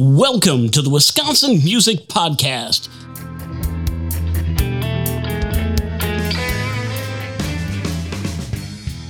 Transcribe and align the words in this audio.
Welcome 0.00 0.68
to 0.68 0.80
the 0.80 0.90
Wisconsin 0.90 1.58
Music 1.64 2.06
Podcast. 2.06 2.86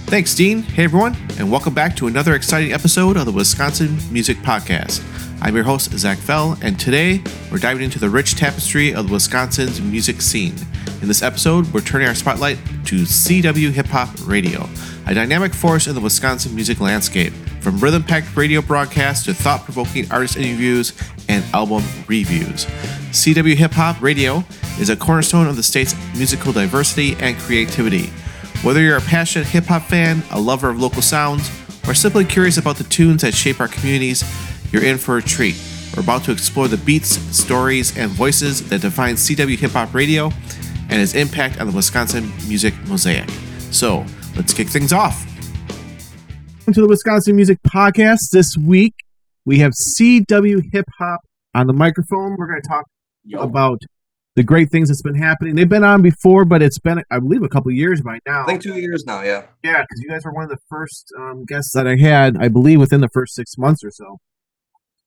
Thanks, 0.07 0.35
Dean. 0.35 0.63
Hey, 0.63 0.85
everyone, 0.85 1.15
and 1.39 1.53
welcome 1.53 1.75
back 1.75 1.95
to 1.97 2.07
another 2.07 2.35
exciting 2.35 2.73
episode 2.73 3.19
of 3.19 3.27
the 3.27 3.33
Wisconsin 3.33 3.99
Music 4.11 4.39
Podcast. 4.39 5.05
I'm 5.43 5.55
your 5.55 5.65
host, 5.65 5.93
Zach 5.93 6.17
Fell, 6.17 6.57
and 6.63 6.81
today 6.81 7.23
we're 7.53 7.59
diving 7.59 7.83
into 7.83 7.99
the 7.99 8.09
rich 8.09 8.37
tapestry 8.37 8.95
of 8.95 9.11
Wisconsin's 9.11 9.83
music 9.83 10.23
scene. 10.23 10.55
In 11.01 11.07
this 11.07 11.23
episode, 11.23 11.73
we're 11.73 11.81
turning 11.81 12.09
our 12.09 12.15
spotlight 12.15 12.59
to 12.87 13.03
CW 13.03 13.71
Hip 13.71 13.87
Hop 13.87 14.09
Radio, 14.27 14.69
a 15.07 15.15
dynamic 15.15 15.55
force 15.55 15.87
in 15.87 15.95
the 15.95 16.01
Wisconsin 16.01 16.57
music 16.57 16.81
landscape, 16.81 17.33
from 17.61 17.79
rhythm 17.79 18.03
packed 18.03 18.37
radio 18.37 18.61
broadcasts 18.61 19.25
to 19.27 19.33
thought 19.33 19.63
provoking 19.63 20.11
artist 20.11 20.37
interviews 20.37 21.01
and 21.29 21.45
album 21.55 21.85
reviews. 22.09 22.65
CW 23.13 23.55
Hip 23.55 23.71
Hop 23.75 24.03
Radio 24.03 24.43
is 24.81 24.91
a 24.91 24.97
cornerstone 24.97 25.47
of 25.47 25.55
the 25.55 25.63
state's 25.63 25.95
musical 26.17 26.53
diversity 26.53 27.17
and 27.21 27.39
creativity. 27.39 28.11
Whether 28.65 28.81
you're 28.81 28.97
a 28.97 29.01
passionate 29.01 29.47
hip 29.47 29.67
hop 29.67 29.83
fan, 29.83 30.25
a 30.33 30.41
lover 30.41 30.69
of 30.69 30.81
local 30.81 31.01
sounds, 31.03 31.49
or 31.87 31.95
simply 31.95 32.25
curious 32.25 32.57
about 32.57 32.75
the 32.75 32.85
tunes 32.85 33.23
that 33.23 33.35
shape 33.35 33.61
our 33.61 33.69
communities, 33.69 34.25
you're 34.73 34.85
in 34.85 34.99
for 34.99 35.17
a 35.17 35.23
treat. 35.23 35.55
We're 35.97 36.03
about 36.03 36.25
to 36.25 36.33
explore 36.33 36.67
the 36.67 36.77
beats, 36.77 37.11
stories, 37.37 37.97
and 37.97 38.11
voices 38.11 38.69
that 38.69 38.81
define 38.81 39.15
CW 39.15 39.57
Hip 39.59 39.71
Hop 39.71 39.95
Radio 39.95 40.33
and 40.89 41.01
its 41.01 41.15
impact 41.15 41.61
on 41.61 41.67
the 41.69 41.73
Wisconsin 41.73 42.31
music 42.49 42.75
mosaic. 42.87 43.29
So, 43.71 44.05
let's 44.37 44.53
kick 44.55 44.69
things 44.69 44.93
off. 44.93 45.25
Welcome 46.59 46.75
to 46.75 46.81
the 46.83 46.89
Wisconsin 46.89 47.37
Music 47.37 47.59
Podcast. 47.67 48.31
This 48.31 48.57
week, 48.57 48.95
we 49.45 49.59
have 49.61 49.73
CW 49.73 50.63
Hip 50.73 50.85
Hop 50.99 51.21
on 51.55 51.67
the 51.67 51.73
microphone. 51.73 52.37
We're 52.39 52.47
going 52.47 52.61
to 52.63 52.69
talk 52.69 52.85
about 53.39 53.81
the 54.37 54.43
great 54.43 54.71
things 54.71 54.89
that's 54.89 55.03
been 55.03 55.15
happening. 55.17 55.55
They've 55.57 55.69
been 55.69 55.83
on 55.85 56.01
before, 56.03 56.45
but 56.45 56.63
it's 56.63 56.79
been, 56.79 57.03
I 57.11 57.19
believe, 57.19 57.43
a 57.43 57.49
couple 57.49 57.73
years 57.73 58.01
by 58.03 58.19
now. 58.27 58.43
I 58.43 58.47
think 58.47 58.63
two 58.63 58.79
years 58.79 59.05
now, 59.07 59.23
yeah. 59.23 59.45
Yeah, 59.65 59.81
because 59.83 60.01
you 60.01 60.09
guys 60.09 60.25
were 60.25 60.33
one 60.33 60.45
of 60.45 60.51
the 60.51 60.59
first 60.69 61.13
um, 61.19 61.45
guests 61.45 61.73
that 61.75 61.87
I 61.89 61.97
had, 61.97 62.37
I 62.39 62.49
believe, 62.49 62.79
within 62.79 63.01
the 63.01 63.09
first 63.09 63.35
six 63.35 63.59
months 63.59 63.83
or 63.83 63.91
so. 63.91 64.19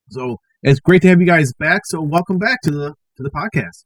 So 0.09 0.37
it's 0.63 0.79
great 0.79 1.01
to 1.03 1.07
have 1.07 1.21
you 1.21 1.27
guys 1.27 1.53
back. 1.53 1.81
So 1.85 2.01
welcome 2.01 2.37
back 2.39 2.59
to 2.63 2.71
the 2.71 2.93
to 3.17 3.23
the 3.23 3.29
podcast. 3.31 3.85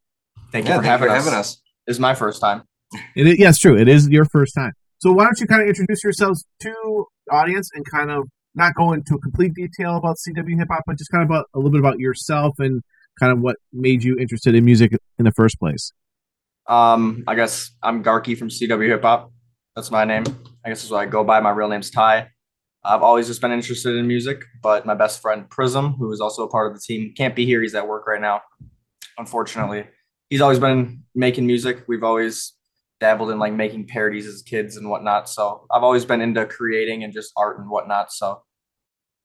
Thank 0.50 0.66
Yeah, 0.66 0.76
you 0.76 0.80
for, 0.80 0.82
thank 0.82 0.84
having, 0.84 1.04
you 1.04 1.10
for 1.10 1.16
us. 1.16 1.24
having 1.24 1.38
us. 1.38 1.60
Is 1.86 2.00
my 2.00 2.14
first 2.14 2.40
time. 2.40 2.62
It 3.14 3.26
is, 3.26 3.38
yes, 3.38 3.58
true. 3.58 3.76
It 3.76 3.88
is 3.88 4.08
your 4.08 4.24
first 4.24 4.54
time. 4.54 4.72
So 4.98 5.12
why 5.12 5.24
don't 5.24 5.38
you 5.40 5.46
kind 5.46 5.62
of 5.62 5.68
introduce 5.68 6.02
yourselves 6.02 6.44
to 6.62 7.06
audience 7.30 7.70
and 7.74 7.84
kind 7.90 8.10
of 8.10 8.28
not 8.54 8.74
go 8.74 8.92
into 8.92 9.18
complete 9.18 9.54
detail 9.54 9.96
about 9.96 10.16
CW 10.16 10.58
hip 10.58 10.68
hop, 10.70 10.84
but 10.86 10.98
just 10.98 11.10
kind 11.10 11.22
of 11.22 11.30
about 11.30 11.46
a 11.54 11.58
little 11.58 11.70
bit 11.70 11.80
about 11.80 11.98
yourself 11.98 12.54
and 12.58 12.82
kind 13.20 13.32
of 13.32 13.40
what 13.40 13.56
made 13.72 14.02
you 14.02 14.16
interested 14.18 14.54
in 14.54 14.64
music 14.64 14.92
in 15.18 15.24
the 15.24 15.32
first 15.32 15.58
place. 15.58 15.92
Um, 16.68 17.22
I 17.26 17.34
guess 17.34 17.70
I'm 17.82 18.02
Garky 18.02 18.36
from 18.36 18.48
CW 18.48 18.88
Hip 18.88 19.02
Hop. 19.02 19.32
That's 19.76 19.90
my 19.90 20.04
name. 20.04 20.24
I 20.64 20.70
guess 20.70 20.82
is 20.84 20.90
what 20.90 20.98
I 20.98 21.06
go 21.06 21.22
by. 21.22 21.40
My 21.40 21.50
real 21.50 21.68
name's 21.68 21.90
Ty. 21.90 22.30
I've 22.82 23.02
always 23.02 23.26
just 23.26 23.40
been 23.40 23.52
interested 23.52 23.96
in 23.96 24.06
music, 24.06 24.42
but 24.62 24.86
my 24.86 24.94
best 24.94 25.20
friend 25.20 25.48
Prism, 25.48 25.94
who 25.94 26.12
is 26.12 26.20
also 26.20 26.44
a 26.44 26.48
part 26.48 26.68
of 26.68 26.74
the 26.74 26.80
team, 26.80 27.12
can't 27.16 27.34
be 27.34 27.44
here. 27.44 27.62
He's 27.62 27.74
at 27.74 27.86
work 27.86 28.06
right 28.06 28.20
now, 28.20 28.42
unfortunately. 29.18 29.86
He's 30.30 30.40
always 30.40 30.58
been 30.58 31.04
making 31.14 31.46
music. 31.46 31.84
We've 31.86 32.02
always 32.02 32.54
dabbled 33.00 33.30
in 33.30 33.38
like 33.38 33.52
making 33.52 33.86
parodies 33.86 34.26
as 34.26 34.42
kids 34.42 34.76
and 34.76 34.88
whatnot. 34.88 35.28
So 35.28 35.66
I've 35.70 35.82
always 35.82 36.04
been 36.04 36.20
into 36.20 36.46
creating 36.46 37.04
and 37.04 37.12
just 37.12 37.32
art 37.36 37.58
and 37.58 37.68
whatnot. 37.68 38.12
So 38.12 38.42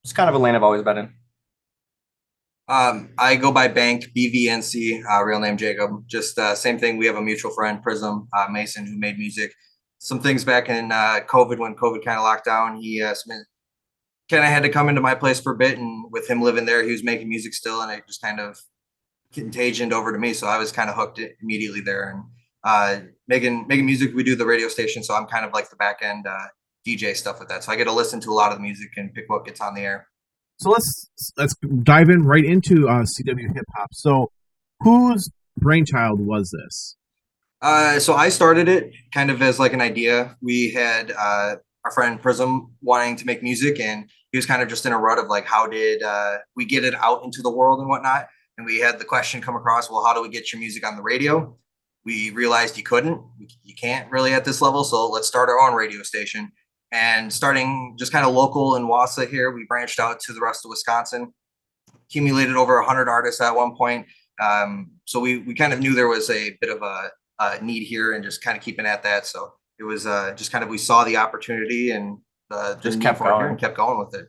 it's 0.04 0.12
kind 0.12 0.28
of 0.28 0.34
a 0.34 0.38
lane 0.38 0.54
I've 0.54 0.62
always 0.62 0.82
been 0.82 0.98
in. 0.98 1.14
Um, 2.68 3.10
I 3.18 3.36
go 3.36 3.52
by 3.52 3.68
Bank 3.68 4.06
BVNC, 4.16 5.02
uh, 5.10 5.24
real 5.24 5.40
name 5.40 5.56
Jacob. 5.56 6.04
Just 6.06 6.38
uh, 6.38 6.54
same 6.54 6.78
thing. 6.78 6.96
We 6.96 7.06
have 7.06 7.16
a 7.16 7.22
mutual 7.22 7.50
friend, 7.52 7.82
Prism 7.82 8.28
uh, 8.36 8.46
Mason, 8.50 8.86
who 8.86 8.96
made 8.98 9.18
music. 9.18 9.52
Some 9.98 10.20
things 10.20 10.44
back 10.44 10.68
in 10.68 10.90
uh, 10.90 11.20
COVID 11.26 11.58
when 11.58 11.74
COVID 11.74 12.04
kind 12.04 12.18
of 12.18 12.24
locked 12.24 12.46
down. 12.46 12.76
He 12.76 13.02
uh, 13.02 13.14
kind 14.30 14.44
of 14.44 14.50
had 14.50 14.62
to 14.62 14.68
come 14.68 14.88
into 14.88 15.00
my 15.00 15.14
place 15.14 15.40
for 15.40 15.52
a 15.52 15.56
bit, 15.56 15.78
and 15.78 16.06
with 16.10 16.30
him 16.30 16.40
living 16.40 16.64
there, 16.64 16.82
he 16.82 16.92
was 16.92 17.04
making 17.04 17.28
music 17.28 17.52
still, 17.52 17.82
and 17.82 17.92
it 17.92 18.06
just 18.06 18.22
kind 18.22 18.40
of 18.40 18.58
contagioned 19.32 19.92
over 19.92 20.12
to 20.12 20.18
me. 20.18 20.32
So 20.34 20.46
I 20.46 20.58
was 20.58 20.72
kind 20.72 20.90
of 20.90 20.96
hooked 20.96 21.20
immediately 21.42 21.80
there, 21.80 22.10
and 22.10 22.24
uh, 22.64 23.06
making 23.28 23.66
making 23.68 23.86
music. 23.86 24.14
We 24.14 24.22
do 24.22 24.36
the 24.36 24.46
radio 24.46 24.68
station, 24.68 25.02
so 25.02 25.14
I'm 25.14 25.26
kind 25.26 25.44
of 25.44 25.52
like 25.52 25.70
the 25.70 25.76
back 25.76 25.98
end 26.02 26.26
uh, 26.26 26.46
DJ 26.86 27.16
stuff 27.16 27.38
with 27.38 27.48
that. 27.48 27.64
So 27.64 27.72
I 27.72 27.76
get 27.76 27.84
to 27.84 27.92
listen 27.92 28.20
to 28.20 28.30
a 28.30 28.34
lot 28.34 28.52
of 28.52 28.58
the 28.58 28.62
music 28.62 28.90
and 28.96 29.12
pick 29.12 29.24
what 29.28 29.44
gets 29.44 29.60
on 29.60 29.74
the 29.74 29.82
air. 29.82 30.08
So 30.58 30.70
let's 30.70 31.10
let's 31.36 31.54
dive 31.82 32.08
in 32.08 32.24
right 32.24 32.44
into 32.44 32.88
uh, 32.88 33.04
CW 33.04 33.54
hip 33.54 33.64
hop. 33.76 33.88
So 33.92 34.30
whose 34.80 35.30
brainchild 35.56 36.20
was 36.20 36.50
this? 36.50 36.96
Uh, 37.60 38.00
so 38.00 38.14
I 38.14 38.28
started 38.28 38.68
it 38.68 38.92
kind 39.14 39.30
of 39.30 39.40
as 39.40 39.58
like 39.58 39.72
an 39.72 39.80
idea. 39.80 40.36
We 40.42 40.72
had 40.72 41.12
uh, 41.12 41.56
our 41.84 41.92
friend 41.92 42.20
Prism 42.20 42.74
wanting 42.82 43.16
to 43.16 43.26
make 43.26 43.42
music, 43.42 43.80
and 43.80 44.10
he 44.32 44.38
was 44.38 44.46
kind 44.46 44.62
of 44.62 44.68
just 44.68 44.84
in 44.84 44.92
a 44.92 44.98
rut 44.98 45.18
of 45.18 45.28
like, 45.28 45.46
how 45.46 45.66
did 45.66 46.02
uh, 46.02 46.38
we 46.56 46.64
get 46.64 46.84
it 46.84 46.94
out 46.94 47.22
into 47.24 47.40
the 47.42 47.50
world 47.50 47.78
and 47.78 47.88
whatnot? 47.88 48.26
And 48.62 48.66
we 48.68 48.78
had 48.78 49.00
the 49.00 49.04
question 49.04 49.40
come 49.40 49.56
across, 49.56 49.90
well, 49.90 50.04
how 50.04 50.14
do 50.14 50.22
we 50.22 50.28
get 50.28 50.52
your 50.52 50.60
music 50.60 50.86
on 50.86 50.94
the 50.94 51.02
radio? 51.02 51.56
We 52.04 52.30
realized 52.30 52.76
you 52.76 52.84
couldn't, 52.84 53.20
you 53.64 53.74
can't 53.74 54.08
really 54.08 54.32
at 54.34 54.44
this 54.44 54.62
level. 54.62 54.84
So 54.84 55.08
let's 55.08 55.26
start 55.26 55.48
our 55.48 55.58
own 55.58 55.74
radio 55.74 56.04
station. 56.04 56.52
And 56.92 57.32
starting 57.32 57.96
just 57.98 58.12
kind 58.12 58.24
of 58.24 58.32
local 58.32 58.76
in 58.76 58.84
Wausau 58.84 59.28
here, 59.28 59.50
we 59.50 59.64
branched 59.64 59.98
out 59.98 60.20
to 60.20 60.32
the 60.32 60.40
rest 60.40 60.64
of 60.64 60.68
Wisconsin, 60.68 61.34
accumulated 62.08 62.54
over 62.54 62.76
100 62.76 63.08
artists 63.08 63.40
at 63.40 63.50
one 63.50 63.74
point. 63.74 64.06
Um, 64.40 64.92
so 65.06 65.18
we, 65.18 65.38
we 65.38 65.54
kind 65.54 65.72
of 65.72 65.80
knew 65.80 65.92
there 65.92 66.06
was 66.06 66.30
a 66.30 66.56
bit 66.60 66.70
of 66.70 66.82
a, 66.82 67.10
uh, 67.40 67.58
need 67.62 67.82
here 67.82 68.12
and 68.12 68.22
just 68.22 68.44
kind 68.44 68.56
of 68.56 68.62
keeping 68.62 68.86
at 68.86 69.02
that. 69.02 69.26
So 69.26 69.54
it 69.80 69.82
was 69.82 70.06
uh, 70.06 70.34
just 70.36 70.52
kind 70.52 70.62
of 70.62 70.70
we 70.70 70.78
saw 70.78 71.02
the 71.02 71.16
opportunity 71.16 71.90
and 71.90 72.18
uh, 72.52 72.76
Just 72.76 73.00
kept 73.00 73.18
for 73.18 73.24
it 73.24 73.30
here 73.30 73.38
going. 73.40 73.50
and 73.50 73.58
kept 73.58 73.76
going 73.76 73.98
with 73.98 74.14
it. 74.14 74.28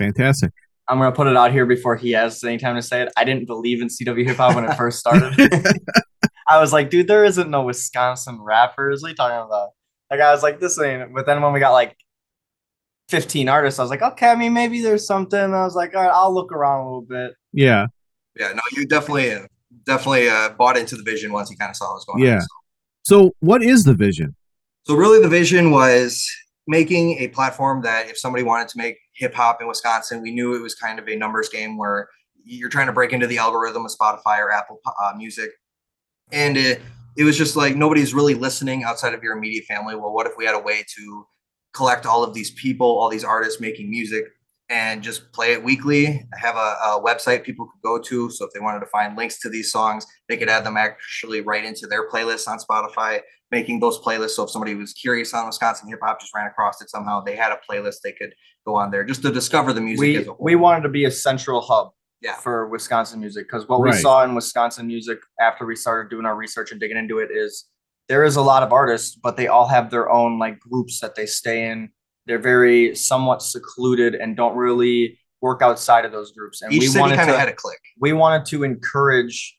Fantastic. 0.00 0.50
I'm 0.92 0.98
gonna 0.98 1.10
put 1.12 1.26
it 1.26 1.36
out 1.38 1.52
here 1.52 1.64
before 1.64 1.96
he 1.96 2.10
has 2.12 2.44
any 2.44 2.58
time 2.58 2.76
to 2.76 2.82
say 2.82 3.00
it. 3.00 3.12
I 3.16 3.24
didn't 3.24 3.46
believe 3.46 3.80
in 3.80 3.88
CW 3.88 4.26
hip 4.26 4.36
hop 4.36 4.54
when 4.54 4.64
it 4.66 4.76
first 4.76 4.98
started. 4.98 5.32
I 6.48 6.60
was 6.60 6.70
like, 6.70 6.90
dude, 6.90 7.08
there 7.08 7.24
isn't 7.24 7.48
no 7.48 7.62
Wisconsin 7.62 8.38
rappers. 8.42 9.00
What 9.00 9.08
are 9.08 9.10
you 9.10 9.16
talking 9.16 9.46
about? 9.46 9.70
Like, 10.10 10.20
I 10.20 10.32
was 10.32 10.42
like, 10.42 10.60
this 10.60 10.78
ain't. 10.78 11.14
But 11.14 11.24
then 11.24 11.40
when 11.40 11.54
we 11.54 11.60
got 11.60 11.70
like 11.72 11.96
15 13.08 13.48
artists, 13.48 13.80
I 13.80 13.82
was 13.84 13.90
like, 13.90 14.02
okay, 14.02 14.28
I 14.28 14.34
mean, 14.34 14.52
maybe 14.52 14.82
there's 14.82 15.06
something. 15.06 15.38
I 15.40 15.64
was 15.64 15.74
like, 15.74 15.94
all 15.96 16.02
right, 16.02 16.12
I'll 16.12 16.34
look 16.34 16.52
around 16.52 16.80
a 16.80 16.84
little 16.84 17.02
bit. 17.08 17.32
Yeah. 17.54 17.86
Yeah, 18.38 18.52
no, 18.52 18.60
you 18.72 18.86
definitely 18.86 19.34
definitely 19.86 20.28
uh, 20.28 20.50
bought 20.50 20.76
into 20.76 20.96
the 20.96 21.02
vision 21.02 21.32
once 21.32 21.50
you 21.50 21.56
kind 21.56 21.70
of 21.70 21.76
saw 21.76 21.86
what 21.86 21.94
was 21.94 22.04
going 22.04 22.22
Yeah. 22.22 22.34
on. 22.34 22.40
So, 22.40 22.46
So 23.04 23.34
what 23.40 23.62
is 23.62 23.84
the 23.84 23.94
vision? 23.94 24.36
so 24.84 24.94
really, 24.94 25.22
the 25.22 25.28
vision 25.28 25.70
was 25.70 26.28
making 26.66 27.18
a 27.18 27.28
platform 27.28 27.80
that 27.82 28.10
if 28.10 28.18
somebody 28.18 28.44
wanted 28.44 28.68
to 28.68 28.76
make 28.78 28.96
hip 29.14 29.34
hop 29.34 29.60
in 29.60 29.68
Wisconsin, 29.68 30.22
we 30.22 30.32
knew 30.32 30.54
it 30.54 30.60
was 30.60 30.74
kind 30.74 30.98
of 30.98 31.08
a 31.08 31.16
numbers 31.16 31.48
game 31.48 31.76
where 31.76 32.08
you're 32.44 32.68
trying 32.68 32.86
to 32.86 32.92
break 32.92 33.12
into 33.12 33.26
the 33.26 33.38
algorithm 33.38 33.84
of 33.84 33.92
Spotify 33.92 34.38
or 34.38 34.50
Apple 34.52 34.80
uh, 35.02 35.12
Music, 35.16 35.50
and 36.32 36.56
it, 36.56 36.80
it 37.16 37.24
was 37.24 37.36
just 37.36 37.56
like 37.56 37.76
nobody's 37.76 38.14
really 38.14 38.34
listening 38.34 38.84
outside 38.84 39.14
of 39.14 39.22
your 39.22 39.36
immediate 39.36 39.64
family. 39.64 39.94
Well, 39.94 40.12
what 40.12 40.26
if 40.26 40.32
we 40.36 40.44
had 40.44 40.54
a 40.54 40.58
way 40.58 40.84
to 40.96 41.26
collect 41.74 42.06
all 42.06 42.24
of 42.24 42.34
these 42.34 42.50
people, 42.52 42.86
all 42.86 43.08
these 43.08 43.24
artists 43.24 43.60
making 43.60 43.90
music, 43.90 44.24
and 44.68 45.02
just 45.02 45.32
play 45.32 45.52
it 45.52 45.62
weekly? 45.62 46.06
I 46.34 46.38
Have 46.38 46.56
a, 46.56 46.58
a 46.58 47.02
website 47.02 47.44
people 47.44 47.66
could 47.66 47.82
go 47.82 47.98
to, 47.98 48.30
so 48.30 48.46
if 48.46 48.52
they 48.52 48.60
wanted 48.60 48.80
to 48.80 48.86
find 48.86 49.16
links 49.16 49.38
to 49.40 49.48
these 49.48 49.70
songs, 49.70 50.06
they 50.28 50.36
could 50.36 50.48
add 50.48 50.64
them 50.64 50.76
actually 50.76 51.42
right 51.42 51.64
into 51.64 51.86
their 51.86 52.08
playlists 52.08 52.48
on 52.48 52.58
Spotify. 52.58 53.20
Making 53.52 53.78
those 53.80 54.00
playlists, 54.00 54.30
so 54.30 54.44
if 54.44 54.50
somebody 54.50 54.74
was 54.74 54.92
curious 54.94 55.32
on 55.34 55.46
Wisconsin 55.46 55.88
hip 55.88 56.00
hop, 56.02 56.20
just 56.20 56.34
ran 56.34 56.46
across 56.46 56.80
it 56.82 56.90
somehow, 56.90 57.20
they 57.20 57.36
had 57.36 57.52
a 57.52 57.58
playlist 57.70 57.96
they 58.02 58.12
could 58.12 58.34
go 58.66 58.74
on 58.74 58.90
there 58.90 59.04
just 59.04 59.22
to 59.22 59.30
discover 59.30 59.72
the 59.72 59.80
music. 59.80 60.00
We 60.00 60.16
as 60.16 60.26
a 60.26 60.30
whole. 60.30 60.38
we 60.40 60.56
wanted 60.56 60.82
to 60.82 60.88
be 60.88 61.04
a 61.04 61.10
central 61.10 61.60
hub 61.60 61.90
yeah, 62.22 62.36
for 62.36 62.68
Wisconsin 62.68 63.20
music 63.20 63.46
because 63.46 63.68
what 63.68 63.80
we 63.80 63.92
saw 63.92 64.24
in 64.24 64.34
Wisconsin 64.34 64.86
music 64.86 65.18
after 65.40 65.66
we 65.66 65.76
started 65.76 66.08
doing 66.08 66.24
our 66.24 66.36
research 66.36 66.70
and 66.70 66.80
digging 66.80 66.96
into 66.96 67.18
it 67.18 67.30
is 67.30 67.66
there 68.08 68.24
is 68.24 68.36
a 68.36 68.42
lot 68.42 68.62
of 68.62 68.72
artists, 68.72 69.16
but 69.16 69.36
they 69.36 69.48
all 69.48 69.66
have 69.66 69.90
their 69.90 70.10
own 70.10 70.38
like 70.38 70.58
groups 70.60 71.00
that 71.00 71.14
they 71.14 71.26
stay 71.26 71.68
in. 71.68 71.90
They're 72.26 72.38
very 72.38 72.94
somewhat 72.94 73.42
secluded 73.42 74.14
and 74.14 74.36
don't 74.36 74.56
really 74.56 75.18
work 75.40 75.62
outside 75.62 76.04
of 76.04 76.12
those 76.12 76.32
groups. 76.32 76.62
And 76.62 76.72
each 76.72 76.80
we 76.80 76.86
city 76.86 77.00
wanted 77.00 77.16
to 77.16 77.22
of 77.22 77.38
had 77.38 77.48
a 77.48 77.52
click. 77.52 77.80
we 77.98 78.12
wanted 78.12 78.46
to 78.46 78.62
encourage 78.62 79.58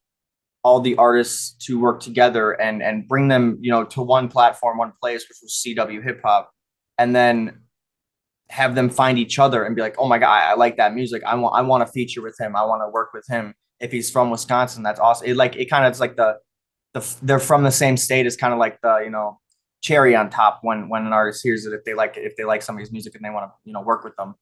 all 0.63 0.79
the 0.79 0.95
artists 0.95 1.51
to 1.65 1.79
work 1.79 1.99
together 1.99 2.51
and 2.53 2.81
and 2.81 3.07
bring 3.07 3.27
them 3.27 3.57
you 3.61 3.69
know 3.69 3.83
to 3.83 4.01
one 4.01 4.27
platform 4.27 4.77
one 4.77 4.93
place 5.01 5.25
which 5.27 5.37
was 5.41 5.61
cw 5.65 6.03
hip 6.03 6.21
hop 6.23 6.51
and 6.97 7.15
then 7.15 7.59
have 8.49 8.75
them 8.75 8.89
find 8.89 9.17
each 9.17 9.39
other 9.39 9.63
and 9.63 9.75
be 9.75 9.81
like 9.81 9.95
oh 9.97 10.07
my 10.07 10.17
god 10.17 10.29
i, 10.29 10.53
like 10.53 10.77
that 10.77 10.93
music. 10.93 11.23
I 11.25 11.35
want 11.35 11.55
i 11.55 11.61
want 11.61 11.85
to 11.85 11.91
feature 11.91 12.21
with 12.21 12.37
him. 12.39 12.55
I 12.55 12.63
want 12.65 12.81
to 12.81 12.89
work 12.89 13.13
with 13.13 13.25
him. 13.27 13.53
If 13.79 13.91
he's 13.91 14.09
from 14.11 14.29
wisconsin 14.29 14.83
that's 14.83 14.99
awesome. 14.99 15.27
It 15.27 15.35
like 15.35 15.55
it 15.55 15.69
kind 15.69 15.85
of 15.85 15.91
is 15.91 15.99
like 15.99 16.15
the 16.15 16.37
the 16.93 17.15
they're 17.23 17.39
from 17.39 17.63
the 17.63 17.71
same 17.71 17.97
state 17.97 18.25
is 18.25 18.37
kind 18.37 18.53
of 18.53 18.59
like 18.59 18.79
the 18.81 19.01
you 19.03 19.09
know 19.09 19.39
cherry 19.81 20.15
on 20.15 20.29
top 20.29 20.59
when 20.61 20.87
when 20.87 21.05
an 21.05 21.11
artist 21.13 21.41
hears 21.43 21.65
it 21.65 21.73
if 21.73 21.83
they 21.83 21.93
like 21.93 22.15
if 22.15 22.35
they 22.37 22.45
like 22.45 22.61
somebody's 22.61 22.91
music 22.91 23.15
and 23.15 23.25
they 23.25 23.29
want 23.29 23.45
to 23.45 23.51
you 23.65 23.73
know 23.73 23.81
work 23.81 24.03
with 24.03 24.15
them. 24.15 24.35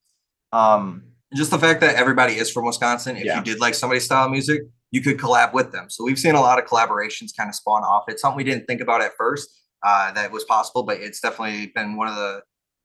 Um 0.51 1.03
just 1.33 1.50
the 1.50 1.57
fact 1.59 1.79
that 1.81 1.95
everybody 1.95 2.33
is 2.33 2.51
from 2.51 2.65
Wisconsin, 2.65 3.15
if 3.15 3.23
Yeah. 3.23 3.38
you 3.38 3.44
did 3.44 3.59
like 3.62 3.73
somebody's 3.73 4.03
style 4.03 4.25
of 4.25 4.31
music, 4.31 4.63
you 4.91 5.01
could 5.01 5.17
collab 5.17 5.53
with 5.53 5.71
them. 5.71 5.89
So 5.89 6.03
we've 6.03 6.19
seen 6.19 6.35
a 6.35 6.41
lot 6.41 6.59
of 6.59 6.65
collaborations 6.65 7.35
kind 7.35 7.49
of 7.49 7.55
spawn 7.55 7.83
off. 7.83 8.03
It's 8.07 8.21
something 8.21 8.38
we 8.38 8.43
didn't 8.43 8.65
think 8.65 8.81
about 8.81 9.01
at 9.01 9.11
first 9.17 9.49
uh, 9.83 10.11
that 10.11 10.31
was 10.31 10.43
possible, 10.43 10.83
but 10.83 10.99
it's 10.99 11.19
definitely 11.19 11.71
been 11.73 11.95
one 11.95 12.07
of 12.07 12.15
the 12.15 12.41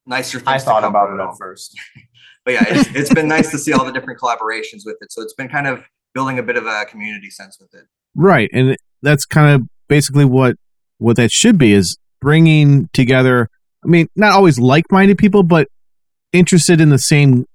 nicer 0.06 0.38
things. 0.38 0.48
I 0.48 0.58
thought 0.58 0.82
come 0.82 0.90
about 0.90 1.12
it 1.12 1.20
at 1.20 1.36
first. 1.38 1.78
But 2.46 2.54
yeah, 2.54 2.64
it's, 2.68 2.88
it's 2.94 3.12
been 3.12 3.26
nice 3.26 3.50
to 3.50 3.58
see 3.58 3.72
all 3.72 3.84
the 3.84 3.90
different 3.90 4.20
collaborations 4.20 4.82
with 4.86 4.96
it. 5.00 5.10
So 5.10 5.20
it's 5.20 5.34
been 5.34 5.48
kind 5.48 5.66
of 5.66 5.82
building 6.14 6.38
a 6.38 6.44
bit 6.44 6.56
of 6.56 6.64
a 6.64 6.84
community 6.84 7.28
sense 7.28 7.58
with 7.60 7.74
it. 7.74 7.88
Right, 8.14 8.48
and 8.52 8.76
that's 9.02 9.26
kind 9.26 9.54
of 9.60 9.68
basically 9.88 10.24
what 10.24 10.56
what 10.98 11.16
that 11.16 11.32
should 11.32 11.58
be 11.58 11.72
is 11.72 11.98
bringing 12.20 12.88
together. 12.92 13.50
I 13.84 13.88
mean, 13.88 14.08
not 14.16 14.30
always 14.30 14.60
like-minded 14.60 15.18
people, 15.18 15.42
but 15.42 15.66
interested 16.32 16.80
in 16.80 16.88
the 16.88 16.98
same 16.98 17.46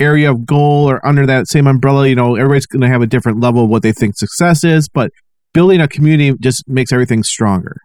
area 0.00 0.30
of 0.30 0.46
goal 0.46 0.90
or 0.90 1.04
under 1.06 1.26
that 1.26 1.46
same 1.48 1.66
umbrella. 1.66 2.08
You 2.08 2.14
know, 2.14 2.36
everybody's 2.36 2.66
going 2.66 2.82
to 2.82 2.88
have 2.88 3.02
a 3.02 3.06
different 3.06 3.40
level 3.40 3.64
of 3.64 3.70
what 3.70 3.82
they 3.82 3.92
think 3.92 4.16
success 4.16 4.64
is, 4.64 4.88
but 4.88 5.10
building 5.52 5.80
a 5.80 5.88
community 5.88 6.36
just 6.40 6.68
makes 6.68 6.92
everything 6.92 7.22
stronger. 7.22 7.76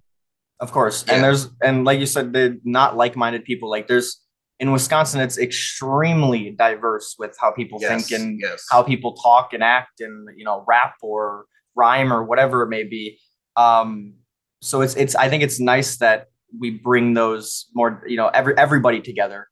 Of 0.59 0.71
course. 0.71 1.03
Yeah. 1.07 1.15
And 1.15 1.23
there's 1.23 1.49
and 1.61 1.85
like 1.85 1.99
you 1.99 2.05
said, 2.05 2.33
they're 2.33 2.55
not 2.63 2.95
like-minded 2.95 3.43
people. 3.43 3.69
Like 3.69 3.87
there's 3.87 4.21
in 4.59 4.71
Wisconsin, 4.71 5.19
it's 5.19 5.37
extremely 5.37 6.51
diverse 6.51 7.15
with 7.19 7.35
how 7.39 7.51
people 7.51 7.77
Yes, 7.81 8.07
think 8.07 8.21
and 8.21 8.39
yes. 8.41 8.65
how 8.71 8.81
people 8.81 9.13
talk 9.15 9.53
and 9.53 9.61
act 9.61 9.99
and 9.99 10.29
you 10.37 10.45
know 10.45 10.63
rap 10.65 10.95
or 11.01 11.45
rhyme 11.75 12.13
or 12.13 12.23
whatever 12.23 12.63
it 12.63 12.69
may 12.69 12.83
be. 12.83 13.19
Um, 13.57 14.13
so 14.61 14.81
it's 14.81 14.95
it's 14.95 15.13
I 15.15 15.29
think 15.29 15.43
it's 15.43 15.59
nice 15.59 15.97
that 15.97 16.27
we 16.57 16.71
bring 16.71 17.13
those 17.13 17.65
more 17.73 18.01
you 18.07 18.15
know 18.15 18.27
every 18.29 18.57
everybody 18.57 19.01
together 19.01 19.49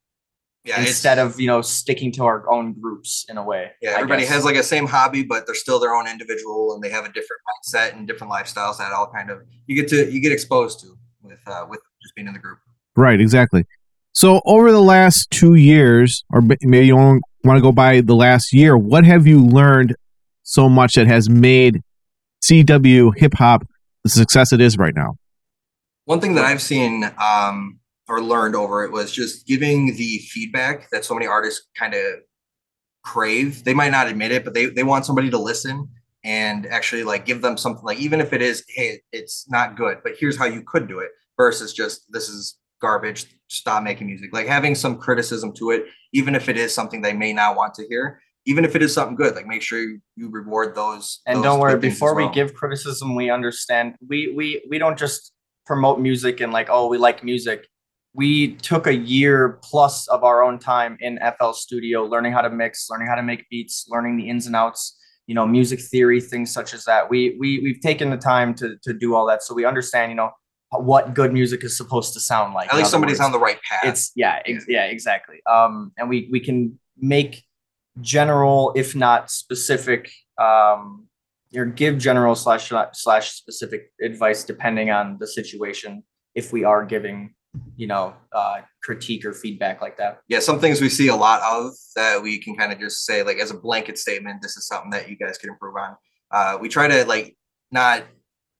yeah, 0.64 0.80
instead 0.80 1.18
of 1.18 1.38
you 1.38 1.46
know 1.46 1.60
sticking 1.60 2.10
to 2.12 2.24
our 2.24 2.50
own 2.50 2.72
groups 2.80 3.26
in 3.28 3.36
a 3.36 3.44
way. 3.44 3.72
Yeah, 3.82 3.90
everybody 3.90 4.24
has 4.24 4.44
like 4.44 4.56
a 4.56 4.62
same 4.62 4.86
hobby, 4.86 5.22
but 5.22 5.46
they're 5.46 5.54
still 5.54 5.78
their 5.78 5.94
own 5.94 6.08
individual, 6.08 6.74
and 6.74 6.82
they 6.82 6.90
have 6.90 7.04
a 7.04 7.12
different 7.12 7.42
mindset 7.48 7.92
and 7.92 8.08
different 8.08 8.32
lifestyles 8.32 8.78
that 8.78 8.92
all 8.92 9.10
kind 9.12 9.30
of 9.30 9.42
you 9.66 9.76
get 9.76 9.88
to 9.88 10.10
you 10.10 10.20
get 10.20 10.32
exposed 10.32 10.80
to 10.80 10.96
with 11.22 11.40
uh, 11.46 11.66
with 11.68 11.80
just 12.02 12.14
being 12.14 12.26
in 12.26 12.32
the 12.32 12.40
group. 12.40 12.58
Right, 12.96 13.20
exactly. 13.20 13.64
So, 14.12 14.40
over 14.44 14.70
the 14.70 14.82
last 14.82 15.30
two 15.30 15.54
years, 15.54 16.24
or 16.30 16.40
b- 16.40 16.56
maybe 16.62 16.86
you 16.86 16.96
want 16.96 17.22
to 17.44 17.60
go 17.60 17.72
by 17.72 18.00
the 18.00 18.14
last 18.14 18.52
year, 18.52 18.78
what 18.78 19.04
have 19.04 19.26
you 19.26 19.44
learned 19.44 19.96
so 20.44 20.68
much 20.68 20.94
that 20.94 21.06
has 21.08 21.28
made 21.28 21.82
CW 22.42 23.16
hip 23.16 23.34
hop 23.34 23.66
the 24.04 24.10
success 24.10 24.52
it 24.52 24.60
is 24.60 24.78
right 24.78 24.94
now? 24.94 25.16
One 26.04 26.20
thing 26.20 26.34
that 26.36 26.44
I've 26.44 26.62
seen 26.62 27.10
um, 27.18 27.80
or 28.08 28.20
learned 28.20 28.54
over 28.54 28.84
it 28.84 28.92
was 28.92 29.12
just 29.12 29.46
giving 29.46 29.96
the 29.96 30.18
feedback 30.18 30.90
that 30.90 31.04
so 31.04 31.14
many 31.14 31.26
artists 31.26 31.66
kind 31.76 31.94
of 31.94 32.02
crave. 33.02 33.64
They 33.64 33.74
might 33.74 33.92
not 33.92 34.08
admit 34.08 34.32
it, 34.32 34.44
but 34.44 34.54
they 34.54 34.66
they 34.66 34.82
want 34.82 35.06
somebody 35.06 35.30
to 35.30 35.38
listen 35.38 35.88
and 36.24 36.66
actually 36.66 37.04
like 37.04 37.26
give 37.26 37.42
them 37.42 37.56
something 37.56 37.84
like 37.84 37.98
even 37.98 38.20
if 38.20 38.32
it 38.32 38.40
is 38.40 38.64
hey 38.68 39.00
it's 39.12 39.48
not 39.48 39.76
good, 39.76 39.98
but 40.02 40.14
here's 40.18 40.36
how 40.36 40.46
you 40.46 40.62
could 40.66 40.88
do 40.88 41.00
it 41.00 41.10
versus 41.36 41.72
just 41.72 42.04
this 42.10 42.28
is 42.28 42.58
garbage 42.80 43.26
stop 43.48 43.82
making 43.82 44.06
music. 44.06 44.32
Like 44.32 44.46
having 44.46 44.74
some 44.74 44.98
criticism 44.98 45.52
to 45.54 45.70
it 45.70 45.84
even 46.12 46.34
if 46.34 46.48
it 46.48 46.56
is 46.56 46.74
something 46.74 47.02
they 47.02 47.12
may 47.12 47.32
not 47.32 47.56
want 47.56 47.74
to 47.74 47.86
hear 47.88 48.20
even 48.46 48.64
if 48.64 48.76
it 48.76 48.82
is 48.82 48.92
something 48.92 49.16
good 49.16 49.34
like 49.34 49.46
make 49.46 49.62
sure 49.62 49.80
you, 49.80 50.00
you 50.16 50.30
reward 50.30 50.74
those 50.74 51.20
and 51.26 51.38
those 51.38 51.44
don't 51.44 51.60
worry 51.60 51.72
good 51.72 51.82
things 51.82 51.94
as 51.94 51.96
before 51.96 52.14
we 52.14 52.28
give 52.30 52.54
criticism 52.54 53.14
we 53.14 53.30
understand 53.30 53.94
we 54.08 54.32
we 54.36 54.62
we 54.68 54.78
don't 54.78 54.98
just 54.98 55.32
promote 55.66 55.98
music 55.98 56.40
and 56.40 56.52
like 56.52 56.68
oh 56.70 56.86
we 56.88 56.98
like 56.98 57.24
music 57.24 57.66
we 58.14 58.54
took 58.56 58.86
a 58.86 58.94
year 58.94 59.58
plus 59.62 60.06
of 60.08 60.22
our 60.22 60.42
own 60.42 60.58
time 60.58 60.96
in 61.00 61.18
fl 61.38 61.50
studio 61.52 62.04
learning 62.04 62.32
how 62.32 62.40
to 62.40 62.50
mix 62.50 62.88
learning 62.88 63.08
how 63.08 63.14
to 63.14 63.22
make 63.22 63.48
beats 63.48 63.86
learning 63.88 64.16
the 64.16 64.28
ins 64.28 64.46
and 64.46 64.54
outs 64.54 64.96
you 65.26 65.34
know 65.34 65.46
music 65.46 65.80
theory 65.80 66.20
things 66.20 66.52
such 66.52 66.74
as 66.74 66.84
that. 66.84 67.08
We 67.08 67.36
we 67.38 67.60
we've 67.60 67.80
taken 67.80 68.10
the 68.10 68.16
time 68.16 68.54
to 68.56 68.76
to 68.82 68.92
do 68.92 69.14
all 69.14 69.26
that 69.26 69.42
so 69.42 69.54
we 69.54 69.64
understand 69.64 70.10
you 70.10 70.16
know 70.16 70.30
what 70.70 71.14
good 71.14 71.32
music 71.32 71.62
is 71.62 71.76
supposed 71.76 72.14
to 72.14 72.20
sound 72.20 72.52
like 72.52 72.68
at 72.72 72.76
least 72.76 72.90
somebody's 72.90 73.18
words 73.18 73.26
on 73.26 73.32
the 73.32 73.38
right 73.38 73.58
path. 73.62 73.84
It's 73.84 74.10
yeah. 74.16 74.42
ex- 74.44 74.66
yeah 74.68 74.84
exactly. 74.84 75.40
Um 75.50 75.92
and 75.96 76.08
we 76.08 76.28
we 76.32 76.40
can 76.40 76.78
make 76.98 77.44
general 78.00 78.72
if 78.74 78.94
not 78.94 79.30
specific 79.30 80.10
um 80.38 81.06
or 81.54 81.64
give 81.64 81.98
general 81.98 82.34
slash 82.34 82.72
slash 82.92 83.32
specific 83.32 83.92
advice 84.02 84.42
depending 84.42 84.90
on 84.90 85.16
the 85.20 85.26
situation 85.26 86.02
if 86.34 86.52
we 86.52 86.64
are 86.64 86.84
giving 86.84 87.34
you 87.76 87.86
know 87.86 88.14
uh 88.32 88.56
critique 88.82 89.24
or 89.24 89.32
feedback 89.32 89.80
like 89.80 89.96
that 89.96 90.20
yeah, 90.28 90.40
some 90.40 90.58
things 90.58 90.80
we 90.80 90.88
see 90.88 91.08
a 91.08 91.16
lot 91.16 91.40
of 91.42 91.72
that 91.96 92.22
we 92.22 92.38
can 92.38 92.56
kind 92.56 92.72
of 92.72 92.78
just 92.78 93.04
say 93.04 93.22
like 93.22 93.38
as 93.38 93.50
a 93.50 93.54
blanket 93.56 93.98
statement, 93.98 94.42
this 94.42 94.56
is 94.56 94.66
something 94.66 94.90
that 94.90 95.08
you 95.08 95.16
guys 95.16 95.38
can 95.38 95.50
improve 95.50 95.76
on. 95.76 95.96
Uh, 96.30 96.58
we 96.60 96.68
try 96.68 96.88
to 96.88 97.04
like 97.04 97.36
not 97.70 98.04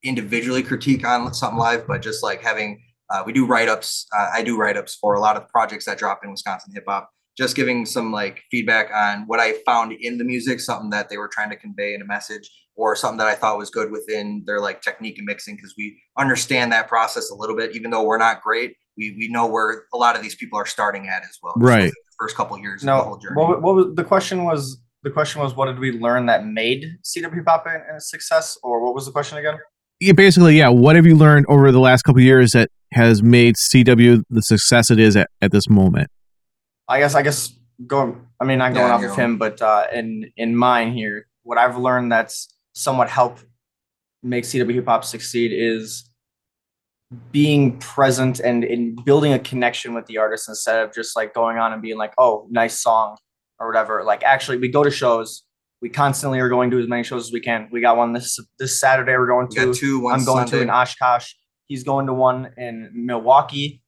individually 0.03 0.63
critique 0.63 1.05
on 1.05 1.33
something 1.33 1.57
live, 1.57 1.87
but 1.87 2.01
just 2.01 2.23
like 2.23 2.41
having 2.41 2.81
uh, 3.09 3.23
we 3.25 3.33
do 3.33 3.45
write 3.45 3.67
ups. 3.67 4.07
Uh, 4.17 4.29
I 4.33 4.43
do 4.43 4.57
write 4.57 4.77
ups 4.77 4.95
for 4.95 5.15
a 5.15 5.19
lot 5.19 5.35
of 5.35 5.43
the 5.43 5.49
projects 5.49 5.85
that 5.85 5.97
drop 5.97 6.21
in 6.23 6.31
Wisconsin 6.31 6.73
hip 6.73 6.85
hop. 6.87 7.09
Just 7.37 7.55
giving 7.55 7.85
some 7.85 8.11
like 8.11 8.41
feedback 8.49 8.89
on 8.93 9.27
what 9.27 9.39
I 9.39 9.53
found 9.65 9.91
in 9.91 10.17
the 10.17 10.23
music, 10.23 10.59
something 10.59 10.89
that 10.91 11.09
they 11.09 11.17
were 11.17 11.27
trying 11.27 11.49
to 11.49 11.55
convey 11.57 11.93
in 11.93 12.01
a 12.01 12.05
message, 12.05 12.49
or 12.75 12.95
something 12.95 13.17
that 13.17 13.27
I 13.27 13.35
thought 13.35 13.57
was 13.57 13.69
good 13.69 13.91
within 13.91 14.43
their 14.45 14.59
like 14.59 14.81
technique 14.81 15.17
and 15.17 15.25
mixing, 15.25 15.55
because 15.55 15.73
we 15.77 15.99
understand 16.17 16.71
that 16.71 16.87
process 16.87 17.29
a 17.31 17.35
little 17.35 17.55
bit, 17.55 17.75
even 17.75 17.91
though 17.91 18.03
we're 18.03 18.17
not 18.17 18.41
great. 18.41 18.75
We 18.97 19.15
we 19.17 19.27
know 19.29 19.45
where 19.47 19.83
a 19.93 19.97
lot 19.97 20.15
of 20.15 20.21
these 20.21 20.35
people 20.35 20.57
are 20.59 20.65
starting 20.65 21.07
at 21.07 21.23
as 21.23 21.37
well. 21.41 21.53
Right. 21.57 21.77
within 21.77 21.89
the 21.89 22.15
First 22.19 22.35
couple 22.35 22.57
years 22.59 22.81
of 22.81 22.85
the 22.87 22.95
no 22.95 23.01
whole 23.03 23.17
journey. 23.17 23.35
what, 23.35 23.61
what 23.61 23.75
was 23.75 23.95
the 23.95 24.03
question 24.03 24.43
was 24.45 24.77
the 25.03 25.11
question 25.11 25.41
was 25.41 25.53
what 25.55 25.65
did 25.65 25.79
we 25.79 25.91
learn 25.91 26.25
that 26.27 26.45
made 26.45 26.83
cw 27.03 27.45
Pop 27.45 27.65
hop 27.65 27.73
a 27.91 27.95
a 27.97 27.99
success 27.99 28.57
or 28.63 28.83
what 28.83 28.95
was 28.95 29.05
the 29.05 29.11
question 29.11 29.37
again 29.37 29.57
Yeah, 29.99 30.13
basically, 30.13 30.57
yeah. 30.57 30.69
What 30.69 30.95
have 30.95 31.05
you 31.05 31.15
learned 31.15 31.45
over 31.47 31.71
the 31.71 31.79
last 31.79 32.01
couple 32.03 32.19
of 32.19 32.25
years 32.25 32.51
that 32.51 32.69
has 32.93 33.21
made 33.21 33.55
CW 33.55 34.23
the 34.29 34.41
success 34.41 34.89
it 34.89 34.99
is 34.99 35.15
at, 35.15 35.29
at 35.41 35.51
this 35.51 35.69
moment? 35.69 36.09
I 36.87 36.99
guess 36.99 37.15
I 37.15 37.21
guess 37.21 37.53
going 37.85 38.25
I 38.39 38.45
mean 38.45 38.59
not 38.59 38.73
going 38.73 38.87
Yeah, 38.87 38.93
off 38.95 39.01
your 39.01 39.11
of 39.11 39.17
him, 39.17 39.37
but 39.37 39.61
uh 39.61 39.87
in 39.93 40.31
in 40.37 40.55
mine 40.55 40.93
here, 40.93 41.27
what 41.43 41.57
I've 41.57 41.77
learned 41.77 42.11
that's 42.11 42.47
somewhat 42.73 43.09
helped 43.09 43.45
make 44.23 44.43
CW 44.45 44.73
hip 44.73 44.85
hop 44.87 45.03
succeed 45.03 45.51
is 45.53 46.09
being 47.31 47.77
present 47.79 48.39
and 48.39 48.63
in 48.63 48.95
building 49.03 49.33
a 49.33 49.39
connection 49.39 49.93
with 49.93 50.05
the 50.05 50.17
artist 50.17 50.49
instead 50.49 50.79
of 50.79 50.93
just 50.93 51.15
like 51.15 51.33
going 51.33 51.57
on 51.57 51.73
and 51.73 51.81
being 51.81 51.97
like, 51.97 52.13
oh, 52.17 52.47
nice 52.49 52.79
song 52.79 53.17
or 53.59 53.67
whatever. 53.67 54.03
Like 54.03 54.23
actually 54.23 54.57
we 54.57 54.67
go 54.67 54.83
to 54.83 54.91
shows, 54.91 55.43
we 55.81 55.89
constantly 55.89 56.39
are 56.39 56.49
going 56.49 56.71
to 56.71 56.79
as 56.79 56.87
many 56.87 57.03
shows 57.03 57.27
as 57.27 57.33
we 57.33 57.39
can. 57.39 57.69
We 57.71 57.81
got 57.81 57.97
one 57.97 58.13
this 58.13 58.39
this 58.59 58.79
Saturday 58.79 59.17
we're 59.17 59.27
going 59.27 59.47
to 59.49 59.73
two. 59.73 60.01
One 60.01 60.13
I'm 60.15 60.25
going 60.25 60.47
to 60.47 60.61
in 60.61 60.69
Oshkosh. 60.69 61.33
He's 61.67 61.83
going 61.83 62.07
to 62.07 62.13
one 62.13 62.51
in 62.57 62.91
Milwaukee. 62.93 63.81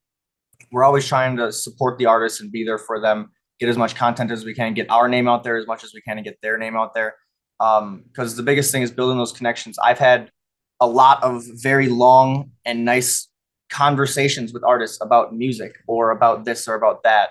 We're 0.71 0.83
always 0.83 1.07
trying 1.07 1.37
to 1.37 1.51
support 1.51 1.97
the 1.97 2.07
artists 2.07 2.41
and 2.41 2.51
be 2.51 2.65
there 2.65 2.77
for 2.77 2.99
them, 2.99 3.31
get 3.59 3.69
as 3.69 3.77
much 3.77 3.95
content 3.95 4.31
as 4.31 4.43
we 4.43 4.53
can, 4.53 4.73
get 4.73 4.89
our 4.89 5.07
name 5.07 5.27
out 5.27 5.43
there 5.43 5.57
as 5.57 5.67
much 5.67 5.83
as 5.83 5.93
we 5.93 6.01
can, 6.01 6.17
and 6.17 6.25
get 6.25 6.37
their 6.41 6.57
name 6.57 6.75
out 6.75 6.93
there. 6.93 7.15
Um, 7.59 8.03
because 8.07 8.35
the 8.35 8.43
biggest 8.43 8.71
thing 8.71 8.81
is 8.81 8.91
building 8.91 9.17
those 9.17 9.31
connections. 9.31 9.79
I've 9.79 9.97
had 9.97 10.31
a 10.79 10.87
lot 10.87 11.23
of 11.23 11.43
very 11.53 11.87
long 11.89 12.51
and 12.65 12.85
nice 12.85 13.27
conversations 13.69 14.53
with 14.53 14.63
artists 14.63 14.97
about 15.01 15.35
music 15.35 15.75
or 15.87 16.11
about 16.11 16.45
this 16.45 16.67
or 16.67 16.75
about 16.75 17.03
that. 17.03 17.29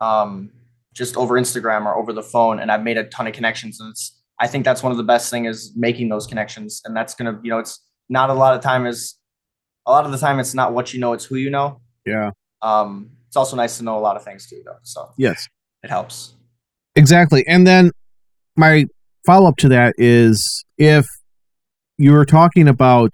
Um, 0.00 0.50
just 0.94 1.16
over 1.16 1.40
Instagram 1.40 1.86
or 1.86 1.96
over 1.96 2.12
the 2.12 2.22
phone, 2.22 2.58
and 2.58 2.70
I've 2.70 2.82
made 2.82 2.98
a 2.98 3.04
ton 3.04 3.26
of 3.26 3.32
connections. 3.32 3.80
And 3.80 3.90
it's 3.90 4.20
I 4.40 4.46
think 4.46 4.64
that's 4.64 4.82
one 4.82 4.92
of 4.92 4.98
the 4.98 5.04
best 5.04 5.30
thing 5.30 5.46
is 5.46 5.72
making 5.76 6.08
those 6.10 6.26
connections, 6.26 6.82
and 6.84 6.94
that's 6.96 7.14
gonna 7.14 7.38
you 7.42 7.50
know 7.50 7.58
it's 7.58 7.80
not 8.08 8.28
a 8.28 8.34
lot 8.34 8.54
of 8.54 8.60
time 8.62 8.86
is 8.86 9.16
a 9.86 9.90
lot 9.90 10.04
of 10.04 10.12
the 10.12 10.18
time 10.18 10.38
it's 10.38 10.54
not 10.54 10.74
what 10.74 10.92
you 10.92 11.00
know, 11.00 11.12
it's 11.12 11.24
who 11.24 11.36
you 11.36 11.50
know. 11.50 11.80
Yeah. 12.04 12.30
Um, 12.60 13.10
it's 13.26 13.36
also 13.36 13.56
nice 13.56 13.78
to 13.78 13.84
know 13.84 13.98
a 13.98 14.00
lot 14.00 14.16
of 14.16 14.22
things 14.22 14.46
too, 14.46 14.60
though. 14.64 14.76
So 14.82 15.10
Yes. 15.16 15.48
it 15.82 15.88
helps. 15.90 16.34
Exactly. 16.94 17.44
And 17.48 17.66
then 17.66 17.90
my 18.56 18.84
follow 19.24 19.48
up 19.48 19.56
to 19.58 19.68
that 19.70 19.94
is 19.96 20.64
if 20.76 21.06
you 22.02 22.12
were 22.12 22.24
talking 22.24 22.66
about 22.66 23.12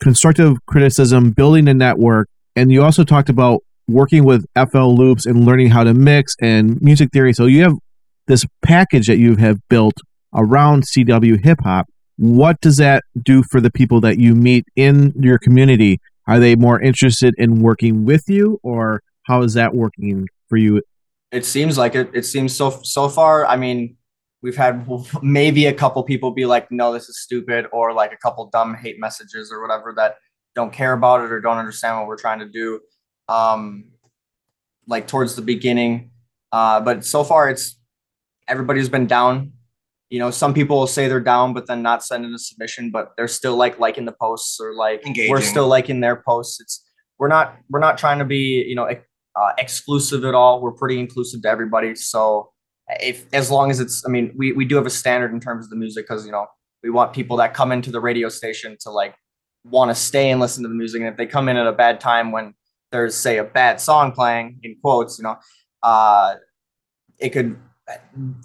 constructive 0.00 0.56
criticism, 0.66 1.30
building 1.30 1.68
a 1.68 1.74
network, 1.74 2.28
and 2.56 2.72
you 2.72 2.82
also 2.82 3.04
talked 3.04 3.28
about 3.28 3.60
working 3.86 4.24
with 4.24 4.44
FL 4.56 4.88
loops 4.88 5.26
and 5.26 5.44
learning 5.44 5.70
how 5.70 5.84
to 5.84 5.94
mix 5.94 6.34
and 6.40 6.80
music 6.82 7.10
theory. 7.12 7.32
So 7.32 7.46
you 7.46 7.62
have 7.62 7.74
this 8.26 8.44
package 8.62 9.06
that 9.06 9.18
you 9.18 9.36
have 9.36 9.58
built 9.68 9.94
around 10.34 10.84
CW 10.84 11.44
hip 11.44 11.58
hop. 11.62 11.86
What 12.16 12.60
does 12.60 12.78
that 12.78 13.04
do 13.22 13.44
for 13.50 13.60
the 13.60 13.70
people 13.70 14.00
that 14.00 14.18
you 14.18 14.34
meet 14.34 14.64
in 14.74 15.12
your 15.20 15.38
community? 15.38 16.00
Are 16.26 16.40
they 16.40 16.56
more 16.56 16.80
interested 16.80 17.32
in 17.38 17.62
working 17.62 18.04
with 18.04 18.24
you 18.26 18.58
or 18.64 19.02
how 19.22 19.42
is 19.42 19.54
that 19.54 19.72
working 19.72 20.26
for 20.48 20.56
you? 20.56 20.82
It 21.30 21.44
seems 21.44 21.78
like 21.78 21.94
it. 21.94 22.10
It 22.12 22.24
seems 22.24 22.56
so 22.56 22.80
so 22.82 23.08
far. 23.08 23.46
I 23.46 23.56
mean, 23.56 23.96
we've 24.42 24.56
had 24.56 24.86
maybe 25.22 25.66
a 25.66 25.72
couple 25.72 26.02
people 26.02 26.30
be 26.30 26.46
like, 26.46 26.70
"No, 26.70 26.92
this 26.92 27.08
is 27.08 27.20
stupid," 27.20 27.66
or 27.72 27.92
like 27.92 28.12
a 28.12 28.16
couple 28.16 28.48
dumb 28.50 28.74
hate 28.74 28.98
messages 28.98 29.50
or 29.52 29.60
whatever 29.62 29.92
that 29.96 30.16
don't 30.54 30.72
care 30.72 30.92
about 30.92 31.22
it 31.22 31.32
or 31.32 31.40
don't 31.40 31.58
understand 31.58 31.98
what 31.98 32.06
we're 32.06 32.18
trying 32.18 32.38
to 32.40 32.48
do. 32.48 32.80
Um, 33.28 33.86
like 34.86 35.08
towards 35.08 35.34
the 35.34 35.42
beginning, 35.42 36.10
uh, 36.52 36.80
but 36.80 37.04
so 37.04 37.24
far 37.24 37.50
it's 37.50 37.76
everybody's 38.48 38.88
been 38.88 39.06
down. 39.06 39.52
You 40.10 40.20
know, 40.20 40.30
some 40.30 40.54
people 40.54 40.78
will 40.78 40.86
say 40.86 41.08
they're 41.08 41.20
down, 41.20 41.52
but 41.52 41.66
then 41.66 41.82
not 41.82 42.04
send 42.04 42.24
in 42.24 42.32
a 42.32 42.38
submission, 42.38 42.92
but 42.92 43.12
they're 43.16 43.26
still 43.26 43.56
like 43.56 43.80
liking 43.80 44.04
the 44.04 44.12
posts 44.12 44.60
or 44.60 44.74
like 44.74 45.04
we're 45.28 45.40
still 45.40 45.66
liking 45.66 46.00
their 46.00 46.22
posts. 46.24 46.60
It's 46.60 46.84
we're 47.18 47.28
not 47.28 47.56
we're 47.68 47.80
not 47.80 47.98
trying 47.98 48.20
to 48.20 48.24
be 48.24 48.64
you 48.66 48.76
know 48.76 48.84
uh, 48.86 49.52
exclusive 49.58 50.24
at 50.24 50.34
all. 50.34 50.60
We're 50.60 50.72
pretty 50.72 51.00
inclusive 51.00 51.42
to 51.42 51.48
everybody. 51.48 51.96
So 51.96 52.52
if 52.88 53.26
as 53.32 53.50
long 53.50 53.70
as 53.70 53.80
it's, 53.80 54.04
I 54.06 54.08
mean, 54.10 54.32
we 54.36 54.52
we 54.52 54.64
do 54.64 54.76
have 54.76 54.86
a 54.86 54.90
standard 54.90 55.32
in 55.32 55.40
terms 55.40 55.66
of 55.66 55.70
the 55.70 55.76
music 55.76 56.06
because 56.08 56.24
you 56.24 56.32
know 56.32 56.46
we 56.82 56.90
want 56.90 57.12
people 57.12 57.36
that 57.38 57.54
come 57.54 57.72
into 57.72 57.90
the 57.90 58.00
radio 58.00 58.28
station 58.28 58.76
to 58.80 58.90
like 58.90 59.14
want 59.64 59.90
to 59.90 59.94
stay 59.94 60.30
and 60.30 60.40
listen 60.40 60.62
to 60.62 60.68
the 60.68 60.74
music. 60.74 61.00
And 61.00 61.10
if 61.10 61.16
they 61.16 61.26
come 61.26 61.48
in 61.48 61.56
at 61.56 61.66
a 61.66 61.72
bad 61.72 62.00
time 62.00 62.32
when 62.32 62.54
there's 62.92 63.14
say 63.14 63.38
a 63.38 63.44
bad 63.44 63.80
song 63.80 64.12
playing 64.12 64.60
in 64.62 64.76
quotes, 64.80 65.18
you 65.18 65.24
know, 65.24 65.36
uh, 65.82 66.36
it 67.18 67.30
could 67.30 67.58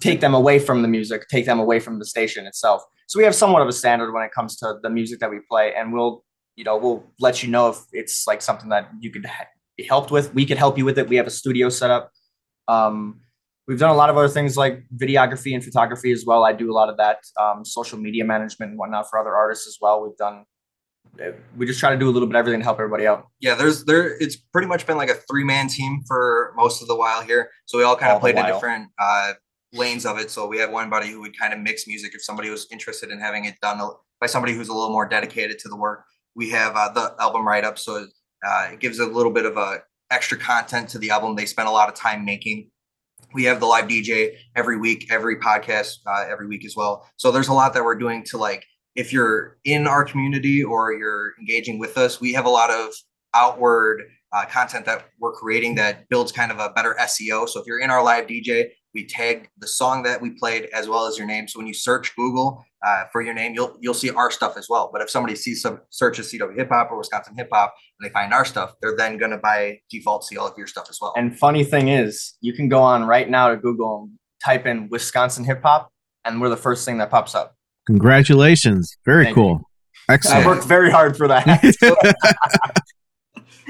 take 0.00 0.20
them 0.20 0.34
away 0.34 0.58
from 0.58 0.82
the 0.82 0.88
music, 0.88 1.28
take 1.28 1.46
them 1.46 1.60
away 1.60 1.80
from 1.80 1.98
the 1.98 2.04
station 2.04 2.46
itself. 2.46 2.82
So 3.06 3.18
we 3.18 3.24
have 3.24 3.34
somewhat 3.34 3.62
of 3.62 3.68
a 3.68 3.72
standard 3.72 4.12
when 4.12 4.22
it 4.22 4.32
comes 4.32 4.56
to 4.56 4.74
the 4.82 4.90
music 4.90 5.20
that 5.20 5.30
we 5.30 5.40
play, 5.50 5.74
and 5.74 5.92
we'll, 5.92 6.24
you 6.56 6.64
know, 6.64 6.76
we'll 6.76 7.04
let 7.20 7.42
you 7.42 7.50
know 7.50 7.68
if 7.68 7.78
it's 7.92 8.26
like 8.26 8.42
something 8.42 8.70
that 8.70 8.88
you 9.00 9.10
could 9.10 9.26
be 9.76 9.84
helped 9.84 10.10
with. 10.10 10.34
We 10.34 10.46
could 10.46 10.58
help 10.58 10.78
you 10.78 10.84
with 10.84 10.98
it. 10.98 11.08
We 11.08 11.16
have 11.16 11.26
a 11.26 11.30
studio 11.30 11.68
set 11.68 11.90
up. 11.90 12.10
Um, 12.68 13.20
we've 13.66 13.78
done 13.78 13.90
a 13.90 13.94
lot 13.94 14.10
of 14.10 14.16
other 14.16 14.28
things 14.28 14.56
like 14.56 14.84
videography 14.96 15.54
and 15.54 15.64
photography 15.64 16.12
as 16.12 16.24
well. 16.26 16.44
I 16.44 16.52
do 16.52 16.70
a 16.70 16.74
lot 16.74 16.88
of 16.88 16.96
that, 16.96 17.18
um, 17.40 17.64
social 17.64 17.98
media 17.98 18.24
management 18.24 18.70
and 18.70 18.78
whatnot 18.78 19.08
for 19.08 19.18
other 19.18 19.34
artists 19.34 19.66
as 19.66 19.78
well. 19.80 20.02
We've 20.02 20.16
done. 20.16 20.44
uh, 21.20 21.32
We 21.56 21.66
just 21.66 21.78
try 21.80 21.90
to 21.90 21.96
do 21.98 22.08
a 22.08 22.12
little 22.12 22.26
bit 22.26 22.34
of 22.36 22.40
everything 22.40 22.60
to 22.60 22.64
help 22.64 22.78
everybody 22.78 23.06
out. 23.06 23.28
Yeah, 23.40 23.54
there's 23.54 23.84
there. 23.84 24.16
It's 24.20 24.36
pretty 24.36 24.68
much 24.68 24.86
been 24.86 24.96
like 24.96 25.10
a 25.10 25.18
three 25.30 25.44
man 25.44 25.68
team 25.68 26.02
for 26.06 26.52
most 26.56 26.82
of 26.82 26.88
the 26.88 26.96
while 26.96 27.22
here. 27.22 27.50
So 27.66 27.78
we 27.78 27.84
all 27.84 27.96
kind 27.96 28.10
All 28.10 28.16
of 28.16 28.22
played 28.22 28.36
in 28.36 28.46
different 28.46 28.88
uh, 28.98 29.34
lanes 29.72 30.06
of 30.06 30.18
it. 30.18 30.30
So 30.30 30.46
we 30.46 30.58
had 30.58 30.70
one 30.72 30.90
buddy 30.90 31.10
who 31.10 31.20
would 31.20 31.38
kind 31.38 31.52
of 31.52 31.60
mix 31.60 31.86
music 31.86 32.14
if 32.14 32.22
somebody 32.22 32.50
was 32.50 32.66
interested 32.70 33.10
in 33.10 33.18
having 33.20 33.44
it 33.44 33.54
done 33.62 33.80
by 34.20 34.26
somebody 34.26 34.54
who's 34.54 34.68
a 34.68 34.72
little 34.72 34.90
more 34.92 35.06
dedicated 35.06 35.58
to 35.60 35.68
the 35.68 35.76
work. 35.76 36.04
We 36.34 36.50
have 36.50 36.74
uh, 36.76 36.88
the 36.92 37.14
album 37.20 37.46
write 37.46 37.64
up, 37.64 37.78
so 37.78 38.06
uh, 38.46 38.68
it 38.72 38.80
gives 38.80 38.98
a 38.98 39.06
little 39.06 39.32
bit 39.32 39.44
of 39.44 39.56
a 39.56 39.82
extra 40.10 40.38
content 40.38 40.88
to 40.90 40.98
the 40.98 41.10
album. 41.10 41.36
They 41.36 41.46
spent 41.46 41.68
a 41.68 41.72
lot 41.72 41.88
of 41.88 41.94
time 41.94 42.24
making. 42.24 42.70
We 43.34 43.44
have 43.44 43.60
the 43.60 43.66
live 43.66 43.86
DJ 43.86 44.36
every 44.56 44.78
week, 44.78 45.06
every 45.10 45.36
podcast 45.36 45.98
uh, 46.06 46.24
every 46.28 46.46
week 46.46 46.64
as 46.64 46.74
well. 46.76 47.08
So 47.16 47.30
there's 47.30 47.48
a 47.48 47.54
lot 47.54 47.74
that 47.74 47.84
we're 47.84 47.98
doing 47.98 48.24
to 48.26 48.38
like 48.38 48.64
if 48.94 49.12
you're 49.12 49.56
in 49.64 49.86
our 49.86 50.04
community 50.04 50.62
or 50.62 50.92
you're 50.92 51.32
engaging 51.38 51.78
with 51.78 51.96
us, 51.96 52.20
we 52.20 52.32
have 52.34 52.44
a 52.44 52.50
lot 52.50 52.70
of 52.70 52.92
outward 53.34 54.02
uh, 54.32 54.46
content 54.46 54.86
that 54.86 55.08
we're 55.20 55.32
creating 55.32 55.74
that 55.74 56.08
builds 56.08 56.32
kind 56.32 56.50
of 56.50 56.58
a 56.58 56.70
better 56.70 56.96
SEO. 57.00 57.48
So 57.48 57.60
if 57.60 57.66
you're 57.66 57.80
in 57.80 57.90
our 57.90 58.02
live 58.02 58.26
DJ, 58.26 58.70
we 58.94 59.06
tag 59.06 59.48
the 59.58 59.66
song 59.66 60.02
that 60.02 60.20
we 60.20 60.30
played 60.30 60.68
as 60.72 60.88
well 60.88 61.06
as 61.06 61.16
your 61.16 61.26
name. 61.26 61.48
So 61.48 61.58
when 61.58 61.66
you 61.66 61.74
search 61.74 62.14
Google 62.16 62.64
uh, 62.86 63.04
for 63.10 63.22
your 63.22 63.34
name, 63.34 63.54
you'll 63.54 63.76
you'll 63.80 63.94
see 63.94 64.10
our 64.10 64.30
stuff 64.30 64.56
as 64.56 64.68
well. 64.68 64.90
But 64.92 65.02
if 65.02 65.10
somebody 65.10 65.34
sees 65.34 65.62
some 65.62 65.80
searches 65.90 66.32
CW 66.32 66.56
hip 66.56 66.68
hop 66.68 66.90
or 66.90 66.98
Wisconsin 66.98 67.34
hip 67.36 67.48
hop 67.52 67.74
and 67.98 68.08
they 68.08 68.12
find 68.12 68.32
our 68.32 68.44
stuff, 68.44 68.74
they're 68.80 68.96
then 68.96 69.18
gonna 69.18 69.38
by 69.38 69.80
default 69.90 70.24
see 70.24 70.36
all 70.36 70.46
of 70.46 70.58
your 70.58 70.66
stuff 70.66 70.86
as 70.90 70.98
well. 71.00 71.12
And 71.16 71.38
funny 71.38 71.64
thing 71.64 71.88
is, 71.88 72.34
you 72.40 72.52
can 72.52 72.68
go 72.68 72.82
on 72.82 73.04
right 73.04 73.28
now 73.28 73.48
to 73.48 73.56
Google 73.56 74.02
and 74.02 74.18
type 74.44 74.66
in 74.66 74.88
Wisconsin 74.90 75.44
hip 75.44 75.62
hop, 75.62 75.90
and 76.24 76.40
we're 76.40 76.50
the 76.50 76.56
first 76.56 76.84
thing 76.84 76.98
that 76.98 77.10
pops 77.10 77.34
up. 77.34 77.54
Congratulations. 77.86 78.96
Very 79.04 79.24
Thank 79.24 79.34
cool. 79.34 79.62
I 80.08 80.14
Excellent. 80.14 80.44
I 80.44 80.46
worked 80.46 80.64
very 80.64 80.90
hard 80.90 81.16
for 81.16 81.28
that. 81.28 81.46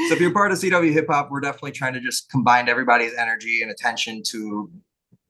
So 0.09 0.15
if 0.15 0.21
you're 0.21 0.33
part 0.33 0.53
of 0.53 0.59
CW 0.59 0.93
Hip 0.93 1.07
Hop, 1.09 1.31
we're 1.31 1.41
definitely 1.41 1.73
trying 1.73 1.95
to 1.95 2.01
just 2.01 2.31
combine 2.31 2.69
everybody's 2.69 3.15
energy 3.15 3.61
and 3.63 3.71
attention 3.71 4.23
to 4.31 4.71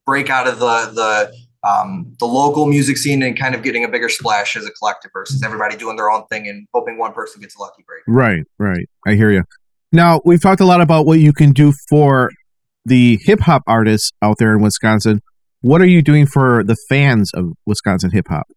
break 0.07 0.31
out 0.31 0.49
of 0.49 0.59
the 0.59 0.93
the 0.95 1.33
um, 1.69 2.17
the 2.19 2.27
local 2.27 2.67
music 2.67 2.97
scene 2.97 3.23
and 3.23 3.39
kind 3.39 3.55
of 3.55 3.63
getting 3.63 3.85
a 3.85 3.89
bigger 3.89 4.09
splash 4.09 4.57
as 4.57 4.67
a 4.67 4.71
collective 4.71 5.13
versus 5.13 5.43
everybody 5.43 5.77
doing 5.77 5.97
their 5.97 6.11
own 6.11 6.27
thing 6.27 6.49
and 6.49 6.67
hoping 6.75 6.99
one 6.99 7.13
person 7.13 7.41
gets 7.41 7.55
a 7.57 7.61
lucky 7.61 7.85
break. 7.87 8.03
Right, 8.09 8.45
right. 8.59 8.89
I 9.07 9.15
hear 9.15 9.31
you. 9.31 9.45
Now, 9.93 10.21
we've 10.25 10.43
talked 10.43 10.61
a 10.61 10.65
lot 10.65 10.81
about 10.81 11.07
what 11.07 11.21
you 11.21 11.33
can 11.33 11.53
do 11.53 11.73
for 11.89 12.31
the 12.85 13.19
hip 13.23 13.41
hop 13.41 13.63
artists 13.67 14.11
out 14.23 14.37
there 14.39 14.55
in 14.55 14.63
Wisconsin. 14.63 15.21
What 15.61 15.81
are 15.81 15.87
you 15.87 16.03
doing 16.03 16.27
for 16.27 16.65
the 16.65 16.77
fans 16.89 17.31
of 17.35 17.53
Wisconsin 17.65 18.11
hip 18.11 18.27
hop? 18.29 18.49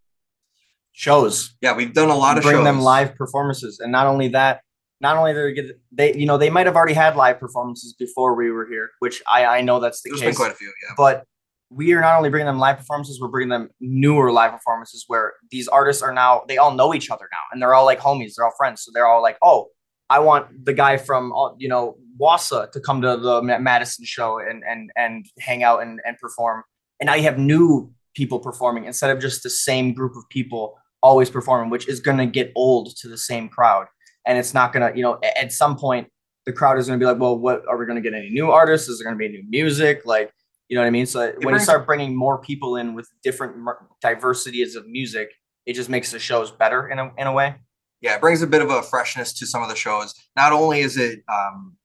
Shows. 0.93 1.53
Yeah, 1.61 1.75
we've 1.75 1.93
done 1.93 2.09
a 2.09 2.15
lot 2.15 2.37
of 2.37 2.43
bring 2.43 2.55
shows. 2.55 2.63
them 2.63 2.79
live 2.79 3.15
performances, 3.15 3.79
and 3.79 3.91
not 3.91 4.07
only 4.07 4.29
that, 4.29 4.61
not 5.01 5.17
only 5.17 5.33
they 5.33 5.53
get 5.53 5.79
they 5.91 6.15
you 6.15 6.25
know 6.25 6.37
they 6.37 6.49
might 6.49 6.65
have 6.65 6.75
already 6.75 6.93
had 6.93 7.15
live 7.15 7.39
performances 7.39 7.93
before 7.93 8.35
we 8.35 8.51
were 8.51 8.67
here, 8.67 8.89
which 8.99 9.21
I 9.27 9.45
I 9.45 9.61
know 9.61 9.79
that's 9.79 10.01
the 10.01 10.09
There's 10.11 10.21
been 10.21 10.29
case. 10.29 10.37
quite 10.37 10.51
a 10.51 10.55
few. 10.55 10.67
Yeah. 10.67 10.93
but 10.97 11.25
we 11.71 11.93
are 11.93 12.01
not 12.01 12.15
only 12.17 12.29
bringing 12.29 12.45
them 12.45 12.59
live 12.59 12.77
performances, 12.77 13.19
we're 13.19 13.27
bringing 13.27 13.49
them 13.49 13.69
newer 13.79 14.31
live 14.31 14.51
performances 14.51 15.03
where 15.07 15.33
these 15.49 15.67
artists 15.67 16.01
are 16.03 16.13
now 16.13 16.43
they 16.47 16.57
all 16.57 16.73
know 16.73 16.93
each 16.93 17.09
other 17.09 17.27
now, 17.31 17.39
and 17.51 17.61
they're 17.61 17.73
all 17.73 17.85
like 17.85 17.99
homies, 17.99 18.33
they're 18.37 18.45
all 18.45 18.53
friends, 18.57 18.83
so 18.83 18.91
they're 18.93 19.07
all 19.07 19.21
like, 19.21 19.37
oh, 19.41 19.67
I 20.09 20.19
want 20.19 20.65
the 20.65 20.73
guy 20.73 20.97
from 20.97 21.33
uh, 21.33 21.53
you 21.57 21.67
know 21.67 21.97
Wausau 22.21 22.71
to 22.71 22.79
come 22.79 23.01
to 23.01 23.17
the 23.17 23.41
Madison 23.41 24.05
show 24.05 24.39
and 24.39 24.63
and 24.67 24.91
and 24.95 25.25
hang 25.39 25.63
out 25.63 25.81
and 25.81 25.99
and 26.05 26.17
perform, 26.19 26.63
and 26.99 27.07
now 27.07 27.15
you 27.15 27.23
have 27.23 27.37
new 27.39 27.91
people 28.15 28.39
performing 28.39 28.85
instead 28.85 29.09
of 29.09 29.19
just 29.19 29.43
the 29.43 29.49
same 29.49 29.93
group 29.93 30.15
of 30.15 30.23
people 30.29 30.77
always 31.03 31.29
performing, 31.29 31.69
which 31.69 31.87
is 31.87 31.99
going 31.99 32.17
to 32.17 32.25
get 32.25 32.51
old 32.55 32.95
to 32.97 33.07
the 33.07 33.17
same 33.17 33.49
crowd, 33.49 33.87
and 34.25 34.37
it's 34.37 34.53
not 34.53 34.73
going 34.73 34.89
to 34.91 34.97
you 34.97 35.03
know 35.03 35.19
at 35.35 35.51
some 35.51 35.77
point 35.77 36.07
the 36.45 36.53
crowd 36.53 36.77
is 36.77 36.87
going 36.87 36.99
to 36.99 37.03
be 37.03 37.09
like, 37.09 37.19
well, 37.19 37.37
what 37.37 37.63
are 37.67 37.77
we 37.77 37.85
going 37.85 37.95
to 37.95 38.07
get 38.07 38.13
any 38.15 38.29
new 38.29 38.51
artists? 38.51 38.87
Is 38.87 38.99
there 38.99 39.05
going 39.05 39.17
to 39.17 39.19
be 39.19 39.29
new 39.29 39.43
music? 39.49 40.03
Like 40.05 40.31
you 40.69 40.75
know 40.75 40.81
what 40.81 40.87
I 40.87 40.91
mean? 40.91 41.05
So 41.05 41.33
when 41.41 41.53
you 41.53 41.59
start 41.59 41.85
bringing 41.85 42.15
more 42.15 42.39
people 42.39 42.77
in 42.77 42.95
with 42.95 43.07
different 43.23 43.55
diversities 44.01 44.75
of 44.75 44.87
music, 44.87 45.29
it 45.65 45.73
just 45.73 45.89
makes 45.89 46.11
the 46.11 46.19
shows 46.19 46.51
better 46.51 46.89
in 46.89 46.99
a 46.99 47.11
in 47.17 47.27
a 47.27 47.31
way. 47.33 47.55
yeah, 48.01 48.15
it 48.15 48.21
brings 48.21 48.41
a 48.41 48.47
bit 48.47 48.61
of 48.61 48.69
a 48.69 48.81
freshness 48.83 49.33
to 49.33 49.45
some 49.45 49.63
of 49.63 49.69
the 49.69 49.75
shows. 49.75 50.13
Not 50.35 50.51
only 50.51 50.81
is 50.81 50.97
it 50.97 51.23
um, 51.31 51.75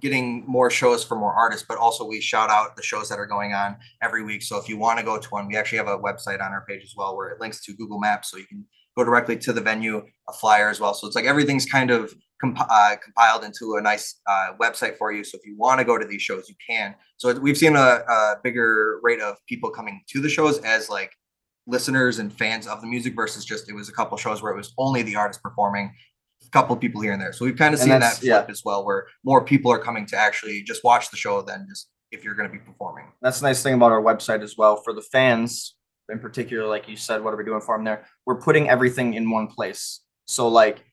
getting 0.00 0.44
more 0.46 0.70
shows 0.70 1.04
for 1.04 1.16
more 1.16 1.32
artists, 1.32 1.66
but 1.68 1.78
also 1.78 2.06
we 2.06 2.20
shout 2.20 2.50
out 2.50 2.76
the 2.76 2.82
shows 2.82 3.08
that 3.08 3.18
are 3.18 3.26
going 3.26 3.52
on 3.52 3.76
every 4.02 4.22
week. 4.22 4.42
So 4.42 4.56
if 4.58 4.68
you 4.68 4.76
want 4.76 4.98
to 4.98 5.04
go 5.04 5.18
to 5.18 5.28
one, 5.28 5.46
we 5.48 5.56
actually 5.56 5.78
have 5.78 5.88
a 5.88 5.98
website 5.98 6.40
on 6.40 6.52
our 6.52 6.64
page 6.68 6.82
as 6.84 6.94
well 6.96 7.16
where 7.16 7.28
it 7.28 7.40
links 7.40 7.60
to 7.64 7.74
Google 7.74 7.98
Maps, 7.98 8.30
so 8.30 8.36
you 8.36 8.46
can 8.46 8.64
go 8.98 9.04
directly 9.04 9.36
to 9.36 9.52
the 9.52 9.60
venue, 9.60 10.02
a 10.28 10.32
flyer 10.32 10.68
as 10.68 10.80
well. 10.80 10.92
So 10.92 11.06
it's 11.06 11.16
like 11.16 11.24
everything's 11.24 11.64
kind 11.64 11.90
of 11.90 12.12
comp- 12.40 12.58
uh, 12.60 12.96
compiled 13.02 13.44
into 13.44 13.76
a 13.76 13.80
nice 13.80 14.20
uh, 14.26 14.50
website 14.60 14.98
for 14.98 15.12
you. 15.12 15.24
So 15.24 15.38
if 15.38 15.46
you 15.46 15.56
want 15.56 15.78
to 15.78 15.84
go 15.84 15.96
to 15.96 16.04
these 16.04 16.22
shows, 16.22 16.48
you 16.48 16.54
can. 16.68 16.94
So 17.16 17.38
we've 17.38 17.56
seen 17.56 17.76
a, 17.76 18.02
a 18.08 18.36
bigger 18.42 18.98
rate 19.02 19.20
of 19.20 19.36
people 19.46 19.70
coming 19.70 20.02
to 20.08 20.20
the 20.20 20.28
shows 20.28 20.58
as 20.58 20.88
like 20.90 21.12
listeners 21.66 22.18
and 22.18 22.32
fans 22.32 22.66
of 22.66 22.80
the 22.80 22.86
music 22.86 23.14
versus 23.14 23.44
just 23.44 23.68
it 23.68 23.74
was 23.74 23.88
a 23.88 23.92
couple 23.92 24.16
shows 24.16 24.42
where 24.42 24.52
it 24.52 24.56
was 24.56 24.72
only 24.78 25.02
the 25.02 25.14
artist 25.14 25.42
performing 25.42 25.92
a 26.44 26.50
couple 26.50 26.74
of 26.74 26.80
people 26.80 27.02
here 27.02 27.12
and 27.12 27.20
there 27.20 27.30
so 27.30 27.44
we've 27.44 27.58
kind 27.58 27.74
of 27.74 27.80
seen 27.80 27.90
that 27.90 28.14
flip 28.14 28.46
yeah. 28.46 28.50
as 28.50 28.62
well 28.64 28.86
where 28.86 29.04
more 29.22 29.44
people 29.44 29.70
are 29.70 29.78
coming 29.78 30.06
to 30.06 30.16
actually 30.16 30.62
just 30.62 30.82
watch 30.82 31.10
the 31.10 31.16
show 31.16 31.42
than 31.42 31.66
just 31.68 31.90
if 32.10 32.24
you're 32.24 32.34
going 32.34 32.48
to 32.48 32.52
be 32.52 32.58
performing 32.58 33.04
That's 33.20 33.40
the 33.40 33.46
nice 33.46 33.62
thing 33.62 33.74
about 33.74 33.92
our 33.92 34.02
website 34.02 34.42
as 34.42 34.56
well. 34.56 34.76
For 34.76 34.92
the 34.92 35.02
fans, 35.02 35.74
in 36.08 36.18
particular, 36.18 36.66
like 36.66 36.88
you 36.88 36.96
said, 36.96 37.22
what 37.22 37.34
are 37.34 37.36
we 37.36 37.44
doing 37.44 37.60
for 37.60 37.76
them 37.76 37.84
there? 37.84 38.06
We're 38.26 38.40
putting 38.40 38.68
everything 38.68 39.14
in 39.14 39.30
one 39.30 39.48
place. 39.48 40.00
So 40.26 40.48
like 40.48 40.84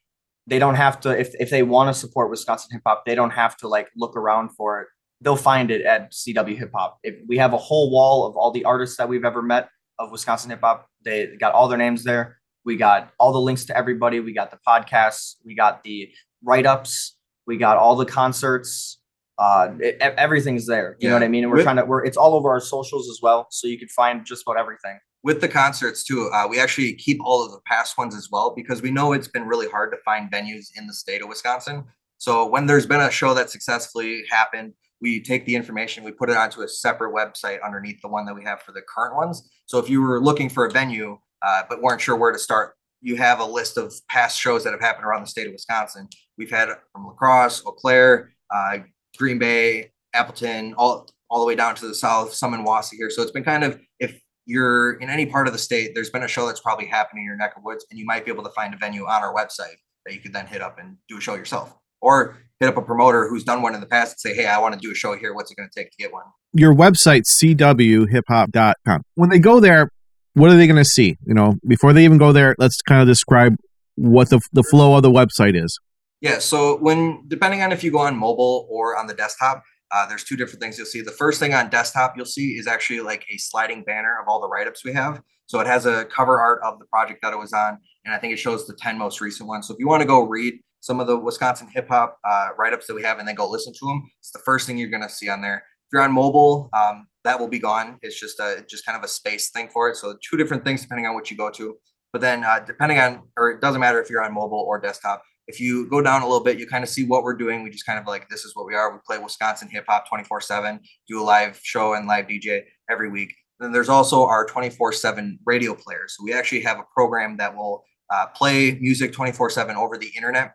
they 0.47 0.59
don't 0.59 0.75
have 0.75 0.99
to 1.01 1.09
if 1.17 1.33
if 1.39 1.49
they 1.49 1.63
want 1.63 1.93
to 1.93 1.99
support 1.99 2.29
Wisconsin 2.29 2.69
hip 2.71 2.81
hop, 2.85 3.05
they 3.05 3.15
don't 3.15 3.31
have 3.31 3.57
to 3.57 3.67
like 3.67 3.89
look 3.95 4.15
around 4.15 4.49
for 4.49 4.81
it. 4.81 4.87
They'll 5.21 5.35
find 5.35 5.71
it 5.71 5.81
at 5.85 6.11
CW 6.11 6.57
Hip 6.57 6.71
Hop. 6.75 6.99
If 7.03 7.15
we 7.27 7.37
have 7.37 7.53
a 7.53 7.57
whole 7.57 7.89
wall 7.89 8.27
of 8.27 8.35
all 8.35 8.51
the 8.51 8.65
artists 8.65 8.97
that 8.97 9.07
we've 9.07 9.23
ever 9.23 9.41
met 9.41 9.69
of 9.97 10.11
Wisconsin 10.11 10.49
hip 10.49 10.59
hop, 10.61 10.87
they 11.03 11.35
got 11.39 11.53
all 11.53 11.67
their 11.67 11.77
names 11.77 12.03
there. 12.03 12.37
We 12.65 12.75
got 12.75 13.11
all 13.17 13.31
the 13.31 13.39
links 13.39 13.65
to 13.65 13.77
everybody. 13.77 14.19
We 14.19 14.33
got 14.33 14.51
the 14.51 14.59
podcasts. 14.67 15.35
We 15.45 15.55
got 15.55 15.83
the 15.83 16.09
write 16.43 16.65
ups. 16.65 17.17
We 17.47 17.57
got 17.57 17.77
all 17.77 17.95
the 17.95 18.05
concerts. 18.05 18.99
Uh, 19.37 19.69
it, 19.79 19.97
everything's 19.99 20.65
there. 20.65 20.95
You 20.99 21.09
know 21.09 21.15
what 21.15 21.23
I 21.23 21.27
mean? 21.27 21.43
And 21.43 21.51
we're 21.51 21.57
With- 21.57 21.65
trying 21.65 21.75
to. 21.77 21.85
We're 21.85 22.05
it's 22.05 22.17
all 22.17 22.35
over 22.35 22.49
our 22.49 22.61
socials 22.61 23.09
as 23.09 23.19
well, 23.21 23.47
so 23.51 23.67
you 23.67 23.77
can 23.77 23.89
find 23.89 24.25
just 24.25 24.43
about 24.43 24.57
everything. 24.57 24.97
with 25.23 25.41
the 25.41 25.47
concerts 25.47 26.03
too 26.03 26.29
uh, 26.33 26.47
we 26.47 26.59
actually 26.59 26.93
keep 26.93 27.19
all 27.25 27.43
of 27.43 27.51
the 27.51 27.59
past 27.65 27.97
ones 27.97 28.15
as 28.15 28.29
well 28.31 28.53
because 28.55 28.81
we 28.83 28.91
know 28.91 29.11
it's 29.11 29.27
been 29.27 29.47
really 29.47 29.67
hard 29.67 29.91
to 29.91 29.97
find 30.05 30.31
venues 30.31 30.67
in 30.77 30.85
the 30.85 30.93
state 30.93 31.21
of 31.23 31.27
wisconsin 31.27 31.83
so 32.19 32.45
when 32.47 32.67
there's 32.67 32.85
been 32.85 33.01
a 33.01 33.09
show 33.09 33.33
that 33.33 33.49
successfully 33.49 34.23
happened 34.29 34.71
we 35.01 35.19
take 35.19 35.43
the 35.47 35.55
information 35.55 36.03
we 36.03 36.11
put 36.11 36.29
it 36.29 36.37
onto 36.37 36.61
a 36.61 36.67
separate 36.67 37.11
website 37.11 37.57
underneath 37.65 37.99
the 38.03 38.07
one 38.07 38.23
that 38.27 38.35
we 38.35 38.43
have 38.43 38.61
for 38.61 38.71
the 38.71 38.83
current 38.93 39.15
ones 39.15 39.49
so 39.65 39.79
if 39.79 39.89
you 39.89 39.99
were 39.99 40.21
looking 40.21 40.47
for 40.47 40.65
a 40.65 40.71
venue 40.71 41.17
uh, 41.41 41.63
but 41.67 41.81
weren't 41.81 41.99
sure 41.99 42.15
where 42.15 42.31
to 42.31 42.39
start 42.39 42.75
you 43.01 43.15
have 43.15 43.39
a 43.39 43.45
list 43.45 43.77
of 43.77 43.91
past 44.07 44.39
shows 44.39 44.63
that 44.63 44.71
have 44.73 44.81
happened 44.81 45.05
around 45.07 45.21
the 45.23 45.27
state 45.35 45.47
of 45.47 45.53
wisconsin 45.53 46.07
we've 46.37 46.51
had 46.51 46.69
from 46.91 47.07
lacrosse 47.07 47.63
eau 47.65 47.71
claire 47.71 48.31
uh, 48.53 48.77
green 49.15 49.39
bay 49.39 49.91
appleton 50.13 50.73
all 50.77 51.07
all 51.29 51.39
the 51.39 51.45
way 51.45 51.55
down 51.55 51.75
to 51.75 51.87
the 51.87 51.95
south 51.95 52.33
some 52.33 52.53
in 52.53 52.63
Wausau 52.63 52.93
here 52.93 53.09
so 53.09 53.21
it's 53.21 53.31
been 53.31 53.43
kind 53.43 53.63
of 53.63 53.79
if 53.99 54.19
you're 54.45 54.93
in 54.93 55.09
any 55.09 55.25
part 55.25 55.47
of 55.47 55.53
the 55.53 55.59
state, 55.59 55.91
there's 55.93 56.09
been 56.09 56.23
a 56.23 56.27
show 56.27 56.45
that's 56.45 56.59
probably 56.59 56.85
happening 56.85 57.23
in 57.23 57.27
your 57.27 57.37
neck 57.37 57.53
of 57.57 57.63
woods, 57.63 57.85
and 57.89 57.99
you 57.99 58.05
might 58.05 58.25
be 58.25 58.31
able 58.31 58.43
to 58.43 58.51
find 58.51 58.73
a 58.73 58.77
venue 58.77 59.05
on 59.05 59.23
our 59.23 59.33
website 59.33 59.77
that 60.05 60.13
you 60.13 60.19
could 60.19 60.33
then 60.33 60.45
hit 60.45 60.61
up 60.61 60.77
and 60.79 60.97
do 61.09 61.17
a 61.17 61.21
show 61.21 61.35
yourself. 61.35 61.75
Or 62.01 62.37
hit 62.59 62.69
up 62.69 62.77
a 62.77 62.81
promoter 62.81 63.27
who's 63.27 63.43
done 63.43 63.61
one 63.61 63.73
in 63.73 63.81
the 63.81 63.87
past 63.87 64.11
and 64.13 64.19
say, 64.19 64.39
hey, 64.39 64.45
I 64.45 64.59
want 64.59 64.75
to 64.75 64.79
do 64.79 64.91
a 64.91 64.95
show 64.95 65.17
here. 65.17 65.33
What's 65.33 65.51
it 65.51 65.55
going 65.55 65.67
to 65.69 65.79
take 65.79 65.89
to 65.91 65.97
get 65.97 66.13
one? 66.13 66.25
Your 66.53 66.73
website, 66.73 67.23
cwhiphop.com. 67.25 69.01
When 69.15 69.29
they 69.29 69.39
go 69.39 69.59
there, 69.59 69.89
what 70.33 70.51
are 70.51 70.55
they 70.55 70.67
going 70.67 70.77
to 70.77 70.85
see? 70.85 71.17
You 71.25 71.33
know, 71.33 71.55
before 71.67 71.93
they 71.93 72.05
even 72.05 72.17
go 72.17 72.31
there, 72.31 72.55
let's 72.59 72.81
kind 72.81 73.01
of 73.01 73.07
describe 73.07 73.55
what 73.95 74.29
the, 74.29 74.39
the 74.53 74.63
flow 74.63 74.95
of 74.95 75.01
the 75.01 75.09
website 75.09 75.61
is. 75.61 75.79
Yeah. 76.21 76.39
So 76.39 76.77
when 76.77 77.23
depending 77.27 77.61
on 77.61 77.71
if 77.71 77.83
you 77.83 77.91
go 77.91 77.99
on 77.99 78.17
mobile 78.17 78.67
or 78.69 78.97
on 78.97 79.07
the 79.07 79.13
desktop, 79.13 79.63
uh, 79.91 80.05
there's 80.07 80.23
two 80.23 80.35
different 80.35 80.61
things 80.61 80.77
you'll 80.77 80.87
see. 80.87 81.01
The 81.01 81.11
first 81.11 81.39
thing 81.39 81.53
on 81.53 81.69
desktop 81.69 82.15
you'll 82.15 82.25
see 82.25 82.57
is 82.57 82.67
actually 82.67 83.01
like 83.01 83.25
a 83.31 83.37
sliding 83.37 83.83
banner 83.83 84.17
of 84.21 84.27
all 84.27 84.41
the 84.41 84.47
write 84.47 84.67
ups 84.67 84.83
we 84.83 84.93
have. 84.93 85.21
So 85.45 85.59
it 85.59 85.67
has 85.67 85.85
a 85.85 86.05
cover 86.05 86.39
art 86.39 86.61
of 86.63 86.79
the 86.79 86.85
project 86.85 87.21
that 87.21 87.31
it 87.31 87.37
was 87.37 87.53
on, 87.53 87.77
and 88.03 88.13
I 88.13 88.17
think 88.17 88.33
it 88.33 88.37
shows 88.37 88.65
the 88.65 88.73
10 88.73 88.97
most 88.97 89.21
recent 89.21 89.47
ones. 89.47 89.67
So 89.67 89.73
if 89.73 89.79
you 89.79 89.87
want 89.87 90.01
to 90.01 90.07
go 90.07 90.23
read 90.23 90.59
some 90.81 90.99
of 90.99 91.07
the 91.07 91.17
Wisconsin 91.17 91.67
hip 91.73 91.87
hop 91.87 92.17
uh, 92.23 92.49
write 92.57 92.73
ups 92.73 92.87
that 92.87 92.95
we 92.95 93.03
have 93.03 93.19
and 93.19 93.27
then 93.27 93.35
go 93.35 93.47
listen 93.47 93.73
to 93.73 93.85
them, 93.85 94.09
it's 94.19 94.31
the 94.31 94.39
first 94.39 94.65
thing 94.65 94.77
you're 94.77 94.89
going 94.89 95.03
to 95.03 95.09
see 95.09 95.29
on 95.29 95.41
there. 95.41 95.57
If 95.57 95.93
you're 95.93 96.01
on 96.01 96.11
mobile, 96.11 96.69
um, 96.73 97.07
that 97.23 97.39
will 97.39 97.47
be 97.47 97.59
gone. 97.59 97.99
It's 98.01 98.19
just 98.19 98.39
a 98.39 98.65
just 98.67 98.85
kind 98.85 98.97
of 98.97 99.03
a 99.03 99.07
space 99.07 99.51
thing 99.51 99.69
for 99.69 99.89
it. 99.89 99.97
So 99.97 100.17
two 100.27 100.35
different 100.35 100.63
things 100.63 100.81
depending 100.81 101.05
on 101.05 101.13
what 101.13 101.29
you 101.29 101.37
go 101.37 101.51
to. 101.51 101.75
But 102.11 102.21
then 102.21 102.43
uh, 102.43 102.59
depending 102.65 102.97
on, 102.99 103.23
or 103.37 103.51
it 103.51 103.61
doesn't 103.61 103.81
matter 103.81 104.01
if 104.01 104.09
you're 104.09 104.23
on 104.23 104.33
mobile 104.33 104.63
or 104.67 104.79
desktop. 104.79 105.21
If 105.47 105.59
you 105.59 105.87
go 105.89 106.01
down 106.01 106.21
a 106.21 106.25
little 106.25 106.43
bit, 106.43 106.57
you 106.57 106.65
kind 106.65 106.83
of 106.83 106.89
see 106.89 107.05
what 107.05 107.23
we're 107.23 107.35
doing. 107.35 107.63
We 107.63 107.69
just 107.69 107.85
kind 107.85 107.99
of 107.99 108.07
like 108.07 108.29
this 108.29 108.45
is 108.45 108.55
what 108.55 108.65
we 108.65 108.73
are. 108.73 108.91
We 108.91 108.99
play 109.05 109.19
Wisconsin 109.19 109.69
hip 109.69 109.85
hop 109.87 110.07
24 110.09 110.41
seven, 110.41 110.79
do 111.07 111.21
a 111.21 111.23
live 111.23 111.59
show 111.63 111.93
and 111.93 112.07
live 112.07 112.27
DJ 112.27 112.63
every 112.89 113.09
week. 113.09 113.33
Then 113.59 113.71
there's 113.71 113.89
also 113.89 114.25
our 114.25 114.45
24 114.45 114.91
7 114.91 115.39
radio 115.45 115.73
players. 115.73 116.15
So 116.17 116.23
we 116.23 116.33
actually 116.33 116.61
have 116.61 116.79
a 116.79 116.83
program 116.93 117.37
that 117.37 117.55
will 117.55 117.83
uh, 118.09 118.27
play 118.27 118.77
music 118.79 119.13
24 119.13 119.49
7 119.49 119.75
over 119.75 119.97
the 119.97 120.11
internet. 120.15 120.53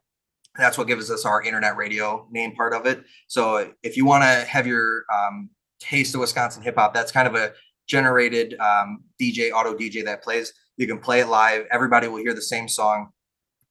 That's 0.56 0.76
what 0.76 0.88
gives 0.88 1.11
us 1.11 1.25
our 1.25 1.42
internet 1.42 1.76
radio 1.76 2.26
name 2.30 2.54
part 2.54 2.75
of 2.75 2.87
it. 2.87 3.04
So 3.28 3.73
if 3.82 3.97
you 3.97 4.04
want 4.04 4.25
to 4.25 4.44
have 4.49 4.66
your 4.66 5.04
um, 5.14 5.50
taste 5.78 6.14
of 6.14 6.20
Wisconsin 6.20 6.62
hip 6.62 6.75
hop, 6.76 6.92
that's 6.92 7.12
kind 7.12 7.28
of 7.28 7.35
a 7.35 7.52
generated 7.87 8.59
um, 8.61 9.04
DJ, 9.20 9.50
auto 9.52 9.75
DJ 9.75 10.04
that 10.04 10.23
plays. 10.23 10.52
You 10.76 10.87
can 10.87 10.99
play 10.99 11.20
it 11.20 11.28
live. 11.28 11.66
Everybody 11.70 12.09
will 12.09 12.18
hear 12.18 12.35
the 12.35 12.42
same 12.42 12.68
song. 12.68 13.11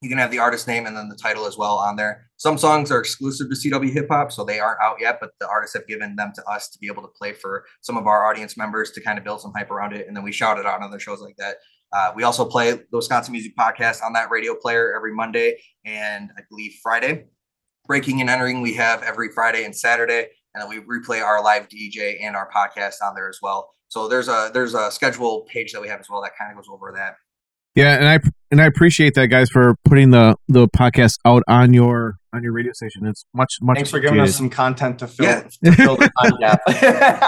You 0.01 0.07
can 0.07 0.17
have 0.17 0.31
the 0.31 0.39
artist 0.39 0.65
name 0.65 0.85
and 0.85 0.95
then 0.95 1.09
the 1.09 1.15
title 1.15 1.45
as 1.45 1.57
well 1.57 1.77
on 1.77 1.97
there. 1.97 2.29
Some 2.37 2.57
songs 2.57 2.89
are 2.89 2.99
exclusive 2.99 3.49
to 3.49 3.55
CW 3.55 3.91
Hip 3.91 4.07
Hop, 4.09 4.31
so 4.31 4.45
they 4.45 4.59
aren't 4.59 4.79
out 4.81 4.95
yet, 4.99 5.17
but 5.19 5.31
the 5.41 5.47
artists 5.47 5.75
have 5.75 5.87
given 5.87 6.15
them 6.15 6.31
to 6.35 6.45
us 6.45 6.69
to 6.69 6.79
be 6.79 6.87
able 6.87 7.01
to 7.01 7.09
play 7.09 7.33
for 7.33 7.65
some 7.81 7.97
of 7.97 8.07
our 8.07 8.25
audience 8.25 8.55
members 8.55 8.91
to 8.91 9.01
kind 9.01 9.17
of 9.17 9.25
build 9.25 9.41
some 9.41 9.51
hype 9.53 9.71
around 9.71 9.91
it. 9.93 10.07
And 10.07 10.15
then 10.15 10.23
we 10.23 10.31
shout 10.31 10.57
it 10.57 10.65
out 10.65 10.81
on 10.81 10.83
other 10.83 10.99
shows 10.99 11.19
like 11.19 11.35
that. 11.35 11.57
Uh, 11.91 12.13
we 12.15 12.23
also 12.23 12.45
play 12.45 12.71
the 12.71 12.85
Wisconsin 12.93 13.33
Music 13.33 13.53
Podcast 13.57 14.01
on 14.01 14.13
that 14.13 14.29
radio 14.29 14.55
player 14.55 14.93
every 14.95 15.13
Monday 15.13 15.59
and 15.83 16.29
I 16.37 16.41
believe 16.49 16.75
Friday. 16.81 17.25
Breaking 17.85 18.21
and 18.21 18.29
entering, 18.29 18.61
we 18.61 18.73
have 18.75 19.01
every 19.03 19.29
Friday 19.33 19.65
and 19.65 19.75
Saturday, 19.75 20.27
and 20.53 20.61
then 20.61 20.69
we 20.69 20.79
replay 20.81 21.23
our 21.23 21.43
live 21.43 21.67
DJ 21.67 22.23
and 22.23 22.35
our 22.35 22.49
podcast 22.55 22.95
on 23.03 23.15
there 23.15 23.27
as 23.27 23.39
well. 23.41 23.71
So 23.87 24.07
there's 24.07 24.27
a 24.27 24.51
there's 24.53 24.75
a 24.75 24.91
schedule 24.91 25.47
page 25.51 25.73
that 25.73 25.81
we 25.81 25.87
have 25.87 25.99
as 25.99 26.07
well 26.07 26.21
that 26.21 26.37
kind 26.37 26.51
of 26.51 26.57
goes 26.57 26.71
over 26.71 26.93
that. 26.95 27.15
Yeah, 27.79 27.95
and 27.95 28.07
I 28.07 28.19
and 28.51 28.61
I 28.61 28.65
appreciate 28.65 29.13
that, 29.15 29.27
guys, 29.27 29.49
for 29.49 29.75
putting 29.85 30.11
the 30.11 30.35
the 30.47 30.67
podcast 30.69 31.17
out 31.25 31.43
on 31.47 31.73
your 31.73 32.15
on 32.33 32.43
your 32.43 32.51
radio 32.51 32.71
station. 32.73 33.05
It's 33.05 33.25
much 33.33 33.55
much. 33.61 33.77
Thanks 33.77 33.89
for 33.91 33.99
giving 33.99 34.19
us 34.19 34.35
some 34.35 34.49
content 34.49 34.99
to 34.99 35.07
fill, 35.07 35.25
Yeah. 35.25 35.41
to 35.63 35.71
fill 35.71 35.95
the 35.97 36.09
time 36.21 36.31
gap. 36.39 36.59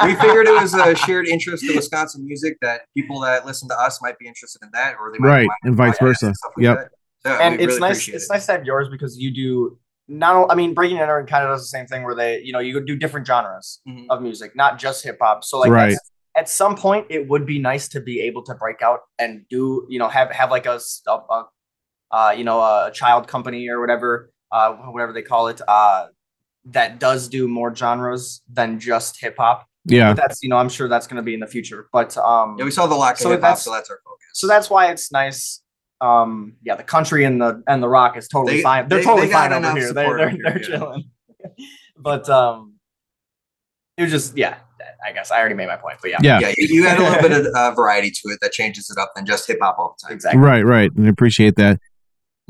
we 0.05 0.15
figured 0.15 0.47
it 0.47 0.61
was 0.61 0.73
a 0.73 0.95
shared 0.95 1.27
interest 1.27 1.63
in 1.63 1.75
Wisconsin 1.75 2.23
music 2.25 2.57
that 2.61 2.81
people 2.95 3.19
that 3.21 3.45
listen 3.45 3.67
to 3.69 3.79
us 3.79 4.01
might 4.01 4.17
be 4.19 4.27
interested 4.27 4.61
in 4.63 4.69
that, 4.73 4.95
or 4.99 5.11
they 5.11 5.17
might 5.19 5.27
Right, 5.27 5.47
want 5.47 5.57
and 5.63 5.75
vice 5.75 5.97
podcasts 5.97 5.99
versa. 6.07 6.25
and 6.27 6.35
stuff 6.35 6.51
like 6.57 6.63
Yep. 6.63 6.89
So 7.25 7.29
and 7.31 7.55
it's 7.61 7.67
really 7.67 7.79
nice. 7.79 8.07
It's 8.07 8.25
it. 8.25 8.33
nice 8.33 8.45
to 8.47 8.51
have 8.53 8.65
yours 8.65 8.89
because 8.89 9.17
you 9.17 9.31
do 9.33 9.77
not. 10.07 10.51
I 10.51 10.55
mean, 10.55 10.73
breaking 10.73 10.97
and 10.97 11.03
entering 11.03 11.27
kind 11.27 11.43
of 11.45 11.51
does 11.51 11.61
the 11.61 11.67
same 11.67 11.85
thing 11.87 12.03
where 12.03 12.15
they, 12.15 12.41
you 12.41 12.51
know, 12.51 12.59
you 12.59 12.83
do 12.85 12.95
different 12.95 13.25
genres 13.27 13.79
Mhm. 13.87 14.07
of 14.09 14.21
music, 14.21 14.55
not 14.55 14.77
just 14.79 15.03
hip 15.03 15.17
hop. 15.21 15.43
So 15.43 15.59
like, 15.59 15.71
Right. 15.71 15.81
that's- 15.91 16.10
at 16.35 16.47
some 16.49 16.75
point, 16.75 17.07
it 17.09 17.27
would 17.27 17.45
be 17.45 17.59
nice 17.59 17.87
to 17.89 17.99
be 18.01 18.21
able 18.21 18.43
to 18.43 18.55
break 18.55 18.81
out 18.81 19.01
and 19.19 19.45
do, 19.49 19.85
you 19.89 19.99
know, 19.99 20.07
have 20.07 20.31
have 20.31 20.49
like 20.51 20.65
a, 20.65 20.79
uh, 22.11 22.33
you 22.37 22.43
know, 22.43 22.59
a 22.61 22.91
child 22.93 23.27
company 23.27 23.67
or 23.69 23.79
whatever, 23.79 24.31
uh, 24.51 24.73
whatever 24.73 25.13
they 25.13 25.21
call 25.21 25.47
it, 25.47 25.61
uh, 25.67 26.07
that 26.65 26.99
does 26.99 27.27
do 27.27 27.47
more 27.47 27.75
genres 27.75 28.41
than 28.51 28.79
just 28.79 29.19
hip 29.19 29.35
hop. 29.37 29.67
Yeah, 29.85 30.13
But 30.13 30.17
that's, 30.21 30.43
you 30.43 30.49
know, 30.49 30.57
I'm 30.57 30.69
sure 30.69 30.87
that's 30.87 31.07
going 31.07 31.17
to 31.17 31.23
be 31.23 31.33
in 31.33 31.39
the 31.39 31.47
future. 31.47 31.87
But 31.91 32.15
um, 32.17 32.55
Yeah, 32.59 32.65
we 32.65 32.71
saw 32.71 32.85
the 32.85 32.95
lack 32.95 33.17
So 33.17 33.29
of 33.29 33.31
hip 33.33 33.41
hop, 33.41 33.57
so 33.57 33.71
that's 33.71 33.89
our 33.89 33.99
focus. 34.05 34.27
so 34.33 34.47
that's 34.47 34.69
why 34.69 34.91
it's 34.91 35.11
nice. 35.11 35.61
Um, 36.01 36.53
yeah, 36.63 36.75
the 36.75 36.83
country 36.83 37.25
and 37.25 37.41
the 37.41 37.61
and 37.67 37.81
the 37.81 37.87
rock 37.89 38.15
is 38.17 38.27
totally 38.27 38.57
They- 38.57 38.63
fine. 38.63 38.87
They're 38.87 38.99
they- 38.99 39.05
totally 39.05 39.27
they 39.27 39.33
fine 39.33 39.53
over 39.53 39.71
here. 39.73 39.93
They're 39.93 40.17
they're, 40.17 40.29
here, 40.29 40.39
they're 40.43 40.61
yeah. 40.61 40.67
chilling. 40.67 41.09
but 41.97 42.29
um, 42.29 42.75
it 43.97 44.03
was 44.03 44.11
just 44.11 44.37
yeah. 44.37 44.57
I 45.05 45.11
guess 45.11 45.31
I 45.31 45.39
already 45.39 45.55
made 45.55 45.67
my 45.67 45.75
point. 45.77 45.97
But 46.01 46.11
yeah, 46.11 46.17
yeah, 46.21 46.39
yeah, 46.39 46.53
you, 46.57 46.67
you 46.81 46.87
add 46.87 46.99
a 46.99 47.03
little 47.03 47.21
bit 47.21 47.31
of 47.31 47.45
uh, 47.55 47.71
variety 47.71 48.11
to 48.11 48.29
it 48.29 48.39
that 48.41 48.51
changes 48.51 48.89
it 48.89 48.99
up 49.01 49.11
than 49.15 49.25
just 49.25 49.47
hip 49.47 49.59
hop 49.61 49.77
all 49.79 49.95
the 49.99 50.07
time. 50.07 50.15
exactly. 50.15 50.41
right, 50.41 50.63
right, 50.65 50.91
and 50.95 51.05
I 51.07 51.09
appreciate 51.09 51.55
that. 51.55 51.79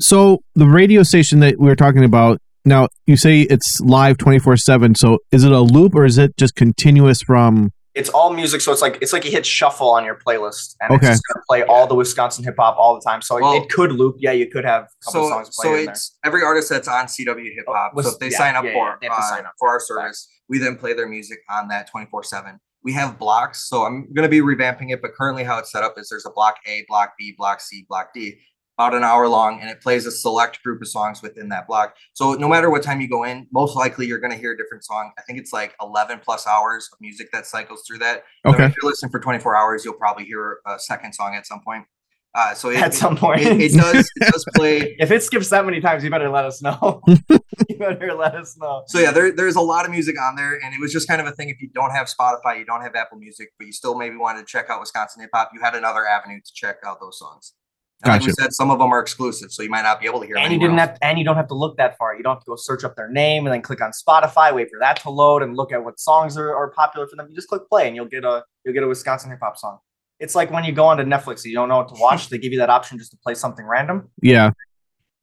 So 0.00 0.42
the 0.54 0.66
radio 0.66 1.02
station 1.02 1.40
that 1.40 1.58
we 1.58 1.66
were 1.68 1.76
talking 1.76 2.04
about 2.04 2.40
now, 2.64 2.88
you 3.06 3.16
say 3.16 3.40
it's 3.42 3.80
live 3.80 4.18
twenty 4.18 4.38
four 4.38 4.56
seven. 4.56 4.94
So 4.94 5.18
is 5.30 5.44
it 5.44 5.52
a 5.52 5.60
loop 5.60 5.94
or 5.94 6.04
is 6.04 6.18
it 6.18 6.36
just 6.36 6.54
continuous 6.54 7.20
from? 7.22 7.70
It's 7.94 8.08
all 8.08 8.32
music, 8.32 8.62
so 8.62 8.72
it's 8.72 8.80
like 8.80 8.96
it's 9.02 9.12
like 9.12 9.22
you 9.26 9.30
hit 9.30 9.44
shuffle 9.44 9.90
on 9.90 10.02
your 10.04 10.14
playlist, 10.26 10.76
and 10.80 10.92
Okay. 10.92 11.08
it's 11.08 11.16
just 11.16 11.22
gonna 11.34 11.44
play 11.46 11.62
all 11.64 11.86
the 11.86 11.94
Wisconsin 11.94 12.42
hip 12.42 12.54
hop 12.58 12.76
all 12.78 12.94
the 12.94 13.02
time. 13.06 13.20
So 13.20 13.36
it- 13.36 13.42
Well- 13.42 13.52
it, 13.62 13.68
could 13.68 13.92
loop. 13.92 14.16
Yeah, 14.18 14.32
you 14.32 14.48
could 14.50 14.64
have 14.64 14.84
a 14.84 15.04
couple 15.04 15.24
So, 15.24 15.28
songs 15.28 15.50
playing. 15.50 15.50
so 15.50 15.62
played 15.72 15.78
in 15.80 15.84
there. 15.86 15.92
it's 15.92 16.16
every 16.24 16.42
artist 16.42 16.70
that's 16.70 16.88
on 16.88 17.06
CW 17.06 17.52
Hip 17.54 17.66
Hop. 17.68 17.92
was- 17.94 18.06
so 18.06 18.12
if 18.12 18.18
they 18.18 18.30
yeah, 18.30 18.38
sign 18.38 18.56
up 18.56 18.64
yeah, 18.64 18.72
for 18.72 18.86
yeah, 18.86 18.94
they 19.02 19.06
have 19.08 19.16
to 19.18 19.22
uh, 19.22 19.28
sign 19.28 19.44
up 19.44 19.52
for 19.58 19.66
for 19.66 19.68
our 19.68 19.76
it. 19.76 19.82
service, 19.82 20.26
we 20.52 20.58
then 20.58 20.76
play 20.76 20.92
their 20.92 21.08
music 21.08 21.38
on 21.48 21.66
that 21.68 21.90
twenty 21.90 22.06
four 22.10 22.22
seven. 22.22 22.60
We 22.84 22.92
have 22.92 23.18
blocks, 23.18 23.68
so 23.68 23.84
I'm 23.84 24.12
going 24.12 24.24
to 24.24 24.28
be 24.28 24.40
revamping 24.40 24.92
it. 24.92 25.00
But 25.00 25.14
currently, 25.14 25.44
how 25.44 25.58
it's 25.58 25.72
set 25.72 25.82
up 25.82 25.94
is 25.96 26.10
there's 26.10 26.26
a 26.26 26.30
block 26.30 26.56
A, 26.66 26.84
block 26.88 27.14
B, 27.18 27.34
block 27.38 27.62
C, 27.62 27.86
block 27.88 28.10
D, 28.12 28.38
about 28.76 28.94
an 28.94 29.02
hour 29.02 29.28
long, 29.28 29.60
and 29.62 29.70
it 29.70 29.80
plays 29.80 30.04
a 30.04 30.10
select 30.10 30.62
group 30.62 30.82
of 30.82 30.88
songs 30.88 31.22
within 31.22 31.48
that 31.48 31.66
block. 31.66 31.96
So 32.12 32.34
no 32.34 32.48
matter 32.48 32.68
what 32.68 32.82
time 32.82 33.00
you 33.00 33.08
go 33.08 33.24
in, 33.24 33.46
most 33.50 33.76
likely 33.76 34.06
you're 34.06 34.18
going 34.18 34.32
to 34.32 34.36
hear 34.36 34.52
a 34.52 34.56
different 34.56 34.84
song. 34.84 35.12
I 35.18 35.22
think 35.22 35.38
it's 35.38 35.54
like 35.54 35.74
11 35.80 36.20
plus 36.22 36.46
hours 36.46 36.86
of 36.92 37.00
music 37.00 37.30
that 37.32 37.46
cycles 37.46 37.84
through 37.86 37.98
that. 37.98 38.24
So 38.44 38.52
Okay, 38.52 38.66
if 38.66 38.74
you 38.76 38.86
listen 38.86 39.08
for 39.08 39.20
24 39.20 39.56
hours, 39.56 39.86
you'll 39.86 39.94
probably 39.94 40.24
hear 40.26 40.58
a 40.66 40.78
second 40.78 41.14
song 41.14 41.34
at 41.34 41.46
some 41.46 41.60
point. 41.64 41.84
Uh, 42.34 42.54
so 42.54 42.70
it, 42.70 42.78
At 42.80 42.94
some 42.94 43.14
point. 43.16 43.42
it, 43.42 43.60
it 43.60 43.72
does 43.74 44.10
it 44.16 44.32
does 44.32 44.44
play. 44.54 44.96
if 44.98 45.10
it 45.10 45.22
skips 45.22 45.50
that 45.50 45.66
many 45.66 45.80
times, 45.80 46.02
you 46.02 46.08
better 46.08 46.30
let 46.30 46.46
us 46.46 46.62
know. 46.62 47.02
you 47.68 47.76
better 47.78 48.14
let 48.14 48.34
us 48.34 48.56
know. 48.58 48.84
So 48.86 48.98
yeah, 49.00 49.10
there, 49.10 49.32
there's 49.32 49.56
a 49.56 49.60
lot 49.60 49.84
of 49.84 49.90
music 49.90 50.18
on 50.20 50.34
there, 50.34 50.54
and 50.64 50.72
it 50.74 50.80
was 50.80 50.92
just 50.92 51.06
kind 51.08 51.20
of 51.20 51.26
a 51.26 51.32
thing. 51.32 51.50
If 51.50 51.60
you 51.60 51.68
don't 51.74 51.90
have 51.90 52.06
Spotify, 52.06 52.58
you 52.58 52.64
don't 52.64 52.80
have 52.80 52.94
Apple 52.94 53.18
Music, 53.18 53.50
but 53.58 53.66
you 53.66 53.72
still 53.72 53.96
maybe 53.98 54.16
wanted 54.16 54.40
to 54.40 54.46
check 54.46 54.70
out 54.70 54.80
Wisconsin 54.80 55.20
hip 55.20 55.30
hop, 55.34 55.50
you 55.52 55.60
had 55.60 55.74
another 55.74 56.06
avenue 56.06 56.38
to 56.42 56.52
check 56.54 56.76
out 56.86 57.00
those 57.00 57.18
songs. 57.18 57.52
And 58.04 58.10
like 58.10 58.22
we 58.22 58.28
Gotcha. 58.28 58.42
said, 58.44 58.52
some 58.54 58.70
of 58.70 58.78
them 58.80 58.90
are 58.92 58.98
exclusive, 59.00 59.52
so 59.52 59.62
you 59.62 59.68
might 59.70 59.82
not 59.82 60.00
be 60.00 60.06
able 60.06 60.20
to 60.20 60.26
hear. 60.26 60.36
and 60.38 60.52
you 60.52 60.58
didn't 60.58 60.78
else. 60.78 60.88
have 60.88 60.98
and 61.02 61.18
you 61.18 61.24
don't 61.26 61.36
have 61.36 61.46
to 61.48 61.54
look 61.54 61.76
that 61.76 61.96
far. 61.98 62.16
You 62.16 62.22
don't 62.24 62.34
have 62.36 62.42
to 62.44 62.48
go 62.48 62.56
search 62.56 62.82
up 62.82 62.96
their 62.96 63.08
name 63.10 63.46
and 63.46 63.52
then 63.52 63.60
click 63.62 63.80
on 63.82 63.92
Spotify, 63.92 64.52
wait 64.54 64.70
for 64.70 64.78
that 64.80 64.96
to 65.02 65.10
load 65.10 65.42
and 65.42 65.54
look 65.56 65.70
at 65.70 65.84
what 65.84 66.00
songs 66.00 66.36
are, 66.36 66.52
are 66.56 66.70
popular 66.70 67.06
for 67.06 67.14
them. 67.14 67.28
You 67.28 67.34
just 67.36 67.48
click 67.48 67.68
play 67.68 67.86
and 67.86 67.94
you'll 67.94 68.06
get 68.06 68.24
a 68.24 68.42
you'll 68.64 68.74
get 68.74 68.82
a 68.82 68.88
Wisconsin 68.88 69.30
hip 69.30 69.38
hop 69.40 69.56
song. 69.58 69.78
It's 70.20 70.34
like 70.34 70.50
when 70.50 70.64
you 70.64 70.72
go 70.72 70.86
onto 70.86 71.02
Netflix, 71.02 71.44
you 71.44 71.54
don't 71.54 71.68
know 71.68 71.78
what 71.78 71.88
to 71.88 72.00
watch. 72.00 72.28
they 72.28 72.38
give 72.38 72.52
you 72.52 72.58
that 72.58 72.70
option 72.70 72.98
just 72.98 73.10
to 73.10 73.16
play 73.16 73.34
something 73.34 73.66
random. 73.66 74.08
yeah. 74.22 74.50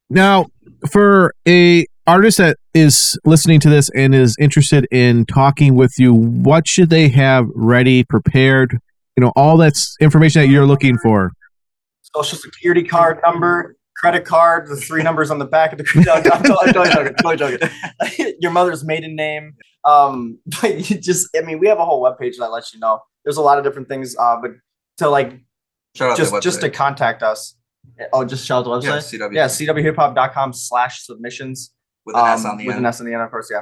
Now, 0.09 0.47
for 0.91 1.35
a 1.47 1.85
artist 2.07 2.39
that 2.39 2.57
is 2.73 3.17
listening 3.25 3.59
to 3.59 3.69
this 3.69 3.89
and 3.95 4.15
is 4.15 4.35
interested 4.39 4.87
in 4.91 5.25
talking 5.25 5.75
with 5.75 5.93
you, 5.99 6.13
what 6.13 6.67
should 6.67 6.89
they 6.89 7.07
have 7.09 7.47
ready, 7.53 8.03
prepared? 8.03 8.79
You 9.15 9.25
know, 9.25 9.31
all 9.35 9.57
that's 9.57 9.95
information 10.01 10.41
that 10.41 10.47
you're 10.47 10.65
looking 10.65 10.97
for. 10.97 11.31
Social 12.15 12.39
security 12.39 12.83
card 12.83 13.19
number, 13.23 13.77
credit 13.95 14.25
card, 14.25 14.67
the 14.67 14.75
three 14.75 15.03
numbers 15.03 15.29
on 15.29 15.37
the 15.37 15.45
back 15.45 15.73
of 15.73 15.77
the 15.77 15.85
no, 15.95 16.19
no, 16.19 16.31
I'm 16.33 16.43
totally 16.43 16.89
joking, 16.89 17.13
totally 17.21 17.37
joking. 17.37 18.35
Your 18.39 18.51
mother's 18.51 18.83
maiden 18.83 19.15
name. 19.15 19.55
Um, 19.85 20.39
but 20.61 20.89
you 20.89 20.97
just 20.97 21.29
I 21.37 21.41
mean, 21.41 21.59
we 21.59 21.67
have 21.67 21.79
a 21.79 21.85
whole 21.85 22.03
webpage 22.03 22.37
that 22.39 22.51
lets 22.51 22.73
you 22.73 22.79
know. 22.79 23.01
There's 23.23 23.37
a 23.37 23.41
lot 23.41 23.57
of 23.59 23.63
different 23.63 23.89
things, 23.89 24.15
uh, 24.17 24.37
but 24.41 24.51
to 24.99 25.09
like 25.09 25.39
Shout 25.95 26.17
just 26.17 26.33
to 26.33 26.39
just 26.39 26.61
to 26.61 26.69
contact 26.69 27.23
us. 27.23 27.55
Oh, 28.13 28.23
just 28.23 28.45
shout 28.45 28.67
out 28.67 28.81
the 28.81 28.87
yeah, 28.87 28.97
website. 28.97 29.19
CW 29.19 29.33
Yeah, 29.33 29.45
cwhiphop.com 29.47 30.53
slash 30.53 31.03
submissions. 31.05 31.73
with 32.05 32.15
an 32.15 32.25
S 32.25 32.45
um, 32.45 32.51
on 32.51 32.57
the 32.57 32.61
end. 32.63 32.67
with 32.67 32.75
end. 32.75 32.85
an 32.85 32.89
S 32.89 32.99
on 32.99 33.07
the 33.07 33.13
end, 33.13 33.21
of 33.21 33.29
course. 33.29 33.49
Yeah. 33.51 33.61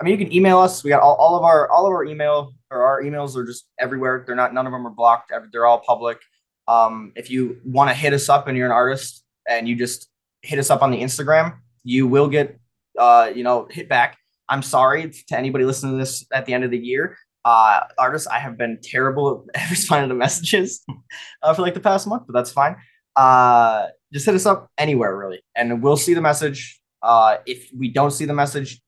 I 0.00 0.04
mean, 0.04 0.18
you 0.18 0.24
can 0.24 0.34
email 0.34 0.58
us. 0.58 0.82
We 0.82 0.90
got 0.90 1.02
all, 1.02 1.14
all 1.14 1.36
of 1.36 1.42
our 1.42 1.70
all 1.70 1.86
of 1.86 1.92
our 1.92 2.04
email 2.04 2.52
or 2.70 2.84
our 2.84 3.02
emails 3.02 3.36
are 3.36 3.44
just 3.44 3.66
everywhere. 3.78 4.24
They're 4.26 4.36
not 4.36 4.54
none 4.54 4.66
of 4.66 4.72
them 4.72 4.86
are 4.86 4.90
blocked. 4.90 5.32
They're 5.52 5.66
all 5.66 5.80
public. 5.80 6.18
Um, 6.66 7.12
if 7.16 7.30
you 7.30 7.60
want 7.64 7.90
to 7.90 7.94
hit 7.94 8.12
us 8.12 8.28
up 8.28 8.48
and 8.48 8.56
you're 8.56 8.66
an 8.66 8.72
artist 8.72 9.24
and 9.48 9.68
you 9.68 9.76
just 9.76 10.08
hit 10.42 10.58
us 10.58 10.70
up 10.70 10.82
on 10.82 10.90
the 10.90 11.00
Instagram, 11.00 11.58
you 11.82 12.06
will 12.06 12.28
get 12.28 12.58
uh, 12.98 13.30
you 13.34 13.42
know, 13.42 13.66
hit 13.70 13.88
back. 13.88 14.16
I'm 14.48 14.62
sorry 14.62 15.10
to 15.10 15.38
anybody 15.38 15.64
listening 15.64 15.92
to 15.92 15.98
this 15.98 16.26
at 16.32 16.46
the 16.46 16.54
end 16.54 16.64
of 16.64 16.70
the 16.70 16.78
year. 16.78 17.16
Uh, 17.44 17.80
artists, 17.98 18.26
I 18.26 18.38
have 18.38 18.56
been 18.56 18.78
terrible 18.82 19.46
at 19.54 19.70
responding 19.70 20.08
to 20.08 20.14
messages 20.14 20.84
uh, 21.42 21.54
for 21.54 21.62
like 21.62 21.74
the 21.74 21.80
past 21.80 22.06
month, 22.06 22.24
but 22.26 22.32
that's 22.32 22.50
fine. 22.50 22.76
Uh, 23.16 23.88
just 24.12 24.26
hit 24.26 24.34
us 24.34 24.46
up 24.46 24.70
anywhere 24.78 25.16
really, 25.16 25.42
and 25.54 25.82
we'll 25.82 25.96
see 25.96 26.14
the 26.14 26.22
message. 26.22 26.80
Uh, 27.02 27.36
if 27.46 27.68
we 27.76 27.88
don't 27.88 28.12
see 28.12 28.24
the 28.24 28.34
message, 28.34 28.80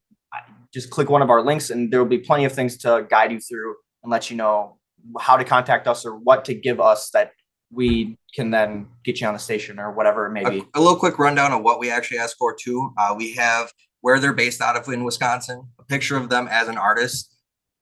just 0.72 0.90
click 0.90 1.10
one 1.10 1.22
of 1.22 1.30
our 1.30 1.42
links, 1.42 1.70
and 1.70 1.92
there 1.92 2.00
will 2.00 2.08
be 2.08 2.18
plenty 2.18 2.44
of 2.44 2.52
things 2.52 2.76
to 2.78 3.06
guide 3.08 3.32
you 3.32 3.40
through 3.40 3.74
and 4.02 4.10
let 4.10 4.30
you 4.30 4.36
know 4.36 4.78
how 5.20 5.36
to 5.36 5.44
contact 5.44 5.86
us 5.86 6.04
or 6.04 6.16
what 6.18 6.44
to 6.44 6.54
give 6.54 6.80
us 6.80 7.10
that 7.10 7.32
we 7.70 8.16
can 8.34 8.50
then 8.50 8.86
get 9.04 9.20
you 9.20 9.26
on 9.26 9.32
the 9.32 9.38
station 9.38 9.78
or 9.78 9.92
whatever 9.92 10.26
it 10.26 10.30
may 10.30 10.44
a, 10.44 10.50
be. 10.50 10.64
a 10.74 10.80
little 10.80 10.96
quick 10.96 11.18
rundown 11.18 11.52
of 11.52 11.62
what 11.62 11.80
we 11.80 11.90
actually 11.90 12.18
ask 12.18 12.36
for 12.36 12.54
too. 12.54 12.92
Uh, 12.96 13.14
we 13.16 13.34
have 13.34 13.72
where 14.00 14.20
they're 14.20 14.32
based 14.32 14.60
out 14.60 14.76
of 14.76 14.88
in 14.88 15.04
Wisconsin, 15.04 15.66
a 15.78 15.84
picture 15.84 16.16
of 16.16 16.28
them 16.28 16.46
as 16.48 16.68
an 16.68 16.78
artist, 16.78 17.35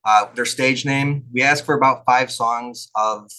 uh, 0.05 0.27
their 0.35 0.45
stage 0.45 0.85
name. 0.85 1.25
We 1.33 1.43
ask 1.43 1.64
for 1.64 1.75
about 1.75 2.05
five 2.07 2.31
songs 2.31 2.88
of 2.95 3.31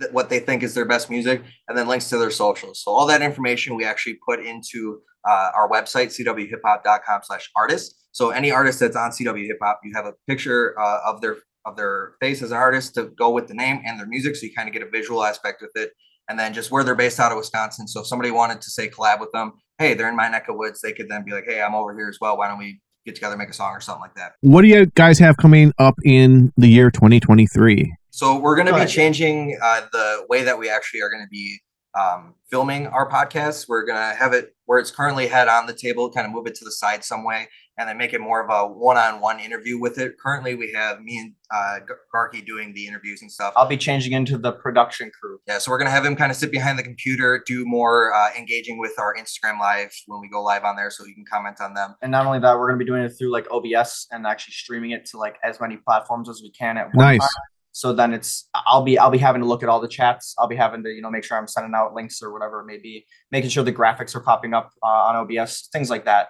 th- 0.00 0.12
what 0.12 0.28
they 0.28 0.38
think 0.38 0.62
is 0.62 0.74
their 0.74 0.84
best 0.84 1.10
music, 1.10 1.42
and 1.68 1.76
then 1.76 1.88
links 1.88 2.08
to 2.10 2.18
their 2.18 2.30
socials. 2.30 2.82
So 2.82 2.90
all 2.90 3.06
that 3.06 3.22
information 3.22 3.76
we 3.76 3.84
actually 3.84 4.18
put 4.26 4.44
into 4.44 5.00
uh, 5.26 5.50
our 5.54 5.68
website, 5.68 6.08
cwhiphop.com 6.08 7.20
slash 7.24 7.50
artist. 7.56 7.94
So 8.12 8.30
any 8.30 8.50
artist 8.50 8.80
that's 8.80 8.96
on 8.96 9.10
CW 9.10 9.46
Hip 9.46 9.58
Hop, 9.62 9.80
you 9.84 9.92
have 9.94 10.06
a 10.06 10.14
picture 10.26 10.78
uh, 10.78 11.00
of 11.06 11.20
their 11.20 11.36
of 11.66 11.76
their 11.76 12.12
face 12.20 12.42
as 12.42 12.52
an 12.52 12.56
artist 12.56 12.94
to 12.94 13.06
go 13.18 13.30
with 13.30 13.48
the 13.48 13.54
name 13.54 13.82
and 13.84 13.98
their 13.98 14.06
music, 14.06 14.36
so 14.36 14.46
you 14.46 14.54
kind 14.54 14.68
of 14.68 14.72
get 14.72 14.82
a 14.82 14.88
visual 14.88 15.24
aspect 15.24 15.60
with 15.60 15.72
it. 15.74 15.90
And 16.28 16.38
then 16.38 16.54
just 16.54 16.70
where 16.70 16.84
they're 16.84 16.94
based 16.94 17.20
out 17.20 17.32
of 17.32 17.38
Wisconsin. 17.38 17.86
So 17.88 18.00
if 18.00 18.06
somebody 18.06 18.30
wanted 18.30 18.60
to 18.60 18.70
say 18.70 18.88
collab 18.88 19.20
with 19.20 19.32
them, 19.32 19.52
hey, 19.78 19.94
they're 19.94 20.08
in 20.08 20.16
my 20.16 20.28
neck 20.28 20.48
of 20.48 20.56
woods, 20.56 20.80
they 20.80 20.92
could 20.92 21.08
then 21.08 21.24
be 21.24 21.32
like, 21.32 21.44
hey, 21.46 21.60
I'm 21.62 21.74
over 21.74 21.96
here 21.96 22.08
as 22.08 22.18
well. 22.20 22.38
Why 22.38 22.48
don't 22.48 22.58
we 22.58 22.80
get 23.06 23.14
together, 23.14 23.36
make 23.36 23.48
a 23.48 23.54
song 23.54 23.72
or 23.72 23.80
something 23.80 24.02
like 24.02 24.14
that? 24.16 24.32
What 24.42 24.62
do 24.62 24.68
you 24.68 24.86
guys 24.86 25.18
have 25.20 25.36
coming 25.38 25.72
up 25.78 25.94
in 26.04 26.52
the 26.56 26.68
year 26.68 26.90
2023? 26.90 27.94
So 28.10 28.38
we're 28.38 28.56
going 28.56 28.66
to 28.66 28.74
be 28.74 28.86
changing 28.86 29.58
uh, 29.62 29.82
the 29.92 30.26
way 30.28 30.42
that 30.42 30.58
we 30.58 30.68
actually 30.68 31.00
are 31.00 31.10
going 31.10 31.22
to 31.22 31.28
be 31.28 31.58
um, 31.98 32.34
filming 32.50 32.86
our 32.88 33.08
podcast. 33.08 33.68
We're 33.68 33.84
going 33.84 33.98
to 33.98 34.16
have 34.18 34.32
it 34.32 34.54
where 34.66 34.78
it's 34.78 34.90
currently 34.90 35.26
had 35.26 35.48
on 35.48 35.66
the 35.66 35.72
table, 35.72 36.10
kind 36.10 36.26
of 36.26 36.32
move 36.32 36.46
it 36.46 36.54
to 36.56 36.64
the 36.64 36.72
side 36.72 37.04
some 37.04 37.24
way, 37.24 37.48
and 37.78 37.88
then 37.88 37.98
make 37.98 38.12
it 38.12 38.20
more 38.20 38.42
of 38.42 38.50
a 38.50 38.66
one-on-one 38.72 39.38
interview 39.40 39.78
with 39.78 39.98
it. 39.98 40.16
Currently, 40.18 40.54
we 40.54 40.72
have 40.72 41.00
me 41.02 41.18
and 41.18 41.32
uh, 41.54 41.80
Gar- 41.86 42.30
Garky 42.32 42.44
doing 42.44 42.72
the 42.74 42.86
interviews 42.86 43.22
and 43.22 43.30
stuff. 43.30 43.52
I'll 43.56 43.66
be 43.68 43.76
changing 43.76 44.12
into 44.12 44.38
the 44.38 44.52
production 44.52 45.10
crew. 45.20 45.38
Yeah, 45.46 45.58
so 45.58 45.70
we're 45.70 45.78
gonna 45.78 45.90
have 45.90 46.04
him 46.04 46.16
kind 46.16 46.30
of 46.30 46.36
sit 46.36 46.50
behind 46.50 46.78
the 46.78 46.82
computer, 46.82 47.42
do 47.46 47.64
more 47.66 48.14
uh, 48.14 48.30
engaging 48.36 48.78
with 48.78 48.92
our 48.98 49.14
Instagram 49.14 49.58
live 49.60 49.90
when 50.06 50.20
we 50.20 50.28
go 50.28 50.42
live 50.42 50.64
on 50.64 50.76
there, 50.76 50.90
so 50.90 51.04
you 51.04 51.14
can 51.14 51.24
comment 51.30 51.60
on 51.60 51.74
them. 51.74 51.94
And 52.02 52.10
not 52.10 52.26
only 52.26 52.38
that, 52.38 52.58
we're 52.58 52.68
going 52.68 52.78
to 52.78 52.84
be 52.84 52.88
doing 52.88 53.02
it 53.02 53.10
through 53.10 53.30
like 53.30 53.46
OBS 53.50 54.06
and 54.10 54.26
actually 54.26 54.52
streaming 54.52 54.92
it 54.92 55.04
to 55.06 55.18
like 55.18 55.36
as 55.44 55.60
many 55.60 55.76
platforms 55.76 56.28
as 56.28 56.40
we 56.42 56.50
can 56.50 56.78
at 56.78 56.86
one 56.94 57.04
Nice. 57.06 57.20
time. 57.20 57.28
So 57.72 57.92
then 57.92 58.14
it's 58.14 58.48
I'll 58.66 58.82
be 58.82 58.98
I'll 58.98 59.10
be 59.10 59.18
having 59.18 59.42
to 59.42 59.46
look 59.46 59.62
at 59.62 59.68
all 59.68 59.80
the 59.80 59.88
chats. 59.88 60.34
I'll 60.38 60.48
be 60.48 60.56
having 60.56 60.82
to 60.82 60.88
you 60.88 61.02
know 61.02 61.10
make 61.10 61.24
sure 61.24 61.36
I'm 61.36 61.46
sending 61.46 61.74
out 61.74 61.92
links 61.92 62.22
or 62.22 62.32
whatever 62.32 62.60
it 62.62 62.64
may 62.64 62.78
be, 62.78 63.04
making 63.30 63.50
sure 63.50 63.62
the 63.62 63.72
graphics 63.72 64.14
are 64.14 64.20
popping 64.20 64.54
up 64.54 64.70
uh, 64.82 64.86
on 64.86 65.16
OBS, 65.16 65.68
things 65.74 65.90
like 65.90 66.06
that. 66.06 66.28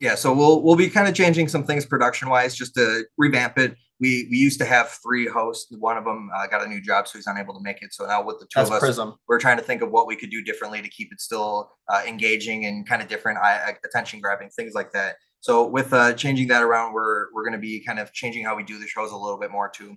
Yeah, 0.00 0.16
so 0.16 0.34
we'll 0.34 0.62
we'll 0.62 0.76
be 0.76 0.90
kind 0.90 1.08
of 1.08 1.14
changing 1.14 1.48
some 1.48 1.64
things 1.64 1.86
production 1.86 2.28
wise 2.28 2.54
just 2.54 2.74
to 2.74 3.04
revamp 3.16 3.58
it. 3.58 3.76
We 4.00 4.26
we 4.30 4.36
used 4.36 4.58
to 4.58 4.64
have 4.64 4.90
three 5.02 5.26
hosts. 5.26 5.72
One 5.78 5.96
of 5.96 6.04
them 6.04 6.30
uh, 6.34 6.46
got 6.48 6.64
a 6.64 6.68
new 6.68 6.80
job, 6.80 7.06
so 7.06 7.16
he's 7.16 7.26
unable 7.26 7.54
to 7.54 7.60
make 7.62 7.80
it. 7.80 7.94
So 7.94 8.06
now 8.06 8.22
with 8.22 8.40
the 8.40 8.46
two 8.46 8.56
That's 8.56 8.70
of 8.70 8.76
us, 8.76 8.80
Prism. 8.80 9.14
we're 9.28 9.38
trying 9.38 9.56
to 9.56 9.62
think 9.62 9.82
of 9.82 9.90
what 9.90 10.06
we 10.06 10.16
could 10.16 10.30
do 10.30 10.42
differently 10.42 10.82
to 10.82 10.88
keep 10.88 11.12
it 11.12 11.20
still 11.20 11.70
uh, 11.88 12.02
engaging 12.06 12.66
and 12.66 12.86
kind 12.86 13.02
of 13.02 13.08
different, 13.08 13.38
uh, 13.38 13.72
attention 13.84 14.20
grabbing 14.20 14.50
things 14.50 14.74
like 14.74 14.92
that. 14.92 15.16
So 15.40 15.66
with 15.66 15.92
uh, 15.92 16.14
changing 16.14 16.48
that 16.48 16.62
around, 16.62 16.92
we're 16.92 17.32
we're 17.32 17.44
going 17.44 17.52
to 17.52 17.58
be 17.58 17.84
kind 17.84 17.98
of 17.98 18.12
changing 18.12 18.44
how 18.44 18.56
we 18.56 18.64
do 18.64 18.78
the 18.78 18.86
shows 18.86 19.12
a 19.12 19.16
little 19.16 19.38
bit 19.38 19.52
more 19.52 19.68
too. 19.68 19.96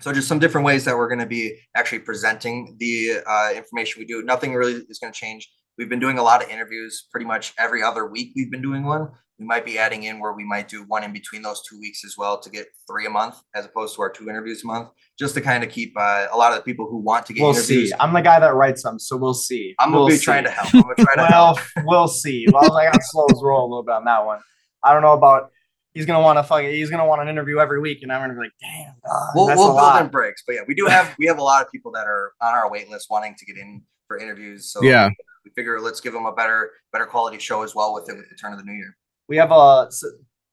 So 0.00 0.12
just 0.12 0.26
some 0.26 0.38
different 0.38 0.64
ways 0.64 0.84
that 0.86 0.96
we're 0.96 1.08
going 1.08 1.20
to 1.20 1.26
be 1.26 1.58
actually 1.76 1.98
presenting 2.00 2.76
the 2.78 3.20
uh, 3.26 3.52
information 3.54 4.00
we 4.00 4.06
do. 4.06 4.22
Nothing 4.22 4.54
really 4.54 4.82
is 4.88 4.98
going 4.98 5.12
to 5.12 5.18
change. 5.18 5.48
We've 5.80 5.88
been 5.88 5.98
doing 5.98 6.18
a 6.18 6.22
lot 6.22 6.44
of 6.44 6.50
interviews 6.50 7.06
pretty 7.10 7.24
much 7.24 7.54
every 7.58 7.82
other 7.82 8.06
week. 8.06 8.32
We've 8.36 8.50
been 8.50 8.60
doing 8.60 8.84
one. 8.84 9.08
We 9.38 9.46
might 9.46 9.64
be 9.64 9.78
adding 9.78 10.02
in 10.02 10.20
where 10.20 10.34
we 10.34 10.44
might 10.44 10.68
do 10.68 10.84
one 10.88 11.02
in 11.04 11.10
between 11.14 11.40
those 11.40 11.62
two 11.66 11.80
weeks 11.80 12.04
as 12.04 12.16
well 12.18 12.38
to 12.38 12.50
get 12.50 12.66
three 12.86 13.06
a 13.06 13.08
month 13.10 13.36
as 13.54 13.64
opposed 13.64 13.96
to 13.96 14.02
our 14.02 14.10
two 14.10 14.28
interviews 14.28 14.62
a 14.62 14.66
month, 14.66 14.90
just 15.18 15.32
to 15.36 15.40
kind 15.40 15.64
of 15.64 15.70
keep 15.70 15.94
uh, 15.98 16.26
a 16.30 16.36
lot 16.36 16.52
of 16.52 16.58
the 16.58 16.62
people 16.64 16.86
who 16.86 16.98
want 16.98 17.24
to 17.24 17.32
get 17.32 17.40
We'll 17.44 17.52
interviews. 17.56 17.88
see. 17.88 17.94
I'm 17.98 18.12
the 18.12 18.20
guy 18.20 18.38
that 18.38 18.54
writes 18.54 18.82
them, 18.82 18.98
so 18.98 19.16
we'll 19.16 19.32
see. 19.32 19.74
I'm 19.78 19.88
gonna 19.88 20.00
We'll 20.00 20.08
be 20.08 20.16
see. 20.18 20.24
trying 20.26 20.44
to 20.44 20.50
help. 20.50 20.74
I'm 20.74 20.82
gonna 20.82 20.94
try 20.96 21.14
to 21.16 21.32
help. 21.32 21.56
Well, 21.76 21.84
we'll 21.86 22.08
see. 22.08 22.44
Well, 22.52 22.76
I 22.76 22.84
got 22.90 23.00
slow 23.02 23.24
as 23.32 23.40
roll 23.42 23.62
a 23.64 23.68
little 23.70 23.82
bit 23.82 23.94
on 23.94 24.04
that 24.04 24.26
one. 24.26 24.40
I 24.84 24.92
don't 24.92 25.00
know 25.00 25.14
about. 25.14 25.50
He's 25.94 26.04
gonna 26.04 26.20
want 26.20 26.38
to 26.38 26.42
fuck. 26.42 26.62
it. 26.62 26.74
He's 26.74 26.90
gonna 26.90 27.06
want 27.06 27.22
an 27.22 27.28
interview 27.28 27.58
every 27.60 27.80
week, 27.80 28.02
and 28.02 28.12
I'm 28.12 28.20
gonna 28.20 28.34
be 28.34 28.40
like, 28.40 28.52
damn, 28.60 28.92
dog, 29.06 29.28
We'll, 29.34 29.46
that's 29.46 29.56
we'll 29.58 29.68
a 29.68 29.70
build 29.70 29.76
lot. 29.82 30.02
in 30.04 30.08
breaks, 30.10 30.42
but 30.46 30.54
yeah, 30.56 30.60
we 30.68 30.74
do 30.74 30.84
have 30.84 31.14
we 31.18 31.24
have 31.26 31.38
a 31.38 31.42
lot 31.42 31.64
of 31.64 31.72
people 31.72 31.90
that 31.92 32.06
are 32.06 32.34
on 32.42 32.52
our 32.54 32.70
wait 32.70 32.90
list 32.90 33.06
wanting 33.08 33.34
to 33.38 33.46
get 33.46 33.56
in 33.56 33.82
for 34.06 34.18
interviews. 34.18 34.70
So 34.70 34.82
Yeah. 34.82 35.08
We 35.44 35.50
figure 35.52 35.80
let's 35.80 36.00
give 36.00 36.12
them 36.12 36.26
a 36.26 36.32
better 36.32 36.70
better 36.92 37.06
quality 37.06 37.38
show 37.38 37.62
as 37.62 37.74
well 37.74 37.94
with 37.94 38.08
it 38.08 38.16
with 38.16 38.28
the 38.28 38.36
turn 38.36 38.52
of 38.52 38.58
the 38.58 38.64
new 38.64 38.72
year. 38.72 38.96
we 39.28 39.36
have 39.36 39.50
a 39.52 39.84
s- 39.88 40.04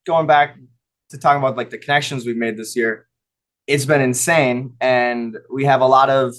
going 0.05 0.27
back 0.27 0.55
to 1.09 1.17
talking 1.17 1.41
about 1.41 1.57
like 1.57 1.69
the 1.69 1.77
connections 1.77 2.25
we've 2.25 2.37
made 2.37 2.57
this 2.57 2.75
year 2.75 3.07
it's 3.67 3.85
been 3.85 4.01
insane 4.01 4.73
and 4.79 5.37
we 5.51 5.65
have 5.65 5.81
a 5.81 5.85
lot 5.85 6.09
of 6.09 6.33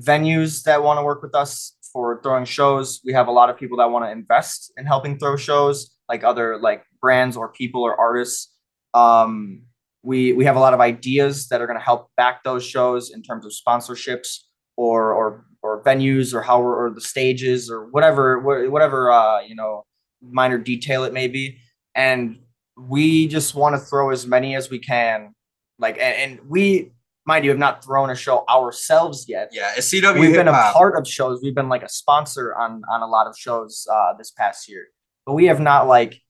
venues 0.00 0.62
that 0.64 0.82
want 0.82 0.98
to 0.98 1.02
work 1.04 1.22
with 1.22 1.34
us 1.34 1.76
for 1.92 2.20
throwing 2.22 2.44
shows. 2.44 3.00
We 3.06 3.12
have 3.12 3.28
a 3.28 3.30
lot 3.30 3.48
of 3.48 3.56
people 3.56 3.78
that 3.78 3.88
want 3.90 4.04
to 4.04 4.10
invest 4.10 4.72
in 4.76 4.84
helping 4.84 5.16
throw 5.18 5.36
shows 5.36 5.96
like 6.08 6.24
other 6.24 6.58
like 6.58 6.82
brands 7.00 7.36
or 7.36 7.50
people 7.52 7.82
or 7.82 7.98
artists. 7.98 8.52
Um 8.92 9.62
we 10.02 10.32
we 10.34 10.44
have 10.44 10.56
a 10.56 10.60
lot 10.60 10.74
of 10.74 10.80
ideas 10.80 11.48
that 11.48 11.62
are 11.62 11.66
going 11.66 11.78
to 11.78 11.84
help 11.84 12.10
back 12.16 12.44
those 12.44 12.64
shows 12.64 13.10
in 13.10 13.22
terms 13.22 13.46
of 13.46 13.52
sponsorships 13.52 14.40
or 14.76 15.12
or 15.12 15.44
or 15.62 15.82
venues 15.82 16.34
or 16.34 16.42
how 16.42 16.62
or 16.62 16.90
the 16.90 17.00
stages 17.00 17.70
or 17.70 17.86
whatever 17.86 18.38
whatever 18.40 19.10
uh 19.10 19.40
you 19.40 19.54
know 19.54 19.84
minor 20.22 20.58
detail 20.58 21.04
it 21.04 21.12
may 21.12 21.28
be. 21.28 21.58
And 21.94 22.38
we 22.76 23.28
just 23.28 23.54
want 23.54 23.74
to 23.74 23.78
throw 23.78 24.10
as 24.10 24.26
many 24.26 24.56
as 24.56 24.68
we 24.68 24.78
can 24.78 25.34
like 25.78 25.94
and, 25.94 26.32
and 26.32 26.50
we 26.50 26.92
mind 27.26 27.44
you 27.44 27.50
have 27.50 27.58
not 27.58 27.82
thrown 27.82 28.10
a 28.10 28.14
show 28.14 28.44
ourselves 28.48 29.26
yet. 29.28 29.50
Yeah, 29.52 29.72
it's 29.76 29.92
CW 29.92 30.20
we've 30.20 30.34
been 30.34 30.48
a 30.48 30.52
part 30.72 30.98
of 30.98 31.08
shows. 31.08 31.40
We've 31.42 31.54
been 31.54 31.68
like 31.68 31.82
a 31.82 31.88
sponsor 31.88 32.54
on 32.54 32.82
on 32.88 33.02
a 33.02 33.06
lot 33.06 33.26
of 33.26 33.36
shows 33.36 33.86
uh 33.90 34.12
this 34.18 34.30
past 34.30 34.68
year. 34.68 34.86
But 35.24 35.32
we 35.32 35.46
have 35.46 35.60
not 35.60 35.86
like 35.86 36.20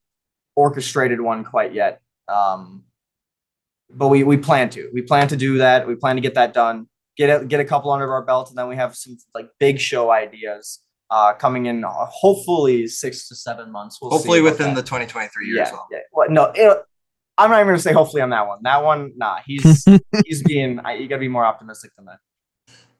orchestrated 0.54 1.20
one 1.20 1.44
quite 1.44 1.74
yet. 1.74 2.00
Um 2.28 2.84
but 3.90 4.08
we 4.08 4.22
we 4.22 4.36
plan 4.36 4.70
to. 4.70 4.90
We 4.92 5.02
plan 5.02 5.28
to 5.28 5.36
do 5.36 5.58
that. 5.58 5.86
We 5.86 5.96
plan 5.96 6.16
to 6.16 6.22
get 6.22 6.34
that 6.34 6.54
done 6.54 6.88
get 7.16 7.42
a, 7.42 7.44
get 7.44 7.60
a 7.60 7.64
couple 7.64 7.90
under 7.90 8.12
our 8.12 8.24
belt 8.24 8.48
and 8.48 8.58
then 8.58 8.68
we 8.68 8.76
have 8.76 8.94
some 8.96 9.16
like 9.34 9.48
big 9.58 9.78
show 9.78 10.10
ideas 10.10 10.80
uh 11.10 11.32
coming 11.34 11.66
in 11.66 11.84
uh, 11.84 11.90
hopefully 12.06 12.86
six 12.86 13.28
to 13.28 13.36
seven 13.36 13.70
months 13.70 13.98
we'll 14.00 14.10
hopefully 14.10 14.40
about 14.40 14.52
within 14.52 14.74
that. 14.74 14.80
the 14.80 14.86
2023 14.86 15.46
year 15.46 15.56
yeah, 15.56 15.62
as 15.62 15.72
well. 15.72 15.86
yeah. 15.90 15.98
Well, 16.12 16.30
no, 16.30 16.52
it, 16.54 16.84
I'm 17.36 17.50
not 17.50 17.56
even 17.56 17.68
gonna 17.68 17.78
say 17.78 17.92
hopefully 17.92 18.22
on 18.22 18.30
that 18.30 18.46
one. 18.46 18.58
That 18.62 18.84
one, 18.84 19.12
nah, 19.16 19.38
he's 19.44 19.84
he's 20.24 20.42
being. 20.42 20.80
I, 20.84 20.94
you 20.94 21.08
gotta 21.08 21.20
be 21.20 21.28
more 21.28 21.44
optimistic 21.44 21.90
than 21.96 22.06
that. 22.06 22.18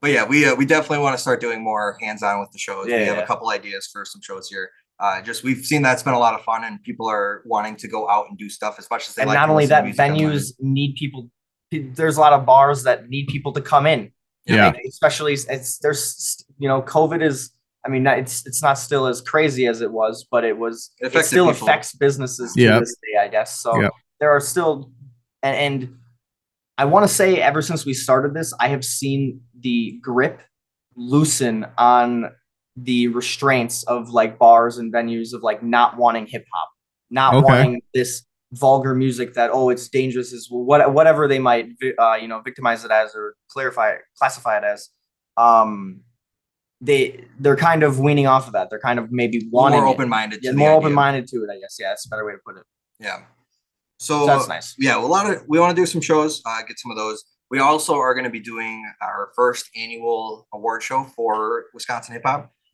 But 0.00 0.10
yeah, 0.10 0.26
we 0.26 0.46
uh, 0.46 0.54
we 0.54 0.66
definitely 0.66 0.98
want 0.98 1.16
to 1.16 1.22
start 1.22 1.40
doing 1.40 1.62
more 1.62 1.96
hands-on 2.00 2.40
with 2.40 2.50
the 2.50 2.58
shows. 2.58 2.88
Yeah, 2.88 2.98
we 2.98 3.04
have 3.04 3.16
yeah. 3.16 3.22
a 3.22 3.26
couple 3.26 3.48
ideas 3.50 3.88
for 3.92 4.04
some 4.04 4.20
shows 4.20 4.48
here. 4.48 4.70
Uh, 4.98 5.22
just 5.22 5.44
we've 5.44 5.64
seen 5.64 5.82
that's 5.82 6.02
been 6.02 6.14
a 6.14 6.18
lot 6.18 6.34
of 6.34 6.42
fun, 6.42 6.64
and 6.64 6.82
people 6.82 7.08
are 7.08 7.42
wanting 7.46 7.76
to 7.76 7.88
go 7.88 8.08
out 8.10 8.26
and 8.28 8.36
do 8.36 8.48
stuff 8.48 8.76
as 8.78 8.88
much 8.90 9.08
as 9.08 9.14
they 9.14 9.22
and 9.22 9.28
like. 9.28 9.36
not 9.36 9.48
only 9.48 9.66
that, 9.66 9.84
music 9.84 10.00
online. 10.00 10.20
venues 10.20 10.52
need 10.60 10.94
people. 10.96 11.30
There's 11.70 12.16
a 12.16 12.20
lot 12.20 12.32
of 12.32 12.46
bars 12.46 12.82
that 12.84 13.08
need 13.08 13.26
people 13.28 13.52
to 13.52 13.60
come 13.60 13.86
in. 13.86 14.12
Yeah. 14.46 14.66
Like, 14.68 14.82
especially 14.88 15.32
it's 15.32 15.78
there's 15.78 16.44
you 16.58 16.68
know 16.68 16.82
COVID 16.82 17.22
is. 17.22 17.50
I 17.86 17.90
mean, 17.90 18.06
it's 18.06 18.46
it's 18.46 18.62
not 18.62 18.78
still 18.78 19.06
as 19.06 19.20
crazy 19.20 19.66
as 19.66 19.80
it 19.82 19.90
was, 19.92 20.26
but 20.30 20.42
it 20.44 20.56
was. 20.56 20.90
It 21.00 21.14
It, 21.14 21.24
still 21.26 21.52
people. 21.52 21.66
affects 21.68 21.94
businesses 21.94 22.54
to 22.54 22.62
Yep. 22.62 22.80
this 22.80 22.96
day, 22.96 23.18
I 23.20 23.28
guess. 23.28 23.60
So 23.60 23.78
Yep. 23.80 23.92
there 24.20 24.30
are 24.30 24.40
still, 24.40 24.90
and, 25.42 25.56
and 25.56 25.98
I 26.78 26.86
want 26.86 27.06
to 27.06 27.12
say, 27.14 27.42
ever 27.42 27.60
since 27.60 27.84
we 27.84 27.92
started 27.92 28.32
this, 28.32 28.54
I 28.58 28.68
have 28.68 28.84
seen 28.86 29.42
the 29.60 29.98
grip 30.00 30.40
loosen 30.96 31.66
on 31.76 32.30
the 32.76 33.08
restraints 33.08 33.82
of 33.84 34.08
like 34.10 34.38
bars 34.38 34.78
and 34.78 34.90
venues 34.92 35.34
of 35.34 35.42
like 35.42 35.62
not 35.62 35.96
wanting 35.98 36.26
hip 36.26 36.44
hop, 36.54 36.68
not 37.10 37.34
Okay. 37.34 37.44
wanting 37.44 37.82
this 37.92 38.24
vulgar 38.54 38.94
music 38.94 39.34
that 39.34 39.50
oh 39.52 39.68
it's 39.70 39.88
dangerous 39.88 40.32
is 40.32 40.48
what 40.50 40.92
whatever 40.92 41.28
they 41.28 41.38
might 41.38 41.66
uh, 41.98 42.14
you 42.14 42.28
know 42.28 42.40
victimize 42.40 42.84
it 42.84 42.90
as 42.90 43.14
or 43.14 43.34
clarify 43.48 43.90
it, 43.90 44.00
classify 44.18 44.58
it 44.58 44.64
as. 44.64 44.88
Um, 45.36 46.00
they 46.80 47.24
they're 47.38 47.56
kind 47.56 47.82
of 47.82 47.98
weaning 47.98 48.26
off 48.26 48.46
of 48.46 48.52
that. 48.52 48.70
They're 48.70 48.80
kind 48.80 48.98
of 48.98 49.10
maybe 49.10 49.48
wanting 49.50 49.80
more 49.80 49.88
open-minded. 49.88 50.40
Yeah, 50.42 50.52
more 50.52 50.68
idea. 50.68 50.78
open 50.78 50.92
minded 50.92 51.26
to 51.28 51.36
it, 51.44 51.50
I 51.50 51.58
guess. 51.58 51.76
Yeah, 51.78 51.88
that's 51.88 52.06
a 52.06 52.08
better 52.08 52.24
way 52.24 52.32
to 52.32 52.38
put 52.44 52.56
it. 52.56 52.64
Yeah. 53.00 53.22
So 53.98 54.20
So 54.20 54.26
that's 54.26 54.48
nice. 54.48 54.74
yeah, 54.78 54.98
a 54.98 55.00
lot 55.00 55.30
of 55.30 55.44
we 55.48 55.58
want 55.58 55.74
to 55.74 55.80
do 55.80 55.86
some 55.86 56.00
shows, 56.00 56.42
uh, 56.44 56.62
get 56.62 56.78
some 56.78 56.90
of 56.90 56.96
those. 56.96 57.24
We 57.50 57.58
also 57.60 57.94
are 57.94 58.14
going 58.14 58.24
to 58.24 58.30
be 58.30 58.40
doing 58.40 58.84
our 59.00 59.30
first 59.36 59.70
annual 59.76 60.48
award 60.52 60.82
show 60.82 61.04
for 61.16 61.66
Wisconsin 61.72 62.14
hip 62.14 62.26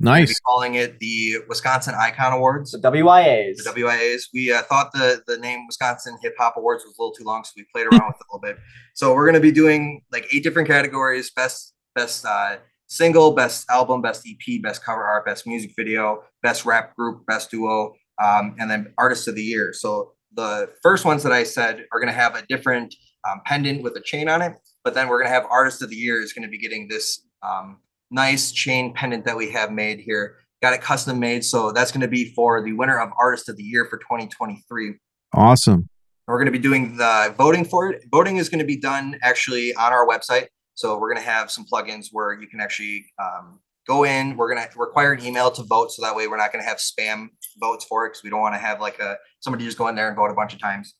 hop. 0.05 0.13
We'll 0.15 0.15
be 0.17 0.21
Nice. 0.29 0.41
calling 0.41 0.75
it 0.75 0.99
the 0.99 1.37
Wisconsin 1.49 1.95
Icon 1.95 2.33
Awards. 2.33 2.73
The 2.73 2.79
WIAs. 2.79 3.57
the 3.63 3.71
WIAs. 3.71 4.23
We 4.33 4.53
uh, 4.53 4.63
thought 4.63 4.93
the 4.93 5.23
the 5.27 5.39
name 5.39 5.67
Wisconsin 5.67 6.17
Hip 6.23 6.35
Hop 6.39 6.55
Awards 6.57 6.85
was 6.85 6.97
a 6.99 7.03
little 7.03 7.15
too 7.15 7.25
long, 7.25 7.45
so 7.45 7.51
we 7.57 7.67
played 7.75 7.87
around 7.87 8.07
with 8.09 8.17
it 8.17 8.27
a 8.31 8.37
little 8.37 8.41
bit. 8.41 8.59
So 8.95 9.15
we're 9.15 9.27
gonna 9.27 9.41
be 9.41 9.53
doing 9.53 10.03
like 10.13 10.27
eight 10.33 10.43
different 10.43 10.69
categories: 10.69 11.31
best 11.31 11.75
best 11.95 12.25
uh, 12.25 12.57
single, 12.87 13.33
best 13.33 13.69
album, 13.71 14.03
best 14.03 14.27
EP, 14.29 14.63
best 14.63 14.85
cover 14.85 15.03
art, 15.05 15.25
best 15.27 15.47
music 15.47 15.73
video, 15.77 16.23
best 16.43 16.65
rap 16.65 16.95
group, 16.97 17.25
best 17.27 17.51
duo, 17.51 17.95
um, 18.23 18.55
and 18.59 18.71
then 18.71 18.93
artist 18.99 19.29
of 19.29 19.35
the 19.35 19.43
year. 19.43 19.73
So 19.73 20.13
the 20.35 20.71
first 20.83 21.05
ones 21.05 21.23
that 21.25 21.33
I 21.33 21.43
said 21.45 21.85
are 21.93 21.99
going 22.01 22.13
to 22.13 22.19
have 22.19 22.37
a 22.37 22.43
different 22.49 22.95
um, 23.29 23.41
pendant 23.45 23.83
with 23.83 23.97
a 23.97 24.01
chain 24.01 24.29
on 24.29 24.41
it, 24.43 24.55
but 24.85 24.95
then 24.95 25.09
we're 25.09 25.19
going 25.19 25.29
to 25.29 25.35
have 25.35 25.45
artist 25.51 25.83
of 25.83 25.91
the 25.91 25.97
year 25.97 26.21
is 26.21 26.33
going 26.33 26.45
to 26.45 26.49
be 26.49 26.59
getting 26.59 26.87
this 26.89 27.27
um, 27.43 27.79
nice 28.11 28.53
chain 28.53 28.93
pendant 28.95 29.25
that 29.25 29.37
we 29.37 29.51
have 29.51 29.73
made 29.73 30.01
here. 30.01 30.37
Got 30.63 30.75
it 30.75 30.83
custom 30.83 31.19
made, 31.19 31.45
so 31.45 31.73
that's 31.73 31.91
going 31.91 32.03
to 32.03 32.09
be 32.09 32.35
for 32.35 32.63
the 32.63 32.73
winner 32.73 32.99
of 32.99 33.11
artist 33.19 33.49
of 33.49 33.57
the 33.57 33.63
year 33.63 33.87
for 33.87 33.97
2023. 33.99 34.95
Awesome. 35.35 35.89
We're 36.27 36.37
going 36.37 36.47
to 36.47 36.53
be 36.53 36.59
doing 36.59 36.97
the 36.97 37.35
voting 37.37 37.65
for 37.65 37.91
it. 37.91 38.05
Voting 38.11 38.37
is 38.37 38.49
going 38.49 38.59
to 38.59 38.67
be 38.67 38.77
done 38.77 39.19
actually 39.23 39.75
on 39.75 39.93
our 39.93 40.07
website. 40.07 40.47
So 40.75 40.99
we're 40.99 41.13
going 41.13 41.25
to 41.25 41.31
have 41.31 41.51
some 41.51 41.65
plugins 41.65 42.09
where 42.13 42.39
you 42.41 42.47
can 42.47 42.61
actually 42.61 43.07
um, 43.19 43.59
go 43.87 44.05
in. 44.05 44.37
We're 44.37 44.55
going 44.55 44.67
to 44.67 44.79
require 44.79 45.13
an 45.13 45.25
email 45.25 45.51
to 45.51 45.63
vote, 45.63 45.93
so 45.93 46.03
that 46.03 46.15
way 46.15 46.29
we're 46.29 46.37
not 46.37 46.53
going 46.53 46.63
to 46.63 46.69
have 46.69 46.79
spam 46.79 47.29
votes 47.59 47.85
for 47.85 48.07
it 48.07 48.11
because 48.11 48.23
we 48.23 48.31
don't 48.31 48.41
want 48.41 48.55
to 48.55 48.61
have 48.61 48.81
like 48.81 48.99
a 48.99 49.17
somebody 49.41 49.65
just 49.65 49.79
go 49.79 49.89
in 49.89 49.95
there 49.95 50.09
and 50.09 50.17
vote 50.17 50.31
a 50.31 50.35
bunch 50.35 50.53
of 50.53 50.61
times. 50.61 50.95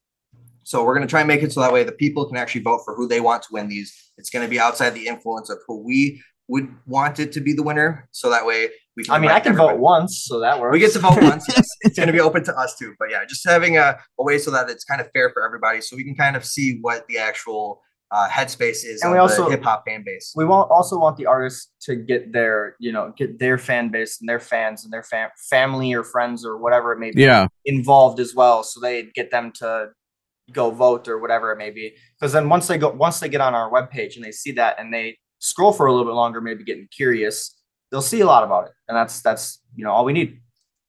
So 0.65 0.85
we're 0.85 0.95
going 0.95 1.07
to 1.07 1.11
try 1.11 1.21
and 1.21 1.29
make 1.29 1.43
it 1.43 1.53
so 1.53 1.61
that 1.61 1.73
way 1.73 1.85
the 1.85 1.93
people 1.93 2.27
can 2.27 2.37
actually 2.37 2.63
vote 2.63 2.83
for 2.85 2.95
who 2.95 3.09
they 3.09 3.21
want 3.21 3.43
to 3.45 3.49
win 3.53 3.69
these. 3.69 4.13
It's 4.19 4.31
going 4.31 4.45
to 4.45 4.51
be 4.51 4.61
outside 4.61 4.91
the 4.91 5.07
influence 5.07 5.51
of 5.51 5.59
who 5.67 5.83
we 5.85 6.23
would 6.51 6.69
want 6.87 7.19
it 7.21 7.31
to 7.33 7.41
be 7.41 7.53
the 7.53 7.63
winner. 7.63 8.09
So 8.11 8.29
that 8.31 8.45
way 8.45 8.69
we 8.97 9.05
can. 9.05 9.15
I 9.15 9.19
mean, 9.19 9.31
I 9.31 9.41
can 9.41 9.53
everybody. 9.53 9.77
vote 9.77 9.81
once, 9.81 10.25
so 10.29 10.41
that 10.41 10.59
works. 10.61 10.73
We 10.73 10.81
get 10.81 10.93
to 10.93 10.99
vote 10.99 11.23
once. 11.33 11.45
Yes. 11.49 11.67
It's 11.83 11.97
going 11.97 12.09
to 12.09 12.13
be 12.13 12.21
open 12.21 12.43
to 12.45 12.55
us 12.57 12.77
too. 12.79 12.95
But 12.99 13.11
yeah, 13.11 13.25
just 13.29 13.49
having 13.49 13.79
a, 13.79 13.99
a 14.19 14.23
way 14.25 14.37
so 14.39 14.51
that 14.51 14.69
it's 14.69 14.85
kind 14.85 15.01
of 15.01 15.09
fair 15.15 15.31
for 15.33 15.45
everybody, 15.45 15.81
so 15.81 15.97
we 15.97 16.05
can 16.05 16.15
kind 16.17 16.35
of 16.37 16.45
see 16.45 16.79
what 16.81 17.07
the 17.09 17.19
actual 17.19 17.81
uh, 18.13 18.29
headspace 18.29 18.83
is 18.85 19.01
And 19.03 19.11
of 19.11 19.13
we 19.13 19.19
also- 19.21 19.45
the 19.45 19.53
hip 19.53 19.63
hop 19.63 19.85
fan 19.87 20.03
base. 20.05 20.33
we 20.35 20.45
want 20.45 20.69
also 20.73 20.99
want 20.99 21.17
the 21.17 21.27
artists 21.27 21.71
to 21.83 21.95
get 21.95 22.33
their 22.33 22.75
you 22.81 22.91
know 22.91 23.13
get 23.17 23.39
their 23.39 23.57
fan 23.57 23.89
base 23.91 24.19
and 24.21 24.29
their 24.29 24.41
fans 24.41 24.83
and 24.83 24.93
their 24.93 25.05
fam- 25.05 25.31
family 25.49 25.93
or 25.95 26.03
friends 26.03 26.45
or 26.45 26.59
whatever 26.59 26.93
it 26.93 26.99
may 26.99 27.13
be 27.13 27.23
Yeah. 27.23 27.47
involved 27.65 28.19
as 28.19 28.35
well 28.35 28.65
so 28.65 28.81
they 28.81 29.05
get 29.15 29.31
them 29.31 29.53
to 29.61 29.91
go 30.53 30.73
vote 30.73 31.07
or 31.07 31.21
whatever 31.21 31.53
it 31.53 31.59
may 31.59 31.71
be 31.71 31.95
because 32.19 32.33
then 32.33 32.49
once 32.49 32.67
they 32.67 32.79
go 32.79 32.89
once 32.91 33.21
they 33.21 33.29
get 33.29 33.41
on 33.41 33.55
our 33.55 33.71
webpage 33.71 34.17
and 34.17 34.25
they 34.25 34.33
see 34.33 34.51
that 34.51 34.81
and 34.81 34.93
they 34.93 35.17
scroll 35.41 35.73
for 35.73 35.87
a 35.87 35.93
little 35.93 36.07
bit 36.07 36.15
longer 36.15 36.41
maybe 36.41 36.65
getting 36.65 36.89
curious 36.91 37.57
they'll 37.91 38.01
see 38.01 38.21
a 38.21 38.27
lot 38.27 38.45
about 38.45 38.67
it 38.67 38.73
and 38.89 38.97
that's 38.97 39.21
that's 39.21 39.61
you 39.75 39.85
know 39.85 39.91
all 39.91 40.05
we 40.05 40.13
need 40.13 40.41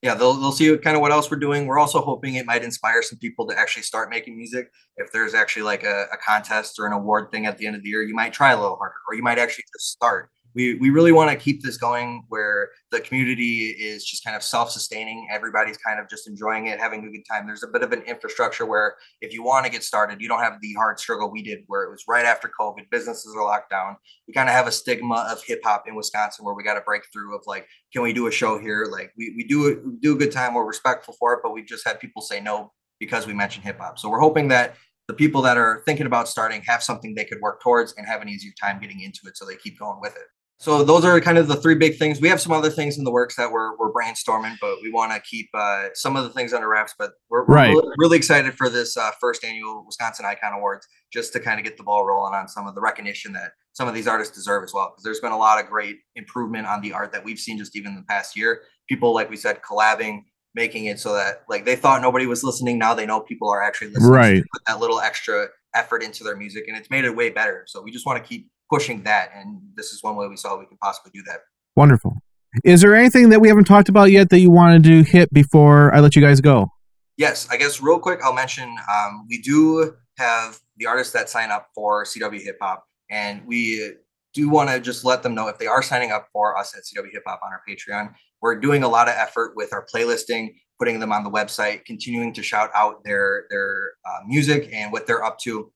yeah, 0.02 0.16
they'll 0.16 0.34
they'll 0.34 0.52
see 0.52 0.76
kind 0.78 0.96
of 0.96 1.02
what 1.02 1.12
else 1.12 1.30
we're 1.30 1.38
doing. 1.38 1.68
We're 1.68 1.78
also 1.78 2.02
hoping 2.02 2.34
it 2.36 2.48
might 2.48 2.64
inspire 2.64 3.04
some 3.04 3.20
people 3.20 3.48
to 3.48 3.58
actually 3.58 3.84
start 3.84 4.10
making 4.10 4.36
music. 4.36 4.72
If 4.98 5.12
there's 5.12 5.36
actually 5.36 5.62
like 5.64 5.84
a, 5.84 6.08
a 6.12 6.18
contest 6.18 6.80
or 6.80 6.88
an 6.88 6.94
award 6.94 7.32
thing 7.32 7.46
at 7.46 7.60
the 7.60 7.68
end 7.68 7.76
of 7.76 7.84
the 7.84 7.90
year, 7.90 8.02
you 8.02 8.16
might 8.16 8.34
try 8.34 8.52
a 8.52 8.60
little 8.60 8.78
harder, 8.78 8.96
or 9.08 9.14
you 9.14 9.22
might 9.22 9.38
actually 9.38 9.66
just 9.76 9.92
start. 9.92 10.30
We 10.54 10.76
we 10.76 10.90
really 10.90 11.12
want 11.12 11.30
to 11.32 11.36
keep 11.36 11.62
this 11.62 11.78
going 11.78 12.24
where 12.30 12.70
the 12.92 13.00
community 13.00 13.68
is 13.68 14.04
just 14.06 14.24
kind 14.24 14.36
of 14.36 14.44
self-sustaining. 14.44 15.28
Everybody's 15.32 15.78
kind 15.78 16.00
of 16.00 16.10
just 16.10 16.28
enjoying 16.28 16.68
it, 16.68 16.80
having 16.80 17.06
a 17.06 17.10
good 17.12 17.24
time. 17.30 17.48
There's 17.48 17.64
a 17.64 17.68
bit 17.68 17.84
of 17.84 17.92
an 17.92 18.02
infrastructure 18.02 18.66
where 18.66 18.96
if 19.22 19.34
you 19.34 19.44
want 19.44 19.66
to 19.66 19.72
get 19.72 19.84
started, 19.84 20.22
you 20.22 20.28
don't 20.28 20.42
have 20.42 20.60
the 20.62 20.74
hard 20.74 21.00
struggle 21.00 21.32
we 21.32 21.42
did, 21.42 21.60
where 21.68 21.84
it 21.84 21.92
was 21.92 22.04
right 22.08 22.26
after 22.26 22.52
COVID, 22.60 22.90
businesses 22.90 23.36
are 23.36 23.44
locked 23.44 23.70
down. 23.70 23.96
We 24.28 24.34
kind 24.34 24.50
of 24.50 24.56
have 24.56 24.68
a 24.68 24.72
stigma 24.72 25.28
of 25.30 25.44
hip 25.44 25.62
hop 25.64 25.88
in 25.88 25.96
Wisconsin 25.96 26.46
where 26.46 26.54
we 26.54 26.64
got 26.64 26.78
a 26.78 26.82
breakthrough 26.82 27.36
of 27.36 27.42
like 27.48 27.68
can 27.94 28.02
we 28.02 28.14
do 28.14 28.28
a 28.28 28.32
show 28.32 28.60
here? 28.60 28.88
Like 28.92 29.12
we, 29.18 29.34
we 29.36 29.44
do 29.44 29.68
it, 29.68 29.86
we 29.86 29.94
do 30.02 30.16
a 30.16 30.18
good 30.18 30.32
time. 30.32 30.54
We're 30.54 30.66
respectful 30.66 31.16
for 31.20 31.34
it, 31.34 31.40
but 31.44 31.54
we've 31.54 31.66
just 31.68 31.88
had 31.88 32.00
people 32.00 32.22
say 32.22 32.40
no 32.40 32.72
because 33.00 33.26
we 33.26 33.34
mentioned 33.34 33.66
hip 33.66 33.80
hop. 33.80 34.00
So 34.00 34.10
we're 34.10 34.20
hoping 34.20 34.48
that 34.50 34.76
the 35.08 35.14
people 35.14 35.42
that 35.42 35.58
are 35.58 35.82
thinking 35.86 36.06
about 36.06 36.30
starting 36.30 36.62
have 36.62 36.82
something 36.82 37.14
they 37.14 37.26
could 37.26 37.42
work 37.42 37.62
towards 37.62 37.94
and 37.98 38.08
have 38.08 38.22
an 38.22 38.30
easier 38.30 38.54
time 38.62 38.80
getting 38.80 39.02
into 39.02 39.22
it, 39.26 39.36
so 39.36 39.46
they 39.46 39.56
keep 39.56 39.78
going 39.78 40.00
with 40.00 40.16
it. 40.16 40.24
So 40.62 40.84
those 40.84 41.04
are 41.04 41.20
kind 41.20 41.40
of 41.40 41.48
the 41.48 41.56
three 41.56 41.74
big 41.74 41.98
things. 41.98 42.22
We 42.22 42.30
have 42.30 42.40
some 42.40 42.52
other 42.52 42.70
things 42.70 43.00
in 43.00 43.04
the 43.04 43.10
works 43.12 43.36
that 43.36 43.52
we're 43.52 43.76
we're 43.78 43.92
brainstorming, 43.92 44.58
but 44.62 44.76
we 44.84 44.92
want 44.92 45.12
to 45.12 45.20
keep 45.20 45.50
uh, 45.56 45.88
some 45.96 46.16
of 46.16 46.24
the 46.24 46.30
things 46.30 46.54
under 46.54 46.70
wraps. 46.70 46.94
But 47.00 47.14
we're, 47.32 47.48
we're 47.48 47.56
Right. 47.56 47.70
really, 47.70 47.88
really 47.98 48.18
excited 48.18 48.54
for 48.56 48.70
this 48.70 48.96
uh, 48.96 49.10
first 49.20 49.44
annual 49.44 49.84
Wisconsin 49.84 50.24
Icon 50.26 50.54
Awards, 50.54 50.86
just 51.12 51.34
to 51.34 51.40
kind 51.40 51.60
of 51.60 51.64
get 51.66 51.78
the 51.78 51.84
ball 51.84 52.06
rolling 52.06 52.36
on 52.36 52.48
some 52.48 52.68
of 52.68 52.76
the 52.76 52.82
recognition 52.82 53.34
that 53.34 53.54
some 53.74 53.88
of 53.88 53.96
these 53.96 54.08
artists 54.08 54.36
deserve 54.36 54.64
as 54.64 54.72
well. 54.72 54.92
Because 54.92 55.04
there's 55.04 55.20
been 55.20 55.32
a 55.32 55.38
lot 55.38 55.60
of 55.60 55.68
great 55.68 55.98
improvement 56.16 56.68
on 56.68 56.82
the 56.82 56.94
art 56.94 57.12
that 57.14 57.24
we've 57.26 57.40
seen 57.40 57.58
just 57.58 57.76
even 57.76 57.94
in 57.94 57.96
the 57.98 58.04
past 58.04 58.38
year. 58.38 58.62
People, 58.88 59.16
like 59.16 59.32
we 59.32 59.38
said, 59.38 59.62
collabing, 59.64 60.22
making 60.54 60.86
it 60.86 61.00
so 61.00 61.14
that 61.16 61.42
like 61.50 61.66
they 61.66 61.76
thought 61.76 62.04
nobody 62.04 62.28
was 62.28 62.44
listening. 62.44 62.78
Now 62.78 62.94
they 62.94 63.08
know 63.08 63.20
people 63.22 63.50
are 63.50 63.64
actually 63.64 63.88
listening. 63.88 64.12
Right. 64.12 64.34
they 64.36 64.42
Put 64.42 64.62
that 64.68 64.80
little 64.80 65.00
extra 65.00 65.48
effort 65.74 66.04
into 66.04 66.24
their 66.24 66.36
music, 66.38 66.66
and 66.68 66.78
it's 66.78 66.92
made 66.92 67.04
it 67.06 67.16
way 67.16 67.32
better. 67.32 67.64
So 67.66 67.82
we 67.82 67.90
just 67.90 68.06
want 68.06 68.22
to 68.22 68.30
keep 68.30 68.48
pushing 68.72 69.04
that, 69.04 69.32
and 69.36 69.60
this 69.76 69.92
is 69.92 70.02
one 70.02 70.16
way 70.16 70.28
we 70.28 70.38
saw 70.38 70.58
we 70.58 70.66
could 70.66 70.80
possibly 70.80 71.12
do 71.14 71.22
that. 71.28 71.42
Wonderful. 71.76 72.16
Is 72.64 72.82
there 72.82 72.96
anything 72.96 73.30
that 73.30 73.40
we 73.40 73.48
haven't 73.48 73.66
talked 73.66 73.90
about 73.90 74.12
yet 74.12 74.30
that 74.30 74.40
you 74.40 74.50
wanted 74.50 74.84
to 74.84 75.04
hit 75.04 75.32
before 75.34 75.94
I 75.94 76.00
let 76.00 76.16
you 76.16 76.22
guys 76.22 76.42
go? 76.42 76.72
Yes, 77.18 77.48
I 77.52 77.58
guess 77.58 77.82
real 77.82 78.00
quick, 78.00 78.20
I'll 78.24 78.34
mention 78.34 78.76
um, 78.92 79.26
we 79.30 79.42
do 79.42 79.94
have 80.18 80.60
the 80.78 80.86
artists 80.86 81.14
that 81.14 81.30
sign 81.30 81.52
up 81.52 81.68
for 81.76 82.06
CW 82.06 82.42
Hip 82.42 82.58
Hop, 82.62 82.86
and 83.10 83.46
we 83.46 83.94
do 84.34 84.50
want 84.50 84.70
to 84.70 84.80
just 84.80 85.04
let 85.04 85.24
them 85.24 85.36
know 85.36 85.48
if 85.48 85.58
they 85.58 85.68
are 85.68 85.84
signing 85.84 86.12
up 86.12 86.28
for 86.34 86.58
us 86.58 86.76
at 86.76 86.84
CW 86.84 87.12
Hip 87.12 87.24
Hop 87.28 87.42
on 87.44 87.52
our 87.52 87.62
Patreon. 87.68 88.14
We're 88.42 88.60
doing 88.60 88.84
a 88.84 88.88
lot 88.88 89.08
of 89.08 89.16
effort 89.18 89.54
with 89.56 89.74
our 89.74 89.86
playlisting, 89.94 90.56
putting 90.80 91.00
them 91.00 91.12
on 91.12 91.24
the 91.24 91.30
website, 91.30 91.86
continuing 91.86 92.34
to 92.34 92.42
shout 92.42 92.70
out 92.76 93.04
their 93.04 93.46
their 93.50 93.92
uh, 94.06 94.20
music 94.26 94.70
and 94.74 94.92
what 94.92 95.06
they're 95.08 95.24
up 95.24 95.38
to. 95.40 95.72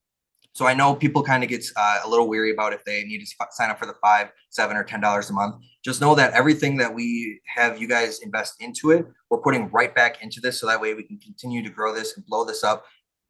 So 0.56 0.66
I 0.66 0.74
know 0.74 0.96
people 0.96 1.22
kind 1.22 1.44
of 1.44 1.50
get 1.50 1.66
uh, 1.76 2.00
a 2.06 2.10
little 2.10 2.30
weary 2.30 2.54
about 2.54 2.72
if 2.72 2.86
they 2.86 3.04
need 3.04 3.20
to 3.20 3.36
sign 3.52 3.70
up 3.70 3.78
for 3.78 3.86
the 3.86 3.96
five, 4.02 4.32
seven, 4.50 4.78
or 4.78 4.86
ten 4.86 5.02
dollars 5.02 5.30
a 5.30 5.34
month. 5.34 5.56
Just 5.84 6.00
know 6.00 6.16
that 6.16 6.32
everything 6.32 6.78
that 6.78 6.96
we 6.96 7.42
have 7.54 7.80
you 7.80 7.90
guys 7.90 8.22
invest 8.22 8.56
into 8.62 8.92
it, 8.92 9.06
we're 9.30 9.42
putting 9.42 9.70
right 9.72 9.94
back 9.94 10.24
into 10.24 10.40
this, 10.40 10.58
so 10.58 10.66
that 10.68 10.80
way 10.80 10.94
we 10.94 11.04
can 11.04 11.18
continue 11.18 11.62
to 11.62 11.70
grow 11.70 11.94
this 11.94 12.16
and 12.16 12.26
blow 12.26 12.46
this 12.46 12.64
up. 12.64 12.86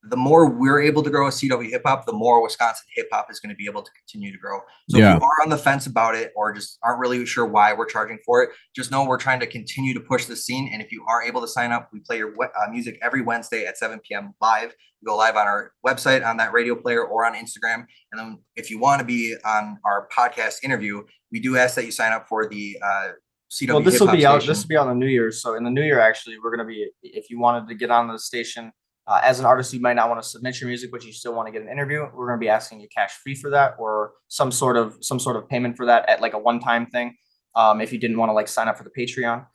The 0.10 0.18
more 0.18 0.50
we're 0.50 0.82
able 0.82 1.02
to 1.04 1.10
grow 1.10 1.28
a 1.28 1.32
CW 1.32 1.70
hip 1.70 1.82
hop, 1.86 2.06
the 2.06 2.14
more 2.14 2.42
Wisconsin 2.42 2.86
hip 2.96 3.08
hop 3.12 3.32
is 3.32 3.40
going 3.40 3.50
to 3.50 3.56
be 3.56 3.66
able 3.66 3.82
to 3.82 3.92
continue 3.92 4.32
to 4.32 4.38
grow. 4.38 4.60
So 4.90 4.98
Yeah. 4.98 5.16
if 5.16 5.22
you 5.22 5.26
are 5.26 5.44
on 5.44 5.50
the 5.50 5.58
fence 5.58 5.88
about 5.88 6.16
it 6.16 6.32
or 6.36 6.54
just 6.54 6.78
aren't 6.84 7.00
really 7.00 7.26
sure 7.26 7.46
why 7.46 7.74
we're 7.74 7.86
charging 7.86 8.20
for 8.26 8.44
it, 8.44 8.50
just 8.76 8.92
know 8.92 9.06
we're 9.06 9.18
trying 9.18 9.40
to 9.40 9.48
continue 9.48 9.94
to 9.94 10.00
push 10.00 10.26
the 10.26 10.36
scene. 10.36 10.70
And 10.72 10.82
if 10.82 10.92
you 10.92 11.04
are 11.08 11.24
able 11.24 11.42
to 11.42 11.48
sign 11.48 11.72
up, 11.72 11.90
we 11.92 12.00
play 12.02 12.18
your 12.18 12.34
uh, 12.44 12.70
music 12.72 13.00
every 13.02 13.22
Wednesday 13.22 13.66
at 13.66 13.78
7 13.78 14.00
p.m. 14.08 14.34
live. 14.42 14.74
We 15.02 15.06
go 15.08 15.18
live 15.18 15.36
on 15.36 15.48
our 15.48 15.72
website, 15.86 16.26
on 16.26 16.38
that 16.38 16.54
radio 16.54 16.76
player, 16.76 17.04
or 17.04 17.26
on 17.26 17.34
Instagram. 17.34 17.86
And 18.12 18.20
then 18.20 18.40
if 18.56 18.70
you 18.70 18.80
want 18.80 19.00
to 19.00 19.06
be 19.06 19.36
on 19.46 19.78
our 19.86 20.08
podcast 20.16 20.64
interview, 20.64 21.04
we 21.32 21.40
do 21.40 21.58
ask 21.58 21.76
that 21.76 21.86
you 21.86 21.92
sign 21.92 22.12
up 22.14 22.28
for 22.28 22.48
the 22.48 22.78
uh, 22.84 23.08
CW 23.52 23.74
well 23.74 23.82
this 23.82 24.00
will 24.00 24.08
hip-hop 24.08 24.18
be 24.18 24.26
out 24.26 24.44
this 24.46 24.64
will 24.64 24.68
be 24.68 24.76
on 24.76 24.88
the 24.88 24.96
new 24.96 25.06
year 25.06 25.32
so 25.32 25.54
in 25.54 25.64
the 25.64 25.70
new 25.70 25.84
year 25.84 26.00
actually 26.00 26.36
we're 26.44 26.50
going 26.50 26.68
to 26.68 26.74
be 26.74 26.90
if 27.04 27.30
you 27.30 27.40
wanted 27.40 27.68
to 27.70 27.76
get 27.76 27.92
on 27.92 28.08
the 28.08 28.18
station 28.18 28.72
uh, 29.08 29.22
as 29.24 29.40
an 29.40 29.46
artist 29.46 29.74
you 29.74 29.80
might 29.80 29.94
not 29.96 30.10
want 30.10 30.22
to 30.22 30.28
submit 30.28 30.60
your 30.60 30.68
music 30.68 30.90
but 30.92 31.04
you 31.06 31.12
still 31.14 31.34
want 31.36 31.48
to 31.48 31.52
get 31.52 31.62
an 31.62 31.70
interview 31.70 32.02
we're 32.16 32.28
going 32.28 32.40
to 32.40 32.44
be 32.44 32.50
asking 32.50 32.80
you 32.80 32.88
cash 32.96 33.12
free 33.24 33.36
for 33.36 33.50
that 33.50 33.76
or 33.78 34.14
some 34.28 34.52
sort 34.52 34.78
of 34.78 34.98
some 35.02 35.20
sort 35.20 35.36
of 35.36 35.48
payment 35.50 35.76
for 35.78 35.86
that 35.86 36.08
at 36.10 36.22
like 36.22 36.34
a 36.34 36.40
one-time 36.40 36.86
thing 36.88 37.16
um, 37.56 37.82
if 37.82 37.94
you 37.94 38.00
didn't 38.00 38.18
want 38.18 38.30
to 38.30 38.34
like 38.34 38.48
sign 38.48 38.68
up 38.68 38.78
for 38.78 38.84
the 38.84 38.90
patreon 38.98 39.46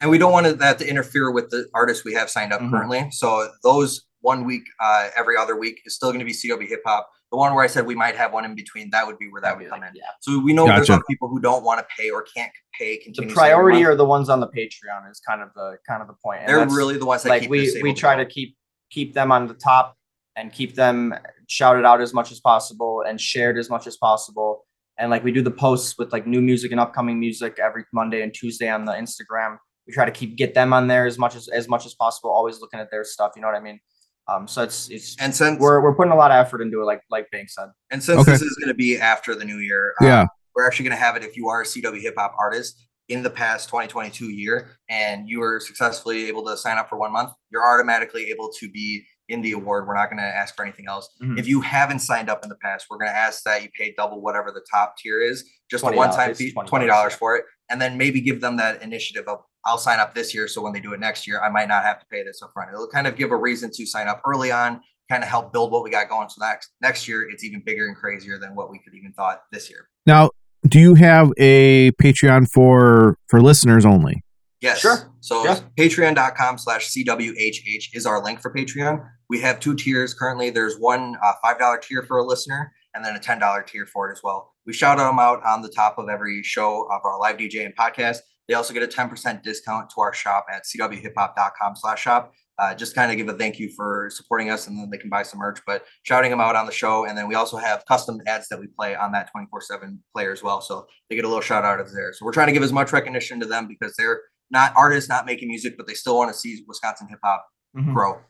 and 0.00 0.10
we 0.10 0.18
don't 0.18 0.32
want 0.32 0.58
that 0.58 0.78
to 0.78 0.88
interfere 0.88 1.30
with 1.30 1.50
the 1.50 1.66
artists 1.74 2.04
we 2.04 2.12
have 2.14 2.28
signed 2.28 2.52
up 2.52 2.60
Mhm. 2.60 2.70
currently. 2.70 3.08
So 3.12 3.48
those 3.62 4.02
one 4.20 4.44
week, 4.44 4.62
uh, 4.80 5.10
every 5.16 5.36
other 5.36 5.54
week 5.56 5.80
is 5.84 5.94
still 5.94 6.08
going 6.10 6.18
to 6.18 6.24
be 6.24 6.32
CW 6.32 6.66
hip 6.68 6.80
hop. 6.84 7.08
The 7.30 7.36
one 7.36 7.54
where 7.54 7.62
I 7.62 7.68
said 7.68 7.86
we 7.86 7.94
might 7.94 8.16
have 8.16 8.32
one 8.32 8.44
in 8.44 8.56
between, 8.56 8.90
that 8.90 9.06
would 9.06 9.16
be 9.18 9.28
where 9.30 9.40
that 9.42 9.54
That'd 9.58 9.70
come 9.70 9.84
in. 9.84 9.90
yeah. 9.94 10.02
So 10.20 10.40
we 10.40 10.52
know 10.54 10.66
there's 10.66 10.80
Gotcha. 10.88 10.94
other 10.94 11.04
people 11.08 11.28
who 11.28 11.38
don't 11.40 11.62
want 11.62 11.78
to 11.78 11.86
pay 11.96 12.10
or 12.10 12.22
can't 12.22 12.50
pay 12.76 13.00
the 13.16 13.26
priority 13.32 13.78
month. 13.84 13.92
are 13.92 13.96
the 13.96 14.04
ones 14.04 14.28
on 14.28 14.40
the 14.40 14.48
patreon 14.48 15.08
is 15.08 15.20
kind 15.20 15.40
of 15.40 15.50
the 15.54 15.76
kind 15.88 16.02
of 16.02 16.08
the 16.08 16.14
point 16.14 16.40
and 16.40 16.48
they're 16.48 16.66
really 16.66 16.98
the 16.98 17.06
ones 17.06 17.22
that 17.22 17.28
like 17.28 17.42
keep 17.42 17.50
we 17.52 17.80
we 17.82 17.94
try 17.94 18.16
to 18.16 18.26
keep 18.26 18.56
keep 18.92 19.14
them 19.14 19.32
on 19.32 19.46
the 19.46 19.54
top 19.54 19.96
and 20.36 20.52
keep 20.52 20.74
them 20.74 21.14
shouted 21.48 21.84
out 21.84 22.00
as 22.00 22.12
much 22.14 22.30
as 22.30 22.40
possible 22.40 23.02
and 23.06 23.20
shared 23.20 23.58
as 23.58 23.68
much 23.68 23.86
as 23.86 23.96
possible. 23.96 24.64
And 24.98 25.10
like 25.10 25.24
we 25.24 25.32
do 25.32 25.42
the 25.42 25.50
posts 25.50 25.96
with 25.98 26.12
like 26.12 26.26
new 26.26 26.40
music 26.42 26.70
and 26.70 26.80
upcoming 26.80 27.18
music 27.18 27.58
every 27.58 27.84
monday 27.92 28.22
and 28.22 28.32
tuesday 28.32 28.68
on 28.68 28.84
the 28.84 28.92
instagram. 28.92 29.56
We 29.86 29.92
try 29.92 30.04
to 30.04 30.12
keep 30.12 30.36
get 30.36 30.54
them 30.54 30.72
on 30.72 30.86
there 30.86 31.06
as 31.06 31.18
much 31.18 31.34
as 31.34 31.48
as 31.48 31.68
much 31.68 31.84
as 31.86 31.94
possible 31.94 32.30
always 32.30 32.60
looking 32.60 32.80
at 32.80 32.90
their 32.90 33.04
stuff 33.04 33.32
you 33.34 33.42
know 33.42 33.48
what 33.48 33.56
i 33.56 33.60
mean? 33.60 33.80
Um 34.28 34.46
so 34.46 34.62
it's 34.62 34.88
it's 34.90 35.16
And 35.20 35.34
since 35.34 35.58
we're 35.58 35.80
we're 35.82 35.94
putting 35.94 36.12
a 36.12 36.16
lot 36.24 36.30
of 36.30 36.36
effort 36.44 36.60
into 36.62 36.80
it 36.82 36.84
like 36.84 37.02
like 37.10 37.26
bank 37.32 37.48
said. 37.50 37.68
And 37.90 38.00
since 38.02 38.20
Okay. 38.20 38.32
this 38.32 38.42
is 38.42 38.56
going 38.60 38.68
to 38.68 38.74
be 38.86 38.90
after 38.98 39.34
the 39.34 39.44
new 39.44 39.58
year, 39.58 39.94
uh, 40.00 40.06
Yeah. 40.06 40.26
we're 40.54 40.66
actually 40.66 40.86
going 40.88 40.96
to 40.98 41.04
have 41.06 41.16
it 41.16 41.24
if 41.24 41.36
you 41.38 41.48
are 41.48 41.60
a 41.62 41.64
CW 41.64 42.00
hip 42.00 42.14
hop 42.16 42.34
artist 42.38 42.86
in 43.12 43.22
the 43.22 43.30
past 43.30 43.68
2022 43.68 44.30
year 44.30 44.70
and 44.88 45.28
you 45.28 45.40
were 45.40 45.60
successfully 45.60 46.26
able 46.28 46.44
to 46.46 46.56
sign 46.56 46.78
up 46.78 46.88
for 46.88 46.98
one 46.98 47.12
month, 47.12 47.32
you're 47.50 47.64
automatically 47.64 48.30
able 48.30 48.50
to 48.58 48.70
be 48.70 49.04
in 49.28 49.42
the 49.42 49.52
award. 49.52 49.86
We're 49.86 49.94
not 49.94 50.06
going 50.10 50.18
to 50.18 50.24
ask 50.24 50.54
for 50.56 50.64
anything 50.64 50.86
else. 50.88 51.08
Mhm. 51.22 51.38
If 51.38 51.46
you 51.46 51.60
haven't 51.60 52.00
signed 52.00 52.30
up 52.30 52.42
in 52.42 52.48
the 52.48 52.56
past, 52.56 52.86
we're 52.90 52.98
going 52.98 53.10
to 53.10 53.16
ask 53.16 53.42
that 53.44 53.62
you 53.62 53.68
pay 53.76 53.94
double 53.96 54.20
whatever 54.20 54.50
the 54.50 54.64
top 54.70 54.96
tier 54.96 55.20
is, 55.20 55.48
just 55.70 55.84
a 55.84 55.90
one 55.90 56.10
time 56.10 56.34
fee, 56.34 56.52
$20, 56.52 56.68
$20 56.68 57.12
yeah. 57.12 57.18
for 57.18 57.36
it. 57.36 57.44
And 57.70 57.80
then 57.80 57.96
maybe 57.96 58.20
give 58.20 58.40
them 58.40 58.56
that 58.56 58.82
initiative 58.82 59.26
of, 59.28 59.40
I'll 59.64 59.78
sign 59.78 60.00
up 60.00 60.14
this 60.14 60.34
year. 60.34 60.48
So 60.48 60.60
when 60.60 60.72
they 60.72 60.80
do 60.80 60.92
it 60.92 61.00
next 61.00 61.26
year, 61.26 61.40
I 61.42 61.48
might 61.50 61.68
not 61.68 61.84
have 61.84 62.00
to 62.00 62.06
pay 62.06 62.22
this 62.22 62.42
upfront. 62.42 62.72
It'll 62.72 62.88
kind 62.88 63.06
of 63.06 63.16
give 63.16 63.30
a 63.30 63.36
reason 63.36 63.70
to 63.74 63.86
sign 63.86 64.08
up 64.08 64.20
early 64.26 64.50
on, 64.50 64.80
kind 65.10 65.22
of 65.22 65.28
help 65.28 65.52
build 65.52 65.70
what 65.70 65.84
we 65.84 65.90
got 65.90 66.08
going. 66.08 66.28
So 66.28 66.44
next, 66.44 66.70
next 66.80 67.06
year, 67.06 67.28
it's 67.30 67.44
even 67.44 67.62
bigger 67.64 67.86
and 67.86 67.96
crazier 67.96 68.38
than 68.38 68.54
what 68.54 68.70
we 68.70 68.78
could 68.78 68.94
even 68.94 69.12
thought 69.12 69.42
this 69.52 69.70
year. 69.70 69.88
Now, 70.04 70.30
do 70.68 70.78
you 70.78 70.94
have 70.94 71.30
a 71.38 71.90
Patreon 71.92 72.48
for 72.50 73.18
for 73.28 73.40
listeners 73.40 73.84
only? 73.84 74.22
Yes. 74.60 74.78
Sure. 74.78 75.12
So 75.20 75.44
Yeah. 75.44 75.58
patreon.com 75.78 76.58
slash 76.58 76.88
CWHH 76.88 77.88
is 77.94 78.06
our 78.06 78.22
link 78.22 78.40
for 78.40 78.52
Patreon. 78.52 79.04
We 79.28 79.40
have 79.40 79.58
two 79.58 79.74
tiers 79.74 80.14
currently. 80.14 80.50
There's 80.50 80.76
one 80.78 81.16
uh, 81.24 81.32
$5 81.44 81.82
tier 81.82 82.04
for 82.04 82.18
a 82.18 82.24
listener 82.24 82.72
and 82.94 83.04
then 83.04 83.16
a 83.16 83.18
$10 83.18 83.66
tier 83.66 83.86
for 83.86 84.08
it 84.08 84.12
as 84.12 84.20
well. 84.22 84.52
We 84.64 84.72
shout 84.72 84.98
them 84.98 85.18
out 85.18 85.42
on 85.44 85.62
the 85.62 85.68
top 85.68 85.98
of 85.98 86.08
every 86.08 86.42
show 86.44 86.82
of 86.92 87.00
our 87.04 87.18
live 87.18 87.38
DJ 87.38 87.64
and 87.64 87.74
podcast. 87.76 88.18
They 88.48 88.54
also 88.54 88.72
get 88.72 88.82
a 88.84 88.86
10% 88.86 89.42
discount 89.42 89.90
to 89.90 90.00
our 90.00 90.12
shop 90.12 90.46
at 90.52 90.62
cwhiphop.com 90.64 91.74
slash 91.76 92.02
shop. 92.02 92.32
Uh, 92.62 92.72
just 92.72 92.94
kind 92.94 93.10
of 93.10 93.16
give 93.16 93.28
a 93.28 93.36
thank 93.36 93.58
you 93.58 93.68
for 93.76 94.08
supporting 94.12 94.48
us 94.48 94.68
and 94.68 94.78
then 94.78 94.88
they 94.88 94.96
can 94.96 95.10
buy 95.10 95.24
some 95.24 95.40
merch, 95.40 95.58
but 95.66 95.84
shouting 96.04 96.30
them 96.30 96.40
out 96.40 96.54
on 96.54 96.64
the 96.64 96.70
show. 96.70 97.06
And 97.06 97.18
then 97.18 97.26
we 97.26 97.34
also 97.34 97.56
have 97.56 97.84
custom 97.86 98.20
ads 98.28 98.46
that 98.50 98.60
we 98.60 98.68
play 98.68 98.94
on 98.94 99.10
that 99.12 99.28
24 99.32 99.60
7 99.62 99.98
player 100.14 100.30
as 100.30 100.44
well. 100.44 100.60
So 100.60 100.86
they 101.10 101.16
get 101.16 101.24
a 101.24 101.28
little 101.28 101.42
shout 101.42 101.64
out 101.64 101.80
of 101.80 101.92
there. 101.92 102.12
So 102.12 102.24
we're 102.24 102.32
trying 102.32 102.46
to 102.46 102.52
give 102.52 102.62
as 102.62 102.72
much 102.72 102.92
recognition 102.92 103.40
to 103.40 103.46
them 103.46 103.66
because 103.66 103.94
they're 103.98 104.20
not 104.52 104.72
artists, 104.76 105.08
not 105.08 105.26
making 105.26 105.48
music, 105.48 105.76
but 105.76 105.88
they 105.88 105.94
still 105.94 106.16
want 106.16 106.32
to 106.32 106.38
see 106.38 106.62
Wisconsin 106.68 107.08
hip 107.10 107.18
hop 107.24 107.44
Mhm. 107.76 107.94
grow. 107.94 108.20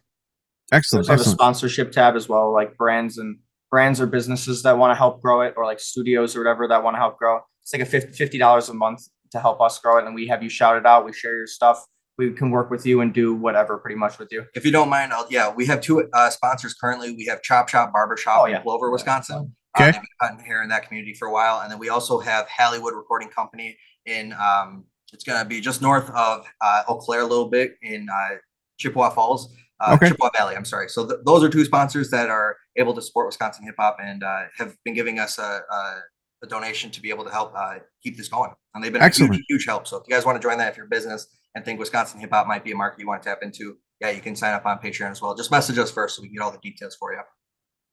Excellent. 0.73 1.07
There's 1.09 1.21
a 1.21 1.23
Excellent. 1.23 1.38
sponsorship 1.38 1.92
tab 1.92 2.16
as 2.16 2.27
well, 2.29 2.53
like 2.55 2.77
brands 2.79 3.18
and 3.18 3.38
brands 3.71 4.01
or 4.01 4.07
businesses 4.07 4.62
that 4.62 4.79
want 4.79 4.92
to 4.92 4.95
help 4.95 5.21
grow 5.21 5.42
it, 5.42 5.53
or 5.59 5.66
like 5.66 5.81
studios 5.81 6.35
or 6.35 6.40
whatever 6.40 6.66
that 6.68 6.83
want 6.83 6.95
to 6.95 6.99
help 7.01 7.18
grow. 7.18 7.40
It's 7.62 7.73
like 7.75 7.83
a 7.83 7.87
fifty 7.87 8.38
dollars 8.38 8.71
a 8.71 8.75
month 8.75 9.03
to 9.33 9.40
help 9.40 9.61
us 9.61 9.79
grow 9.79 9.99
it, 9.99 10.07
and 10.07 10.14
we 10.14 10.27
have 10.29 10.42
you 10.42 10.49
shout 10.49 10.77
it 10.79 10.87
out. 10.87 11.05
We 11.05 11.12
share 11.12 11.37
your 11.37 11.47
stuff. 11.47 11.85
We 12.18 12.33
can 12.33 12.51
work 12.51 12.70
with 12.70 12.85
you 12.85 13.01
and 13.01 13.12
do 13.12 13.35
whatever, 13.35 13.79
pretty 13.79 13.96
much 13.96 14.18
with 14.18 14.31
you. 14.31 14.44
If 14.55 14.64
you 14.66 14.70
don't 14.70 14.90
mind, 14.90 15.12
I'll, 15.12 15.27
yeah, 15.31 15.51
we 15.53 15.64
have 15.66 15.81
two 15.81 16.09
uh, 16.12 16.29
sponsors 16.31 16.75
currently. 16.75 17.14
We 17.16 17.25
have 17.27 17.42
Chop 17.42 17.68
Shop 17.70 17.90
Barber 17.92 18.16
Shop 18.16 18.40
Oh, 18.42 18.44
in 18.44 18.53
yeah. 18.53 18.62
Clover, 18.62 18.90
Wisconsin. 18.90 19.55
Okay. 19.77 19.88
Uh, 19.88 19.92
they've 19.92 19.94
been 19.94 20.05
cutting 20.20 20.38
hair 20.44 20.62
in 20.62 20.68
that 20.68 20.87
community 20.87 21.14
for 21.14 21.29
a 21.29 21.33
while. 21.33 21.61
And 21.62 21.72
then 21.72 21.79
we 21.79 21.88
also 21.88 22.18
have 22.20 22.46
Hollywood 22.48 22.94
Recording 22.94 23.31
Company 23.31 23.79
in, 24.05 24.35
um, 24.35 24.85
it's 25.12 25.25
going 25.25 25.42
to 25.42 25.48
be 25.48 25.61
just 25.61 25.81
north 25.81 26.11
of 26.11 26.44
uh, 26.61 26.83
Eau 26.88 26.96
Claire 26.96 27.22
a 27.22 27.27
little 27.27 27.48
bit 27.48 27.77
in 27.83 28.09
uh, 28.12 28.37
Chippewa 28.79 29.09
Falls, 29.11 29.55
uh, 29.81 29.94
Okay. 29.94 30.09
Chippewa 30.09 30.29
Valley. 30.37 30.55
I'm 30.55 30.64
sorry. 30.66 30.88
So 30.90 31.07
th- 31.07 31.20
those 31.25 31.42
are 31.42 31.48
two 31.48 31.64
sponsors 31.64 32.11
that 32.11 32.29
are 32.29 32.57
able 32.77 32.92
to 32.94 33.01
support 33.03 33.27
Wisconsin 33.27 33.64
hip 33.64 33.75
hop 33.79 33.96
and 34.03 34.22
uh, 34.22 34.42
have 34.59 34.77
been 34.85 34.94
giving 34.94 35.18
us 35.18 35.38
a, 35.38 35.61
a, 35.70 35.94
a 36.42 36.46
donation 36.46 36.90
to 36.90 37.00
be 37.00 37.11
able 37.11 37.24
to 37.24 37.31
help 37.31 37.52
uh, 37.57 37.76
keep 38.02 38.16
this 38.16 38.28
going. 38.28 38.50
And 38.74 38.83
they've 38.83 38.92
been 38.92 39.02
a 39.02 39.09
huge, 39.09 39.40
huge 39.48 39.66
help. 39.66 39.87
So 39.87 39.96
if 39.98 40.05
you 40.09 40.14
guys 40.14 40.24
want 40.24 40.40
to 40.40 40.46
join 40.46 40.59
that, 40.59 40.72
if 40.72 40.76
you're 40.76 40.87
business 40.87 41.26
and 41.55 41.64
think 41.64 41.78
Wisconsin 41.78 42.20
hip 42.20 42.31
hop 42.33 42.46
might 42.46 42.64
be 42.64 42.72
a 42.72 42.76
market 42.76 43.00
you 43.00 43.07
want 43.07 43.22
to 43.22 43.28
tap 43.28 43.38
into, 43.42 43.76
yeah, 44.00 44.11
you 44.11 44.20
can 44.20 44.35
sign 44.35 44.55
up 44.55 44.66
on 44.66 44.78
Patreon 44.78 45.11
as 45.11 45.22
well. 45.22 45.35
Just 45.35 45.50
message 45.50 45.78
us 45.78 45.90
first 45.90 46.16
so 46.16 46.22
we 46.22 46.28
can 46.28 46.37
get 46.37 46.42
all 46.42 46.50
the 46.50 46.59
details 46.59 46.96
for 46.96 47.12
you. 47.12 47.20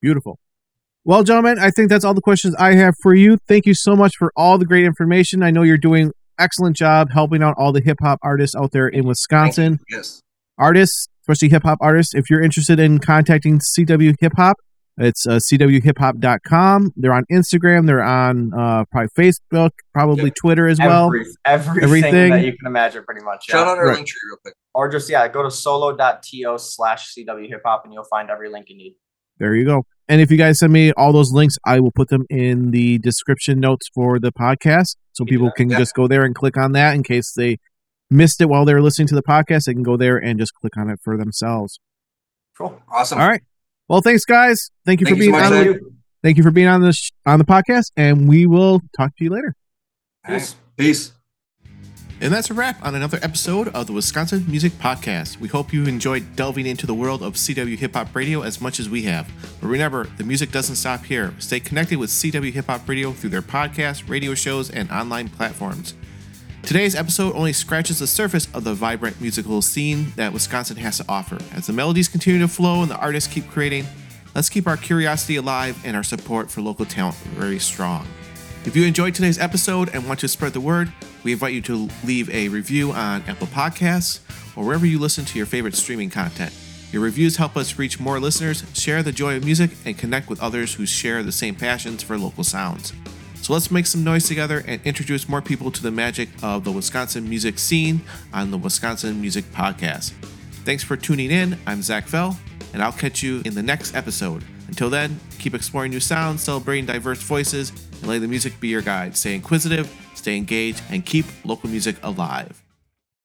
Beautiful. 0.01 0.39
Well, 1.05 1.23
gentlemen, 1.23 1.59
I 1.59 1.69
think 1.69 1.89
that's 1.89 2.03
all 2.03 2.13
the 2.13 2.21
questions 2.21 2.55
I 2.55 2.75
have 2.75 2.95
for 3.01 3.13
you. 3.13 3.37
Thank 3.47 3.65
you 3.65 3.73
so 3.73 3.95
much 3.95 4.13
for 4.17 4.31
all 4.35 4.57
the 4.57 4.65
great 4.65 4.85
information. 4.85 5.43
I 5.43 5.51
know 5.51 5.63
you're 5.63 5.77
doing 5.77 6.11
excellent 6.39 6.75
job 6.75 7.11
helping 7.11 7.43
out 7.43 7.55
all 7.57 7.71
the 7.71 7.81
hip 7.81 7.97
hop 8.01 8.19
artists 8.21 8.55
out 8.55 8.71
there 8.71 8.87
in 8.87 9.05
Wisconsin. 9.05 9.79
Yes. 9.89 10.21
Artists, 10.57 11.07
especially 11.21 11.49
hip 11.49 11.63
hop 11.63 11.77
artists, 11.81 12.13
if 12.13 12.29
you're 12.29 12.41
interested 12.41 12.79
in 12.79 12.99
contacting 12.99 13.59
CW 13.59 14.15
Hip 14.19 14.33
Hop, 14.35 14.57
it's 14.99 15.25
uh, 15.25 15.35
cwhiphop.com. 15.37 16.93
They're 16.95 17.13
on 17.13 17.23
Instagram. 17.31 17.87
They're 17.87 18.03
on 18.03 18.53
uh, 18.53 18.85
probably 18.91 19.09
Facebook, 19.17 19.71
probably 19.93 20.25
Yep. 20.25 20.35
Twitter 20.35 20.67
as 20.67 20.79
well. 20.79 21.11
Everything, 21.45 21.83
Everything. 21.83 22.29
that 22.31 22.43
you 22.45 22.51
can 22.57 22.67
imagine, 22.67 23.03
pretty 23.05 23.23
much. 23.23 23.45
Shout 23.45 23.67
out 23.67 23.77
our 23.77 23.87
Right. 23.87 23.97
Linktree 23.97 24.13
real 24.29 24.37
quick. 24.41 24.53
Or 24.73 24.89
just 24.89 25.09
yeah, 25.09 25.27
go 25.27 25.43
to 25.43 25.49
solo.to 25.51 26.57
slash 26.59 27.13
CW 27.15 27.47
hip 27.47 27.61
hop 27.65 27.83
and 27.85 27.93
you'll 27.93 28.03
find 28.05 28.29
every 28.29 28.49
link 28.49 28.67
you 28.69 28.77
need. 28.77 28.95
There 29.39 29.55
you 29.55 29.65
go. 29.65 29.83
And 30.07 30.19
if 30.21 30.31
you 30.31 30.37
guys 30.37 30.59
send 30.59 30.73
me 30.73 30.91
all 30.93 31.13
those 31.13 31.31
links, 31.31 31.55
I 31.65 31.79
will 31.79 31.91
put 31.91 32.09
them 32.09 32.25
in 32.29 32.71
the 32.71 32.97
description 32.97 33.59
notes 33.59 33.87
for 33.93 34.19
the 34.19 34.31
podcast. 34.31 34.95
So 35.13 35.23
You 35.23 35.25
people 35.27 35.47
that. 35.47 35.55
can 35.55 35.69
Yeah. 35.69 35.77
just 35.79 35.93
go 35.95 36.07
there 36.07 36.23
and 36.25 36.33
click 36.35 36.57
on 36.57 36.71
that 36.73 36.95
in 36.95 37.03
case 37.03 37.31
they 37.35 37.57
missed 38.09 38.41
it 38.41 38.49
while 38.49 38.65
they 38.65 38.73
were 38.73 38.81
listening 38.81 39.07
to 39.09 39.15
the 39.15 39.23
podcast. 39.23 39.65
They 39.65 39.73
can 39.73 39.83
go 39.83 39.97
there 39.97 40.17
and 40.17 40.39
just 40.39 40.53
click 40.55 40.75
on 40.77 40.89
it 40.89 40.99
for 41.03 41.15
themselves. 41.15 41.79
Cool. 42.57 42.81
Awesome. 42.91 43.19
All 43.19 43.27
right. 43.27 43.41
Well, 43.89 44.01
thanks, 44.01 44.23
guys. 44.23 44.69
Thank 44.85 45.01
you 45.01 45.05
Thank 45.05 45.17
for 45.17 45.23
you 45.23 45.31
being 45.31 45.43
so 45.43 45.49
much, 45.49 45.67
on. 45.67 45.73
The, 45.73 45.79
thank 46.23 46.37
you 46.37 46.43
for 46.43 46.51
being 46.51 46.67
on 46.67 46.81
the 46.81 46.93
sh- 46.93 47.11
on 47.25 47.39
the 47.39 47.45
podcast, 47.45 47.91
and 47.97 48.29
we 48.29 48.45
will 48.45 48.81
talk 48.95 49.15
to 49.17 49.23
you 49.23 49.31
later. 49.31 49.55
All 50.27 50.35
right. 50.35 50.55
Peace. 50.77 51.11
And 52.21 52.33
that's 52.33 52.49
a 52.49 52.53
wrap 52.53 52.83
on 52.85 52.95
another 52.95 53.17
episode 53.21 53.69
of 53.69 53.87
the 53.87 53.93
Wisconsin 53.93 54.43
Music 54.45 54.73
Podcast. 54.73 55.39
We 55.39 55.47
hope 55.47 55.71
you 55.71 55.85
enjoyed 55.85 56.35
delving 56.35 56.65
into 56.65 56.85
the 56.85 56.93
world 56.93 57.23
of 57.23 57.35
CW 57.35 57.77
Hip 57.77 57.93
Hop 57.93 58.13
Radio 58.13 58.41
as 58.41 58.59
much 58.59 58.77
as 58.77 58.89
we 58.89 59.03
have. 59.03 59.31
But 59.61 59.67
remember, 59.69 60.03
the 60.17 60.25
music 60.25 60.51
doesn't 60.51 60.75
stop 60.75 61.05
here. 61.05 61.33
Stay 61.39 61.61
connected 61.61 61.97
with 61.97 62.09
CW 62.09 62.51
Hip 62.51 62.65
Hop 62.65 62.87
Radio 62.89 63.13
through 63.13 63.29
their 63.29 63.41
podcasts, 63.41 64.07
radio 64.09 64.33
shows, 64.35 64.69
and 64.69 64.91
online 64.91 65.29
platforms. 65.29 65.93
Today's 66.69 66.93
episode 66.93 67.33
only 67.33 67.51
scratches 67.51 67.97
the 67.97 68.05
surface 68.05 68.47
of 68.53 68.63
the 68.63 68.75
vibrant 68.75 69.19
musical 69.19 69.59
scene 69.63 70.13
that 70.17 70.31
Wisconsin 70.31 70.77
has 70.77 70.97
to 70.97 71.05
offer. 71.09 71.39
As 71.55 71.65
the 71.65 71.73
melodies 71.73 72.07
continue 72.07 72.39
to 72.41 72.47
flow 72.47 72.83
and 72.83 72.91
the 72.91 72.97
artists 72.97 73.27
keep 73.33 73.49
creating, 73.49 73.87
let's 74.35 74.49
keep 74.49 74.67
our 74.67 74.77
curiosity 74.77 75.37
alive 75.37 75.81
and 75.83 75.97
our 75.97 76.03
support 76.03 76.51
for 76.51 76.61
local 76.61 76.85
talent 76.85 77.15
very 77.33 77.57
strong. 77.57 78.05
If 78.65 78.75
you 78.75 78.85
enjoyed 78.85 79.15
today's 79.15 79.39
episode 79.39 79.89
and 79.95 80.05
want 80.05 80.19
to 80.19 80.27
spread 80.27 80.53
the 80.53 80.61
word, 80.61 80.93
we 81.23 81.31
invite 81.31 81.55
you 81.55 81.61
to 81.63 81.89
leave 82.03 82.29
a 82.29 82.49
review 82.49 82.91
on 82.91 83.23
Apple 83.23 83.47
Podcasts 83.47 84.19
or 84.55 84.63
wherever 84.63 84.85
you 84.85 84.99
listen 84.99 85.25
to 85.25 85.39
your 85.39 85.47
favorite 85.47 85.73
streaming 85.73 86.11
content. 86.11 86.53
Your 86.91 87.01
reviews 87.01 87.37
help 87.37 87.57
us 87.57 87.79
reach 87.79 87.99
more 87.99 88.19
listeners, 88.19 88.63
share 88.75 89.01
the 89.01 89.11
joy 89.11 89.37
of 89.37 89.43
music, 89.43 89.71
and 89.85 89.97
connect 89.97 90.29
with 90.29 90.39
others 90.39 90.75
who 90.75 90.85
share 90.85 91.23
the 91.23 91.31
same 91.31 91.55
passions 91.55 92.03
for 92.03 92.15
local 92.19 92.43
sounds. 92.43 92.93
So 93.41 93.53
let's 93.53 93.71
make 93.71 93.87
some 93.87 94.03
noise 94.03 94.27
together 94.27 94.63
and 94.67 94.79
introduce 94.85 95.27
more 95.27 95.41
people 95.41 95.71
to 95.71 95.81
the 95.81 95.89
magic 95.89 96.29
of 96.43 96.63
the 96.63 96.71
Wisconsin 96.71 97.27
music 97.27 97.57
scene 97.57 98.01
on 98.31 98.51
the 98.51 98.57
Wisconsin 98.57 99.19
Music 99.19 99.43
Podcast. 99.51 100.11
Thanks 100.65 100.83
for 100.83 100.95
tuning 100.95 101.31
in. 101.31 101.57
I'm 101.65 101.81
Zach 101.81 102.05
Fell, 102.07 102.37
and 102.73 102.83
I'll 102.83 102.91
catch 102.91 103.23
you 103.23 103.41
in 103.45 103.55
the 103.55 103.63
next 103.63 103.95
episode. 103.95 104.43
Until 104.67 104.91
then, 104.91 105.19
keep 105.39 105.55
exploring 105.55 105.89
new 105.89 105.99
sounds, 105.99 106.43
celebrating 106.43 106.85
diverse 106.85 107.23
voices, 107.23 107.71
and 108.01 108.07
let 108.07 108.19
the 108.19 108.27
music 108.27 108.59
be 108.59 108.67
your 108.67 108.83
guide. 108.83 109.17
Stay 109.17 109.33
inquisitive, 109.33 109.91
stay 110.13 110.37
engaged, 110.37 110.83
and 110.91 111.03
keep 111.03 111.25
local 111.43 111.69
music 111.69 111.95
alive. 112.03 112.61